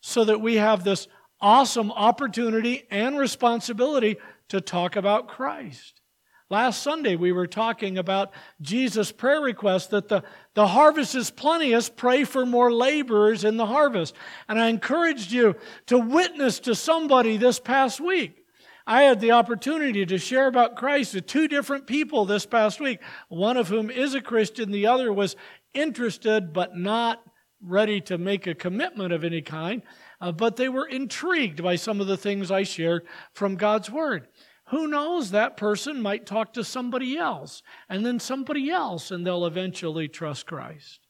So 0.01 0.25
that 0.25 0.41
we 0.41 0.55
have 0.55 0.83
this 0.83 1.07
awesome 1.39 1.91
opportunity 1.91 2.83
and 2.91 3.17
responsibility 3.17 4.17
to 4.49 4.61
talk 4.61 4.95
about 4.95 5.27
Christ. 5.27 6.00
Last 6.51 6.83
Sunday, 6.83 7.15
we 7.15 7.31
were 7.31 7.47
talking 7.47 7.97
about 7.97 8.33
Jesus' 8.59 9.09
prayer 9.09 9.39
request 9.39 9.91
that 9.91 10.09
the, 10.09 10.21
the 10.53 10.67
harvest 10.67 11.15
is 11.15 11.31
plenteous, 11.31 11.87
pray 11.87 12.25
for 12.25 12.45
more 12.45 12.73
laborers 12.73 13.45
in 13.45 13.55
the 13.55 13.65
harvest. 13.65 14.13
And 14.49 14.59
I 14.59 14.67
encouraged 14.67 15.31
you 15.31 15.55
to 15.85 15.97
witness 15.97 16.59
to 16.59 16.75
somebody 16.75 17.37
this 17.37 17.57
past 17.57 18.01
week. 18.01 18.43
I 18.85 19.03
had 19.03 19.21
the 19.21 19.31
opportunity 19.31 20.05
to 20.05 20.17
share 20.17 20.47
about 20.47 20.75
Christ 20.75 21.13
to 21.13 21.21
two 21.21 21.47
different 21.47 21.87
people 21.87 22.25
this 22.25 22.45
past 22.45 22.81
week, 22.81 22.99
one 23.29 23.55
of 23.55 23.69
whom 23.69 23.89
is 23.89 24.13
a 24.13 24.19
Christian, 24.19 24.71
the 24.71 24.87
other 24.87 25.13
was 25.13 25.37
interested 25.73 26.51
but 26.51 26.75
not 26.75 27.23
ready 27.61 28.01
to 28.01 28.17
make 28.17 28.45
a 28.45 28.55
commitment 28.55 29.13
of 29.13 29.23
any 29.23 29.41
kind, 29.41 29.83
uh, 30.19 30.31
but 30.31 30.57
they 30.57 30.67
were 30.67 30.85
intrigued 30.85 31.63
by 31.63 31.75
some 31.75 32.01
of 32.01 32.07
the 32.07 32.17
things 32.17 32.51
I 32.51 32.63
shared 32.63 33.05
from 33.33 33.55
God's 33.55 33.89
Word. 33.89 34.27
Who 34.71 34.87
knows, 34.87 35.31
that 35.31 35.57
person 35.57 36.01
might 36.01 36.25
talk 36.25 36.53
to 36.53 36.63
somebody 36.63 37.17
else, 37.17 37.61
and 37.89 38.05
then 38.05 38.19
somebody 38.19 38.71
else, 38.71 39.11
and 39.11 39.27
they'll 39.27 39.45
eventually 39.45 40.07
trust 40.07 40.45
Christ. 40.45 41.01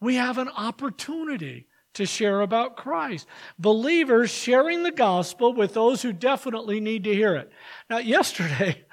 We 0.00 0.14
have 0.14 0.38
an 0.38 0.48
opportunity 0.48 1.66
to 1.94 2.06
share 2.06 2.40
about 2.40 2.78
Christ. 2.78 3.26
Believers 3.58 4.30
sharing 4.30 4.84
the 4.84 4.90
gospel 4.90 5.52
with 5.52 5.74
those 5.74 6.00
who 6.00 6.14
definitely 6.14 6.80
need 6.80 7.04
to 7.04 7.12
hear 7.12 7.36
it. 7.36 7.52
Now, 7.90 7.98
yesterday, 7.98 8.86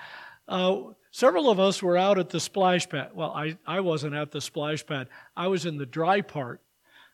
uh, 0.50 0.78
several 1.12 1.50
of 1.50 1.62
us 1.62 1.82
were 1.82 1.98
out 1.98 2.20
at 2.20 2.30
the 2.30 2.40
splash 2.42 2.90
pad. 2.90 3.12
Well, 3.14 3.32
I, 3.32 3.58
I 3.66 3.80
wasn't 3.80 4.14
at 4.14 4.32
the 4.32 4.42
splash 4.42 4.86
pad, 4.86 5.08
I 5.38 5.48
was 5.48 5.66
in 5.66 5.78
the 5.78 5.86
dry 5.86 6.20
part 6.20 6.62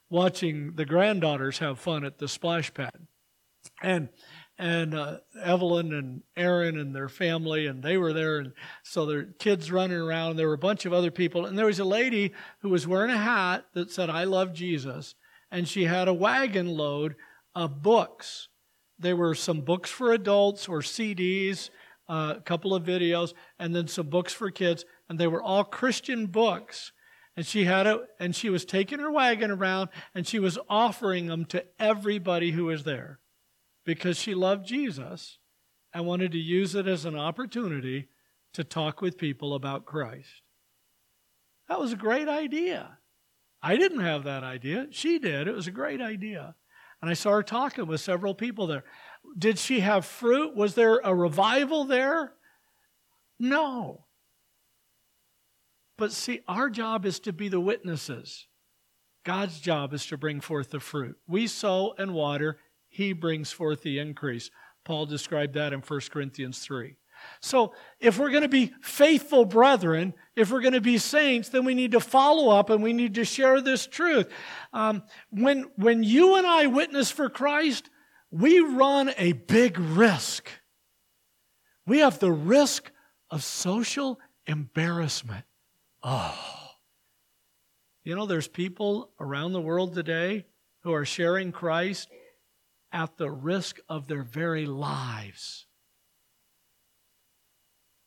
watching 0.10 0.74
the 0.74 0.86
granddaughters 0.86 1.60
have 1.60 1.80
fun 1.80 2.04
at 2.04 2.18
the 2.18 2.28
splash 2.28 2.74
pad. 2.74 3.08
And 3.82 4.10
and 4.58 4.93
uh, 4.93 5.18
Evelyn 5.41 5.93
and 5.93 6.22
Aaron 6.38 6.78
and 6.78 6.95
their 6.95 7.10
family, 7.10 7.66
and 7.66 7.82
they 7.82 7.97
were 7.97 8.14
there, 8.14 8.38
and 8.38 8.54
so 8.84 9.06
their 9.06 9.24
kids 9.24 9.72
running 9.72 9.97
around. 9.97 10.36
There 10.36 10.47
were 10.47 10.54
a 10.54 10.60
bunch 10.60 10.86
of 10.86 10.93
other 10.93 11.12
people, 11.12 11.45
and 11.45 11.58
there 11.58 11.66
was 11.66 11.80
a 11.80 11.86
lady 11.86 12.34
who 12.60 12.70
was 12.70 12.88
wearing 12.88 13.12
a 13.12 13.18
hat 13.18 13.66
that 13.74 13.91
said 13.91 14.10
"I 14.10 14.26
love 14.26 14.54
Jesus," 14.54 15.16
and 15.51 15.68
she 15.68 15.86
had 15.86 16.08
a 16.08 16.14
wagon 16.14 16.68
load 16.68 17.16
of 17.56 17.82
books. 17.82 18.49
There 18.99 19.16
were 19.16 19.36
some 19.36 19.62
books 19.62 19.89
for 19.89 20.14
adults 20.14 20.68
or 20.68 20.80
CDs, 20.80 21.70
uh, 22.08 22.36
a 22.38 22.41
couple 22.41 22.76
of 22.76 22.84
videos, 22.84 23.34
and 23.58 23.76
then 23.76 23.88
some 23.88 24.08
books 24.08 24.34
for 24.34 24.51
kids, 24.51 24.86
and 25.10 25.20
they 25.20 25.28
were 25.28 25.41
all 25.41 25.64
Christian 25.64 26.28
books. 26.28 26.91
And 27.36 27.43
she 27.43 27.66
had 27.66 27.88
it, 27.88 27.99
and 28.20 28.36
she 28.36 28.51
was 28.51 28.64
taking 28.64 28.99
her 28.99 29.12
wagon 29.12 29.49
around, 29.49 29.89
and 30.14 30.28
she 30.28 30.38
was 30.38 30.60
offering 30.70 31.26
them 31.26 31.45
to 31.45 31.66
everybody 31.80 32.51
who 32.51 32.66
was 32.66 32.84
there 32.84 33.20
because 33.86 34.18
she 34.18 34.34
loved 34.34 34.66
Jesus 34.66 35.40
and 35.94 36.06
wanted 36.06 36.32
to 36.32 36.38
use 36.38 36.76
it 36.76 36.88
as 36.88 37.06
an 37.06 37.18
opportunity 37.18 38.08
to 38.54 38.64
talk 38.64 39.02
with 39.02 39.18
people 39.18 39.54
about 39.54 39.86
Christ. 39.86 40.42
That 41.70 41.80
was 41.80 41.94
a 41.94 41.98
great 41.98 42.28
idea. 42.28 42.98
I 43.62 43.78
didn't 43.78 44.02
have 44.02 44.26
that 44.26 44.44
idea. 44.44 44.88
She 44.92 45.20
did. 45.20 45.48
It 45.48 45.56
was 45.56 45.68
a 45.68 45.72
great 45.72 46.02
idea. 46.02 46.56
And 47.02 47.10
I 47.10 47.14
saw 47.14 47.32
her 47.32 47.44
talking 47.44 47.88
with 47.88 48.02
several 48.02 48.36
people 48.36 48.68
there. 48.68 48.84
Did 49.38 49.58
she 49.58 49.80
have 49.80 50.06
fruit? 50.06 50.56
Was 50.56 50.76
there 50.76 51.00
a 51.04 51.16
revival 51.16 51.86
there? 51.86 52.34
No. 53.40 54.06
But 55.98 56.12
see, 56.12 56.42
our 56.48 56.70
job 56.70 57.06
is 57.06 57.20
to 57.22 57.34
be 57.34 57.50
the 57.50 57.60
witnesses. 57.60 58.48
God's 59.26 59.60
job 59.60 59.94
is 59.94 60.06
to 60.08 60.18
bring 60.18 60.42
forth 60.42 60.72
the 60.72 60.80
fruit. 60.80 61.18
We 61.28 61.48
sow 61.48 61.94
and 61.98 62.14
water, 62.14 62.60
he 62.94 63.12
brings 63.12 63.52
forth 63.52 63.82
the 63.82 63.98
increase. 63.98 64.52
Paul 64.86 65.08
described 65.08 65.56
that 65.56 65.74
in 65.74 65.80
1 65.80 66.00
Corinthians 66.12 66.60
3. 66.60 66.96
So, 67.41 67.74
if 68.00 68.20
we're 68.20 68.30
going 68.30 68.44
to 68.44 68.50
be 68.50 68.74
faithful 68.82 69.46
brethren, 69.46 70.14
if 70.36 70.52
we're 70.52 70.62
going 70.62 70.74
to 70.74 70.82
be 70.82 70.98
saints, 70.98 71.50
then 71.50 71.66
we 71.66 71.74
need 71.74 71.94
to 71.94 72.00
follow 72.00 72.56
up 72.56 72.70
and 72.70 72.84
we 72.84 72.94
need 72.94 73.16
to 73.16 73.26
share 73.26 73.62
this 73.62 73.88
truth. 73.88 74.30
Um, 74.74 75.04
when, 75.32 75.72
when 75.76 76.04
you 76.04 76.36
and 76.36 76.46
I 76.46 76.68
witness 76.68 77.10
for 77.10 77.30
Christ, 77.30 77.89
we 78.30 78.60
run 78.60 79.12
a 79.18 79.32
big 79.32 79.80
risk. 79.80 80.50
We 81.88 82.00
have 82.00 82.20
the 82.20 82.32
risk 82.32 82.91
of 83.32 83.44
social 83.44 84.20
embarrassment. 84.46 85.46
Oh. 86.04 86.38
You 88.04 88.16
know, 88.16 88.26
there's 88.26 88.50
people 88.50 89.12
around 89.20 89.54
the 89.54 89.62
world 89.62 89.94
today 89.94 90.46
who 90.82 90.94
are 90.94 91.06
sharing 91.06 91.54
Christ 91.54 92.10
at 92.94 93.18
the 93.18 93.30
risk 93.30 93.80
of 93.89 94.08
their 94.08 94.24
very 94.24 94.66
lives. 94.66 95.66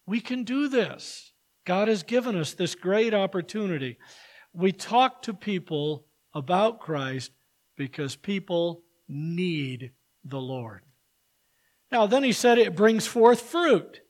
We 0.06 0.20
can 0.20 0.44
do 0.44 0.68
this. 0.68 1.32
God 1.66 1.88
has 1.88 2.04
given 2.04 2.36
us 2.36 2.54
this 2.54 2.76
great 2.76 3.12
opportunity. 3.12 3.98
We 4.52 4.70
talk 4.70 5.22
to 5.22 5.34
people 5.34 6.06
about 6.32 6.80
Christ 6.80 7.32
because 7.76 8.14
people 8.14 8.84
need 9.08 9.90
the 10.24 10.40
Lord. 10.40 10.82
Now, 11.90 12.06
then 12.06 12.22
he 12.22 12.32
said 12.32 12.58
it 12.58 12.76
brings 12.76 13.06
forth 13.06 13.40
fruit. 13.40 14.00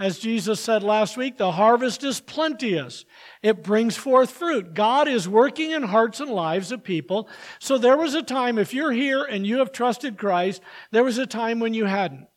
As 0.00 0.18
Jesus 0.18 0.58
said 0.58 0.82
last 0.82 1.18
week, 1.18 1.36
the 1.36 1.52
harvest 1.52 2.02
is 2.04 2.20
plenteous. 2.20 3.04
It 3.42 3.62
brings 3.62 3.98
forth 3.98 4.30
fruit. 4.30 4.72
God 4.72 5.08
is 5.08 5.28
working 5.28 5.72
in 5.72 5.82
hearts 5.82 6.20
and 6.20 6.30
lives 6.30 6.72
of 6.72 6.82
people. 6.82 7.28
So 7.58 7.76
there 7.76 7.98
was 7.98 8.14
a 8.14 8.22
time, 8.22 8.56
if 8.56 8.72
you're 8.72 8.92
here 8.92 9.22
and 9.24 9.46
you 9.46 9.58
have 9.58 9.72
trusted 9.72 10.16
Christ, 10.16 10.62
there 10.90 11.04
was 11.04 11.18
a 11.18 11.26
time 11.26 11.60
when 11.60 11.74
you 11.74 11.84
hadn't. 11.84 12.28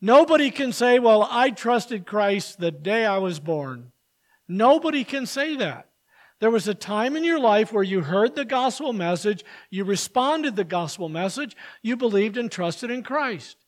Nobody 0.00 0.50
can 0.50 0.72
say, 0.72 0.98
well, 0.98 1.28
I 1.30 1.50
trusted 1.50 2.06
Christ 2.06 2.58
the 2.58 2.70
day 2.70 3.04
I 3.04 3.18
was 3.18 3.38
born. 3.38 3.92
Nobody 4.48 5.04
can 5.04 5.26
say 5.26 5.56
that. 5.56 5.90
There 6.40 6.50
was 6.50 6.68
a 6.68 6.74
time 6.74 7.16
in 7.16 7.22
your 7.22 7.38
life 7.38 7.70
where 7.70 7.84
you 7.84 8.00
heard 8.00 8.34
the 8.34 8.46
gospel 8.46 8.94
message, 8.94 9.44
you 9.68 9.84
responded 9.84 10.56
the 10.56 10.64
gospel 10.64 11.10
message, 11.10 11.54
you 11.82 11.98
believed 11.98 12.38
and 12.38 12.50
trusted 12.50 12.90
in 12.90 13.02
Christ. 13.02 13.58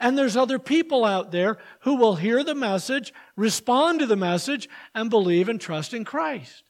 And 0.00 0.16
there's 0.16 0.36
other 0.36 0.58
people 0.58 1.04
out 1.04 1.32
there 1.32 1.58
who 1.80 1.96
will 1.96 2.16
hear 2.16 2.44
the 2.44 2.54
message, 2.54 3.12
respond 3.36 4.00
to 4.00 4.06
the 4.06 4.16
message, 4.16 4.68
and 4.94 5.10
believe 5.10 5.48
and 5.48 5.60
trust 5.60 5.92
in 5.92 6.04
Christ. 6.04 6.62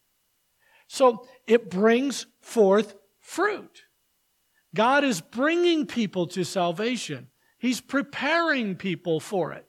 So 0.86 1.26
it 1.46 1.70
brings 1.70 2.26
forth 2.40 2.94
fruit. 3.20 3.84
God 4.74 5.04
is 5.04 5.20
bringing 5.20 5.86
people 5.86 6.26
to 6.28 6.44
salvation. 6.44 7.28
He's 7.58 7.80
preparing 7.80 8.76
people 8.76 9.20
for 9.20 9.52
it. 9.52 9.66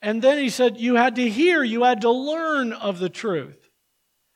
And 0.00 0.22
then 0.22 0.38
he 0.38 0.48
said, 0.48 0.78
You 0.78 0.96
had 0.96 1.16
to 1.16 1.28
hear, 1.28 1.62
you 1.62 1.84
had 1.84 2.00
to 2.02 2.10
learn 2.10 2.72
of 2.72 2.98
the 2.98 3.08
truth. 3.08 3.68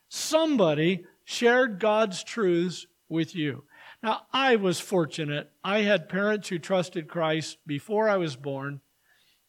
Somebody 0.09 1.05
shared 1.25 1.81
God's 1.81 2.23
truths 2.23 2.87
with 3.09 3.35
you. 3.35 3.65
Now, 4.03 4.23
I 4.33 4.57
was 4.57 4.81
fortunate. 4.81 5.53
I 5.63 5.81
had 5.81 6.09
parents 6.09 6.49
who 6.49 6.59
trusted 6.59 7.09
Christ 7.09 7.59
before 7.67 8.09
I 8.09 8.17
was 8.17 8.35
born. 8.35 8.81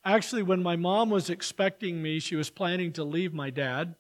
Actually, 0.06 0.44
when 0.44 0.62
my 0.62 0.76
mom 0.76 1.10
was 1.10 1.30
expecting 1.30 2.04
me, 2.04 2.20
she 2.20 2.36
was 2.36 2.52
planning 2.52 2.94
to 2.94 3.04
leave 3.04 3.34
my 3.34 3.50
dad 3.50 3.96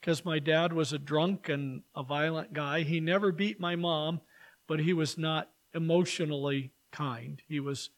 because 0.00 0.24
my 0.24 0.40
dad 0.40 0.72
was 0.72 0.92
a 0.92 0.98
drunk 0.98 1.48
and 1.48 1.82
a 1.94 2.02
violent 2.02 2.52
guy. 2.52 2.80
He 2.80 2.98
never 2.98 3.30
beat 3.30 3.60
my 3.60 3.76
mom, 3.76 4.20
but 4.66 4.80
he 4.80 4.92
was 4.92 5.16
not 5.16 5.50
emotionally 5.72 6.72
kind. 6.90 7.40
He 7.46 7.60
was 7.60 7.90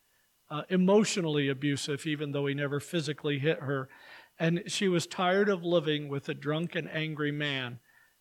uh, 0.51 0.63
emotionally 0.69 1.49
abusive, 1.49 2.07
even 2.07 2.33
though 2.33 2.45
he 2.45 2.55
never 2.55 2.81
physically 2.81 3.39
hit 3.39 3.61
her. 3.61 3.89
And 4.39 4.65
she 4.67 4.89
was 4.89 5.07
tired 5.07 5.49
of 5.49 5.65
living 5.65 6.09
with 6.09 6.29
a 6.29 6.35
drunk 6.35 6.75
and 6.75 6.91
angry 6.91 7.33
man. 7.33 7.79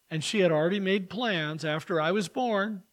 And 0.09 0.23
she 0.23 0.39
had 0.39 0.51
already 0.53 0.79
made 0.79 1.09
plans 1.09 1.65
after 1.65 1.99
I 1.99 2.11
was 2.11 2.29
born 2.29 2.83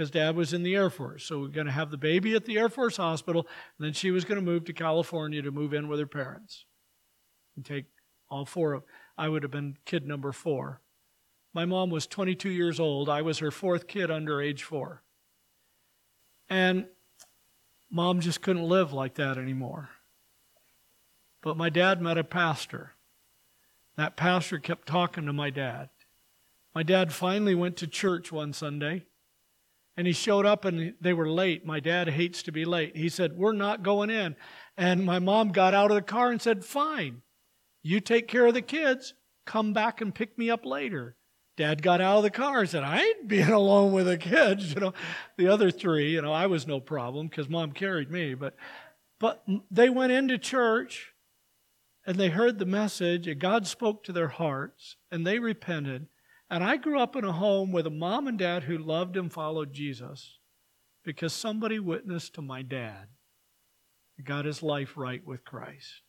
because 0.00 0.10
dad 0.10 0.34
was 0.34 0.54
in 0.54 0.62
the 0.62 0.74
Air 0.74 0.88
Force. 0.88 1.24
So 1.24 1.40
we 1.40 1.44
are 1.44 1.50
going 1.50 1.66
to 1.66 1.72
have 1.72 1.90
the 1.90 1.98
baby 1.98 2.34
at 2.34 2.46
the 2.46 2.56
Air 2.56 2.70
Force 2.70 2.96
Hospital, 2.96 3.46
and 3.76 3.86
then 3.86 3.92
she 3.92 4.10
was 4.10 4.24
going 4.24 4.40
to 4.40 4.42
move 4.42 4.64
to 4.64 4.72
California 4.72 5.42
to 5.42 5.50
move 5.50 5.74
in 5.74 5.88
with 5.88 6.00
her 6.00 6.06
parents 6.06 6.64
and 7.54 7.66
take 7.66 7.84
all 8.30 8.46
four 8.46 8.72
of 8.72 8.82
I 9.18 9.28
would 9.28 9.42
have 9.42 9.52
been 9.52 9.76
kid 9.84 10.06
number 10.06 10.32
four. 10.32 10.80
My 11.52 11.66
mom 11.66 11.90
was 11.90 12.06
22 12.06 12.48
years 12.48 12.80
old. 12.80 13.10
I 13.10 13.20
was 13.20 13.40
her 13.40 13.50
fourth 13.50 13.88
kid 13.88 14.10
under 14.10 14.40
age 14.40 14.62
four. 14.62 15.02
And 16.48 16.86
mom 17.90 18.20
just 18.20 18.40
couldn't 18.40 18.66
live 18.66 18.94
like 18.94 19.16
that 19.16 19.36
anymore. 19.36 19.90
But 21.42 21.58
my 21.58 21.68
dad 21.68 22.00
met 22.00 22.16
a 22.16 22.24
pastor. 22.24 22.94
That 23.98 24.16
pastor 24.16 24.58
kept 24.58 24.88
talking 24.88 25.26
to 25.26 25.34
my 25.34 25.50
dad. 25.50 25.90
My 26.74 26.82
dad 26.82 27.12
finally 27.12 27.54
went 27.54 27.76
to 27.76 27.86
church 27.86 28.32
one 28.32 28.54
Sunday 28.54 29.04
and 30.00 30.06
he 30.06 30.14
showed 30.14 30.46
up 30.46 30.64
and 30.64 30.94
they 31.02 31.12
were 31.12 31.28
late. 31.28 31.66
My 31.66 31.78
dad 31.78 32.08
hates 32.08 32.42
to 32.44 32.52
be 32.52 32.64
late. 32.64 32.96
He 32.96 33.10
said, 33.10 33.36
We're 33.36 33.52
not 33.52 33.82
going 33.82 34.08
in. 34.08 34.34
And 34.78 35.04
my 35.04 35.18
mom 35.18 35.52
got 35.52 35.74
out 35.74 35.90
of 35.90 35.94
the 35.94 36.00
car 36.00 36.30
and 36.30 36.40
said, 36.40 36.64
Fine, 36.64 37.20
you 37.82 38.00
take 38.00 38.26
care 38.26 38.46
of 38.46 38.54
the 38.54 38.62
kids. 38.62 39.12
Come 39.44 39.74
back 39.74 40.00
and 40.00 40.14
pick 40.14 40.38
me 40.38 40.48
up 40.48 40.64
later. 40.64 41.16
Dad 41.58 41.82
got 41.82 42.00
out 42.00 42.16
of 42.16 42.22
the 42.22 42.30
car 42.30 42.60
and 42.60 42.70
said, 42.70 42.82
I 42.82 43.02
ain't 43.02 43.28
being 43.28 43.48
alone 43.50 43.92
with 43.92 44.06
the 44.06 44.16
kids. 44.16 44.72
You 44.72 44.80
know, 44.80 44.94
the 45.36 45.48
other 45.48 45.70
three, 45.70 46.12
you 46.12 46.22
know, 46.22 46.32
I 46.32 46.46
was 46.46 46.66
no 46.66 46.80
problem 46.80 47.28
because 47.28 47.50
mom 47.50 47.72
carried 47.72 48.10
me. 48.10 48.32
But, 48.32 48.56
but 49.18 49.44
they 49.70 49.90
went 49.90 50.12
into 50.12 50.38
church 50.38 51.12
and 52.06 52.16
they 52.16 52.30
heard 52.30 52.58
the 52.58 52.64
message 52.64 53.28
and 53.28 53.38
God 53.38 53.66
spoke 53.66 54.02
to 54.04 54.12
their 54.12 54.28
hearts 54.28 54.96
and 55.10 55.26
they 55.26 55.38
repented 55.38 56.06
and 56.50 56.64
I 56.64 56.76
grew 56.76 57.00
up 57.00 57.14
in 57.14 57.24
a 57.24 57.32
home 57.32 57.70
with 57.70 57.86
a 57.86 57.90
mom 57.90 58.26
and 58.26 58.38
dad 58.38 58.64
who 58.64 58.76
loved 58.76 59.16
and 59.16 59.32
followed 59.32 59.72
Jesus 59.72 60.38
because 61.04 61.32
somebody 61.32 61.78
witnessed 61.78 62.34
to 62.34 62.42
my 62.42 62.62
dad 62.62 63.08
got 64.24 64.44
his 64.44 64.62
life 64.62 64.96
right 64.96 65.24
with 65.24 65.44
Christ. 65.44 66.02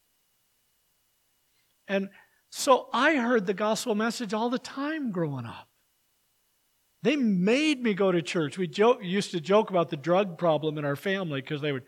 And 1.87 2.09
so 2.49 2.89
I 2.91 3.15
heard 3.15 3.45
the 3.45 3.53
gospel 3.53 3.95
message 3.95 4.33
all 4.33 4.49
the 4.49 4.59
time 4.59 5.11
growing 5.11 5.45
up. 5.45 5.69
They 7.03 7.15
made 7.15 7.81
me 7.81 7.93
go 7.93 8.11
to 8.11 8.21
church. 8.21 8.57
We 8.57 8.67
joke, 8.67 8.99
used 9.01 9.31
to 9.31 9.41
joke 9.41 9.69
about 9.69 9.89
the 9.89 9.97
drug 9.97 10.37
problem 10.37 10.77
in 10.77 10.85
our 10.85 10.95
family 10.95 11.41
because 11.41 11.61
they 11.61 11.71
would 11.71 11.85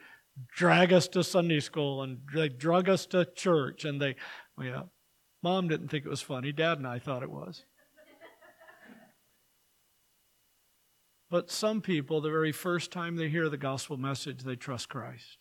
drag 0.55 0.91
us 0.91 1.07
to 1.09 1.23
Sunday 1.23 1.59
school 1.59 2.01
and 2.01 2.19
they 2.33 2.49
drug 2.49 2.89
us 2.89 3.05
to 3.07 3.25
church. 3.35 3.85
And 3.85 4.01
they, 4.01 4.15
well, 4.57 4.67
yeah, 4.67 4.81
mom 5.43 5.67
didn't 5.67 5.89
think 5.89 6.05
it 6.05 6.09
was 6.09 6.21
funny. 6.21 6.51
Dad 6.51 6.77
and 6.77 6.87
I 6.87 6.99
thought 6.99 7.23
it 7.23 7.29
was. 7.29 7.63
But 11.33 11.49
some 11.49 11.81
people, 11.81 12.21
the 12.21 12.29
very 12.29 12.51
first 12.51 12.91
time 12.91 13.15
they 13.15 13.27
hear 13.27 13.49
the 13.49 13.57
gospel 13.57 13.97
message, 13.97 14.43
they 14.43 14.55
trust 14.55 14.87
Christ. 14.87 15.39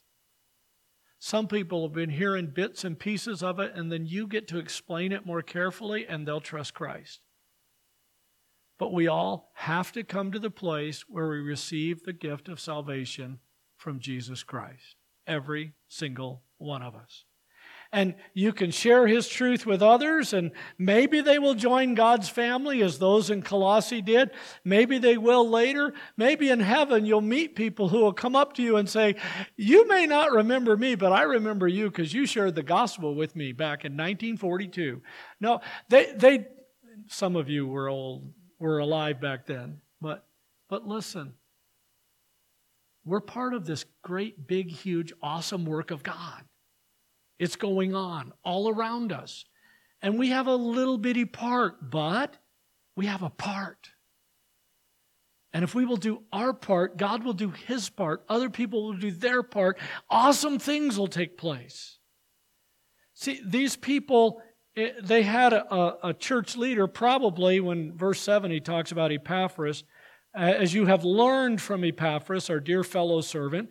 Some 1.19 1.47
people 1.47 1.83
have 1.83 1.93
been 1.93 2.09
hearing 2.09 2.47
bits 2.47 2.83
and 2.83 2.99
pieces 2.99 3.43
of 3.43 3.61
it, 3.61 3.75
and 3.75 3.93
then 3.93 4.07
you 4.07 4.27
get 4.27 4.49
to 4.49 4.59
explain 4.59 5.13
it 5.13 5.27
more 5.27 5.43
carefully, 5.43 6.07
and 6.07 6.27
they'll 6.27 6.41
trust 6.41 6.73
Christ. 6.73 7.27
But 8.79 8.95
we 8.95 9.07
all 9.07 9.53
have 9.57 9.93
to 9.93 10.03
come 10.03 10.33
to 10.33 10.39
the 10.39 10.51
place 10.51 11.05
where 11.11 11.29
we 11.29 11.41
receive 11.41 12.05
the 12.05 12.15
gift 12.15 12.49
of 12.49 12.59
salvation 12.59 13.41
from 13.77 14.01
Jesus 14.01 14.43
Christ. 14.43 14.97
Every 15.27 15.75
single 15.89 16.43
one 16.57 16.81
of 16.81 16.95
us 16.95 17.27
and 17.93 18.15
you 18.33 18.55
can 18.55 18.71
share 18.71 19.07
his 19.07 19.29
truth 19.29 19.67
with 19.67 19.83
others, 19.83 20.33
and 20.33 20.53
maybe 20.79 21.21
they 21.21 21.39
will 21.39 21.55
join 21.55 21.95
God's 21.95 22.29
family 22.29 22.83
as 22.83 22.99
those 22.99 23.29
in 23.29 23.43
Colossae 23.43 24.01
did. 24.01 24.31
Maybe 24.65 24.97
they 24.97 25.19
will 25.19 25.49
later. 25.49 25.93
Maybe 26.17 26.49
in 26.49 26.61
heaven 26.61 27.05
you'll 27.05 27.21
meet 27.21 27.55
people 27.55 27.91
who 27.91 27.99
will 27.99 28.15
come 28.15 28.35
up 28.35 28.55
to 28.55 28.63
you 28.63 28.77
and 28.77 28.89
say, 28.89 29.17
You 29.57 29.87
may 29.89 30.07
not 30.07 30.33
remember 30.33 30.75
me, 30.75 30.95
but 30.95 31.13
I 31.13 31.23
remember 31.23 31.69
you 31.69 31.91
because 31.91 32.15
you 32.15 32.25
shared 32.25 32.55
the 32.55 32.63
gospel 32.63 33.15
with 33.15 33.37
me 33.37 33.53
back 33.53 33.85
in 33.85 33.93
1942. 33.93 35.03
No, 35.41 35.61
they, 35.91 36.13
they, 36.17 36.47
some 37.09 37.37
of 37.37 37.51
you 37.51 37.67
were 37.67 37.91
old, 37.91 38.33
were 38.59 38.79
alive 38.79 39.21
back 39.21 39.45
then, 39.45 39.83
but, 40.01 40.25
but 40.71 40.87
listen. 40.87 41.35
We're 43.05 43.21
part 43.21 43.53
of 43.53 43.67
this 43.67 43.85
great, 44.03 44.47
big, 44.47 44.71
huge, 44.71 45.13
awesome 45.21 45.65
work 45.65 45.91
of 45.91 46.05
God. 46.05 46.45
It's 47.39 47.57
going 47.57 47.95
on 47.95 48.33
all 48.45 48.69
around 48.69 49.13
us. 49.13 49.45
And 50.01 50.19
we 50.19 50.31
have 50.31 50.47
a 50.47 50.55
little 50.55 50.99
bitty 50.99 51.25
part, 51.25 51.91
but 51.91 52.37
we 52.97 53.07
have 53.07 53.23
a 53.23 53.31
part. 53.31 53.91
And 55.53 55.65
if 55.65 55.75
we 55.75 55.85
will 55.85 55.97
do 55.97 56.23
our 56.33 56.53
part, 56.53 56.97
God 56.97 57.25
will 57.25 57.35
do 57.35 57.51
his 57.51 57.91
part. 57.91 58.25
Other 58.29 58.49
people 58.49 58.85
will 58.85 58.95
do 58.95 59.11
their 59.11 59.43
part. 59.43 59.79
Awesome 60.09 60.59
things 60.59 60.99
will 60.99 61.09
take 61.09 61.37
place. 61.37 61.99
See, 63.15 63.41
these 63.45 63.77
people, 63.77 64.43
eh, 64.77 64.93
they 65.03 65.23
had 65.23 65.53
a, 65.53 66.09
a 66.09 66.15
church 66.15 66.57
leader, 66.57 66.87
probably 66.87 67.61
when 67.61 67.97
verse 67.97 68.21
7 68.21 68.51
he 68.51 68.61
talks 68.61 68.93
about 68.93 69.13
Epaphras, 69.13 69.85
as 70.35 70.73
you 70.73 70.87
have 70.87 71.05
learned 71.05 71.61
from 71.61 71.85
Epaphras, 71.85 72.49
our 72.49 72.61
dear 72.61 72.83
fellow 72.83 73.21
servant, 73.21 73.69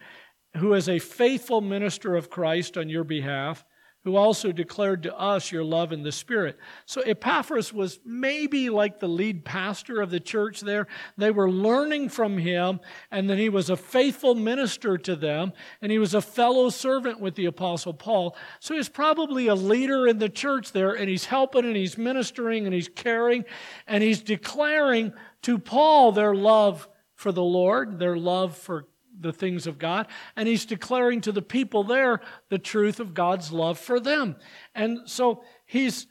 who 0.58 0.74
is 0.74 0.90
a 0.90 1.00
faithful 1.00 1.62
minister 1.62 2.16
of 2.16 2.30
Christ 2.30 2.78
on 2.78 2.90
your 2.90 3.04
behalf, 3.04 3.64
who 4.04 4.16
also 4.16 4.52
declared 4.52 5.04
to 5.04 5.16
us 5.16 5.52
your 5.52 5.64
love 5.64 5.92
in 5.92 6.02
the 6.02 6.12
Spirit. 6.12 6.58
So 6.86 7.02
Epaphras 7.02 7.72
was 7.72 8.00
maybe 8.04 8.72
like 8.72 9.00
the 9.00 9.08
lead 9.08 9.46
pastor 9.46 10.02
of 10.02 10.10
the 10.10 10.20
church 10.20 10.62
there. 10.62 10.88
They 11.18 11.30
were 11.30 11.52
learning 11.52 12.10
from 12.10 12.40
him, 12.40 12.80
and 13.12 13.30
then 13.30 13.38
he 13.38 13.50
was 13.50 13.70
a 13.70 13.78
faithful 13.78 14.34
minister 14.34 14.98
to 14.98 15.16
them, 15.16 15.54
and 15.84 15.92
he 15.92 16.00
was 16.00 16.16
a 16.16 16.22
fellow 16.22 16.70
servant 16.70 17.20
with 17.20 17.36
the 17.36 17.46
Apostle 17.46 17.94
Paul. 17.94 18.36
So 18.60 18.76
he's 18.76 18.90
probably 18.90 19.48
a 19.48 19.56
leader 19.56 20.08
in 20.08 20.18
the 20.18 20.30
church 20.30 20.72
there, 20.72 20.94
and 20.94 21.08
he's 21.08 21.26
helping 21.26 21.66
and 21.66 21.76
he's 21.76 21.98
ministering 21.98 22.66
and 22.66 22.74
he's 22.74 22.90
caring, 22.90 23.46
and 23.86 24.04
he's 24.04 24.22
declaring 24.22 25.14
to 25.44 25.60
Paul 25.60 26.12
their 26.12 26.34
love 26.34 26.88
for 27.14 27.32
the 27.32 27.44
Lord, 27.44 28.00
their 28.00 28.18
love 28.18 28.58
for 28.58 28.88
the 29.22 29.34
things 29.34 29.68
of 29.68 29.78
God, 29.80 30.08
and 30.36 30.48
he's 30.48 30.66
declaring 30.66 31.22
to 31.22 31.32
the 31.32 31.42
people 31.42 31.84
there 31.84 32.22
the 32.50 32.58
truth 32.58 33.00
of 33.00 33.14
God's 33.14 33.52
love 33.52 33.80
for 33.80 34.00
them. 34.00 34.36
And 34.76 35.00
so 35.06 35.44
he's 35.66 36.08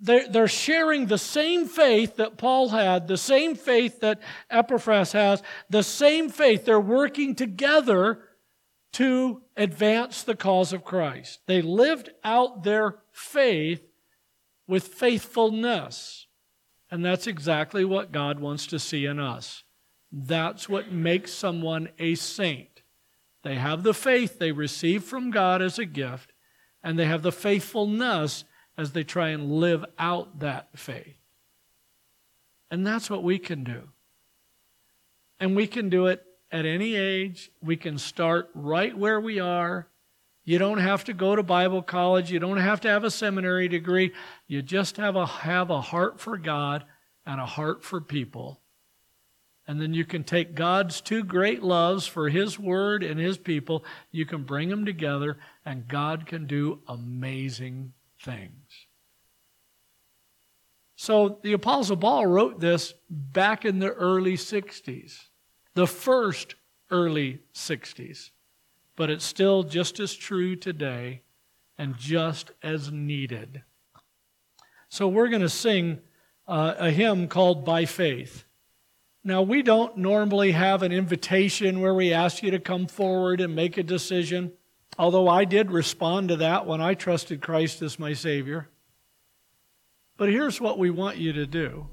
they're, 0.00 0.48
sharing 0.48 1.06
the 1.06 1.18
same 1.18 1.66
faith 1.66 2.16
that 2.16 2.38
Paul 2.38 2.70
had, 2.70 3.06
the 3.06 3.18
same 3.18 3.54
faith 3.54 4.00
that 4.00 4.20
Epaphras 4.50 5.12
has, 5.12 5.42
the 5.68 5.82
same 5.82 6.30
faith. 6.30 6.64
They're 6.64 6.80
working 6.80 7.34
together 7.34 8.22
to 8.92 9.42
advance 9.56 10.22
the 10.22 10.34
cause 10.34 10.72
of 10.72 10.84
Christ. 10.84 11.40
They 11.46 11.60
lived 11.60 12.10
out 12.24 12.64
their 12.64 13.00
faith 13.12 13.82
with 14.66 14.88
faithfulness. 14.88 16.26
And 16.90 17.04
that's 17.04 17.26
exactly 17.26 17.84
what 17.84 18.10
God 18.10 18.40
wants 18.40 18.66
to 18.68 18.78
see 18.78 19.04
in 19.04 19.20
us. 19.20 19.64
That's 20.12 20.68
what 20.68 20.92
makes 20.92 21.32
someone 21.32 21.88
a 21.98 22.14
saint. 22.14 22.82
They 23.42 23.54
have 23.54 23.82
the 23.82 23.94
faith 23.94 24.38
they 24.38 24.52
receive 24.52 25.04
from 25.04 25.30
God 25.30 25.62
as 25.62 25.78
a 25.78 25.86
gift, 25.86 26.32
and 26.82 26.98
they 26.98 27.06
have 27.06 27.22
the 27.22 27.32
faithfulness 27.32 28.44
as 28.76 28.92
they 28.92 29.04
try 29.04 29.28
and 29.28 29.52
live 29.52 29.84
out 29.98 30.40
that 30.40 30.68
faith. 30.76 31.16
And 32.70 32.86
that's 32.86 33.10
what 33.10 33.22
we 33.22 33.38
can 33.38 33.64
do. 33.64 33.88
And 35.38 35.56
we 35.56 35.66
can 35.66 35.88
do 35.88 36.06
it 36.06 36.24
at 36.52 36.66
any 36.66 36.94
age. 36.94 37.50
We 37.62 37.76
can 37.76 37.98
start 37.98 38.50
right 38.54 38.96
where 38.96 39.20
we 39.20 39.40
are. 39.40 39.88
You 40.44 40.58
don't 40.58 40.78
have 40.78 41.04
to 41.04 41.12
go 41.12 41.36
to 41.36 41.42
Bible 41.42 41.82
college. 41.82 42.30
You 42.30 42.38
don't 42.38 42.58
have 42.58 42.80
to 42.82 42.88
have 42.88 43.04
a 43.04 43.10
seminary 43.10 43.68
degree. 43.68 44.12
You 44.46 44.62
just 44.62 44.96
have 44.96 45.16
a, 45.16 45.26
have 45.26 45.70
a 45.70 45.80
heart 45.80 46.20
for 46.20 46.36
God 46.36 46.84
and 47.24 47.40
a 47.40 47.46
heart 47.46 47.84
for 47.84 48.00
people. 48.00 48.60
And 49.70 49.80
then 49.80 49.94
you 49.94 50.04
can 50.04 50.24
take 50.24 50.56
God's 50.56 51.00
two 51.00 51.22
great 51.22 51.62
loves 51.62 52.04
for 52.04 52.28
His 52.28 52.58
Word 52.58 53.04
and 53.04 53.20
His 53.20 53.38
people, 53.38 53.84
you 54.10 54.26
can 54.26 54.42
bring 54.42 54.68
them 54.68 54.84
together, 54.84 55.38
and 55.64 55.86
God 55.86 56.26
can 56.26 56.48
do 56.48 56.80
amazing 56.88 57.92
things. 58.20 58.88
So 60.96 61.38
the 61.44 61.52
Apostle 61.52 61.96
Paul 61.96 62.26
wrote 62.26 62.58
this 62.58 62.94
back 63.08 63.64
in 63.64 63.78
the 63.78 63.92
early 63.92 64.36
60s, 64.36 65.28
the 65.74 65.86
first 65.86 66.56
early 66.90 67.38
60s. 67.54 68.30
But 68.96 69.08
it's 69.08 69.24
still 69.24 69.62
just 69.62 70.00
as 70.00 70.16
true 70.16 70.56
today 70.56 71.22
and 71.78 71.96
just 71.96 72.50
as 72.60 72.90
needed. 72.90 73.62
So 74.88 75.06
we're 75.06 75.28
going 75.28 75.42
to 75.42 75.48
sing 75.48 76.00
uh, 76.48 76.74
a 76.76 76.90
hymn 76.90 77.28
called 77.28 77.64
By 77.64 77.84
Faith. 77.84 78.46
Now, 79.22 79.42
we 79.42 79.62
don't 79.62 79.98
normally 79.98 80.52
have 80.52 80.82
an 80.82 80.92
invitation 80.92 81.80
where 81.80 81.94
we 81.94 82.12
ask 82.12 82.42
you 82.42 82.50
to 82.52 82.58
come 82.58 82.86
forward 82.86 83.40
and 83.40 83.54
make 83.54 83.76
a 83.76 83.82
decision, 83.82 84.52
although 84.98 85.28
I 85.28 85.44
did 85.44 85.70
respond 85.70 86.30
to 86.30 86.36
that 86.36 86.66
when 86.66 86.80
I 86.80 86.94
trusted 86.94 87.42
Christ 87.42 87.82
as 87.82 87.98
my 87.98 88.14
Savior. 88.14 88.68
But 90.16 90.30
here's 90.30 90.60
what 90.60 90.78
we 90.78 90.90
want 90.90 91.18
you 91.18 91.32
to 91.34 91.46
do 91.46 91.86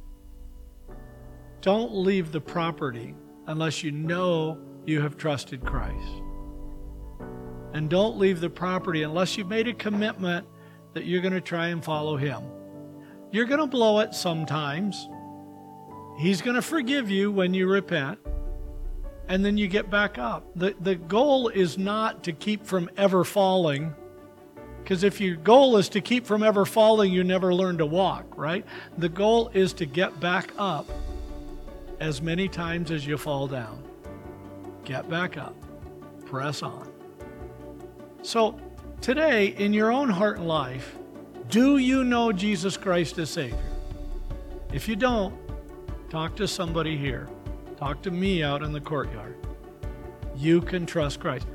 don't 1.62 1.94
leave 1.94 2.32
the 2.32 2.42
property 2.42 3.14
unless 3.48 3.84
you 3.84 3.92
know 3.92 4.58
you 4.86 5.02
have 5.02 5.18
trusted 5.18 5.66
Christ. 5.66 6.22
And 7.74 7.90
don't 7.90 8.18
leave 8.18 8.40
the 8.40 8.50
property 8.50 9.04
unless 9.04 9.38
you've 9.38 9.50
made 9.50 9.68
a 9.68 9.74
commitment 9.74 10.48
that 10.94 11.06
you're 11.06 11.22
going 11.22 11.34
to 11.34 11.42
try 11.42 11.68
and 11.68 11.84
follow 11.84 12.16
Him. 12.16 12.42
You're 13.32 13.46
going 13.46 13.60
to 13.60 13.68
blow 13.68 14.00
it 14.00 14.14
sometimes. 14.14 15.10
He's 16.18 16.42
going 16.42 16.56
to 16.56 16.64
forgive 16.64 17.12
you 17.12 17.32
when 17.32 17.54
you 17.54 17.68
repent, 17.68 18.18
and 19.28 19.46
then 19.46 19.58
you 19.58 19.68
get 19.68 19.92
back 19.92 20.18
up. 20.18 20.44
The, 20.56 20.74
the 20.80 20.96
goal 20.96 21.50
is 21.50 21.78
not 21.78 22.24
to 22.24 22.32
keep 22.34 22.66
from 22.66 22.90
ever 22.98 23.24
falling, 23.24 23.94
because 24.82 25.04
if 25.04 25.22
your 25.22 25.36
goal 25.36 25.78
is 25.78 25.90
to 25.90 26.02
keep 26.02 26.26
from 26.26 26.42
ever 26.42 26.66
falling, 26.66 27.14
you 27.14 27.24
never 27.24 27.54
learn 27.54 27.78
to 27.78 27.86
walk, 27.86 28.36
right? 28.36 28.66
The 28.98 29.10
goal 29.10 29.50
is 29.54 29.74
to 29.74 29.86
get 29.86 30.20
back 30.20 30.52
up 30.58 30.90
as 32.00 32.22
many 32.22 32.48
times 32.48 32.90
as 32.90 33.06
you 33.06 33.18
fall 33.18 33.48
down. 33.48 33.84
Get 34.86 35.08
back 35.10 35.38
up, 35.38 35.56
press 36.26 36.64
on. 36.64 36.92
So, 38.24 38.60
today, 39.02 39.48
in 39.48 39.72
your 39.72 39.92
own 39.92 40.10
heart 40.10 40.38
and 40.38 40.48
life, 40.48 40.98
do 41.50 41.78
you 41.78 42.04
know 42.04 42.32
Jesus 42.32 42.76
Christ 42.76 43.20
as 43.20 43.30
Savior? 43.30 43.58
If 44.74 44.88
you 44.88 44.96
don't, 44.96 45.34
talk 46.10 46.36
to 46.38 46.48
somebody 46.48 46.98
here. 46.98 47.28
Talk 47.78 48.02
to 48.04 48.12
me 48.12 48.44
out 48.44 48.64
in 48.64 48.72
the 48.72 48.82
courtyard. 48.82 49.36
You 50.36 50.62
can 50.62 50.86
trust 50.86 51.20
Christ. 51.20 51.48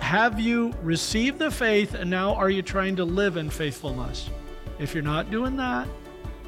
Have 0.00 0.40
you 0.40 0.72
received 0.82 1.38
the 1.38 1.50
faith 1.50 1.94
and 1.94 2.10
now 2.10 2.34
are 2.34 2.50
you 2.50 2.62
trying 2.62 2.96
to 2.96 3.04
live 3.04 3.36
in 3.36 3.48
faithfulness? 3.48 4.30
If 4.78 4.94
you're 4.94 5.02
not 5.02 5.30
doing 5.30 5.56
that, 5.56 5.88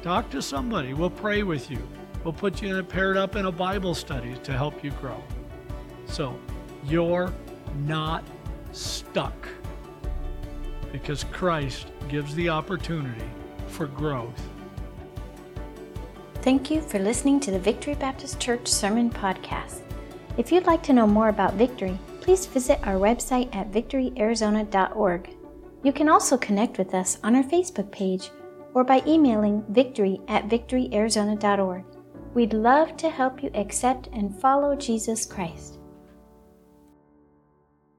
talk 0.01 0.29
to 0.31 0.41
somebody. 0.41 0.93
We'll 0.93 1.09
pray 1.09 1.43
with 1.43 1.71
you. 1.71 1.79
We'll 2.23 2.33
put 2.33 2.61
you 2.61 2.69
in 2.69 2.77
a, 2.77 2.83
paired 2.83 3.17
up 3.17 3.35
in 3.35 3.45
a 3.45 3.51
Bible 3.51 3.95
study 3.95 4.35
to 4.43 4.53
help 4.53 4.83
you 4.83 4.91
grow. 4.91 5.21
So, 6.05 6.37
you're 6.85 7.33
not 7.85 8.23
stuck 8.71 9.47
because 10.91 11.23
Christ 11.25 11.87
gives 12.07 12.35
the 12.35 12.49
opportunity 12.49 13.25
for 13.67 13.87
growth. 13.87 14.41
Thank 16.43 16.69
you 16.69 16.81
for 16.81 16.99
listening 16.99 17.39
to 17.39 17.51
the 17.51 17.59
Victory 17.59 17.93
Baptist 17.93 18.37
Church 18.37 18.67
Sermon 18.67 19.09
Podcast. 19.09 19.79
If 20.35 20.51
you'd 20.51 20.65
like 20.65 20.83
to 20.83 20.91
know 20.91 21.07
more 21.07 21.29
about 21.29 21.53
Victory, 21.53 21.97
please 22.19 22.45
visit 22.45 22.85
our 22.85 22.95
website 22.95 23.55
at 23.55 23.71
victoryarizona.org. 23.71 25.29
You 25.83 25.93
can 25.93 26.09
also 26.09 26.37
connect 26.37 26.77
with 26.77 26.93
us 26.93 27.17
on 27.23 27.37
our 27.37 27.43
Facebook 27.43 27.89
page 27.93 28.29
or 28.73 28.83
by 28.83 29.01
emailing 29.07 29.63
victory 29.69 30.19
at 30.27 30.49
victoryarizona.org. 30.49 31.85
We'd 32.33 32.53
love 32.53 32.97
to 32.97 33.09
help 33.09 33.41
you 33.41 33.49
accept 33.53 34.09
and 34.11 34.37
follow 34.41 34.75
Jesus 34.75 35.25
Christ. 35.25 35.72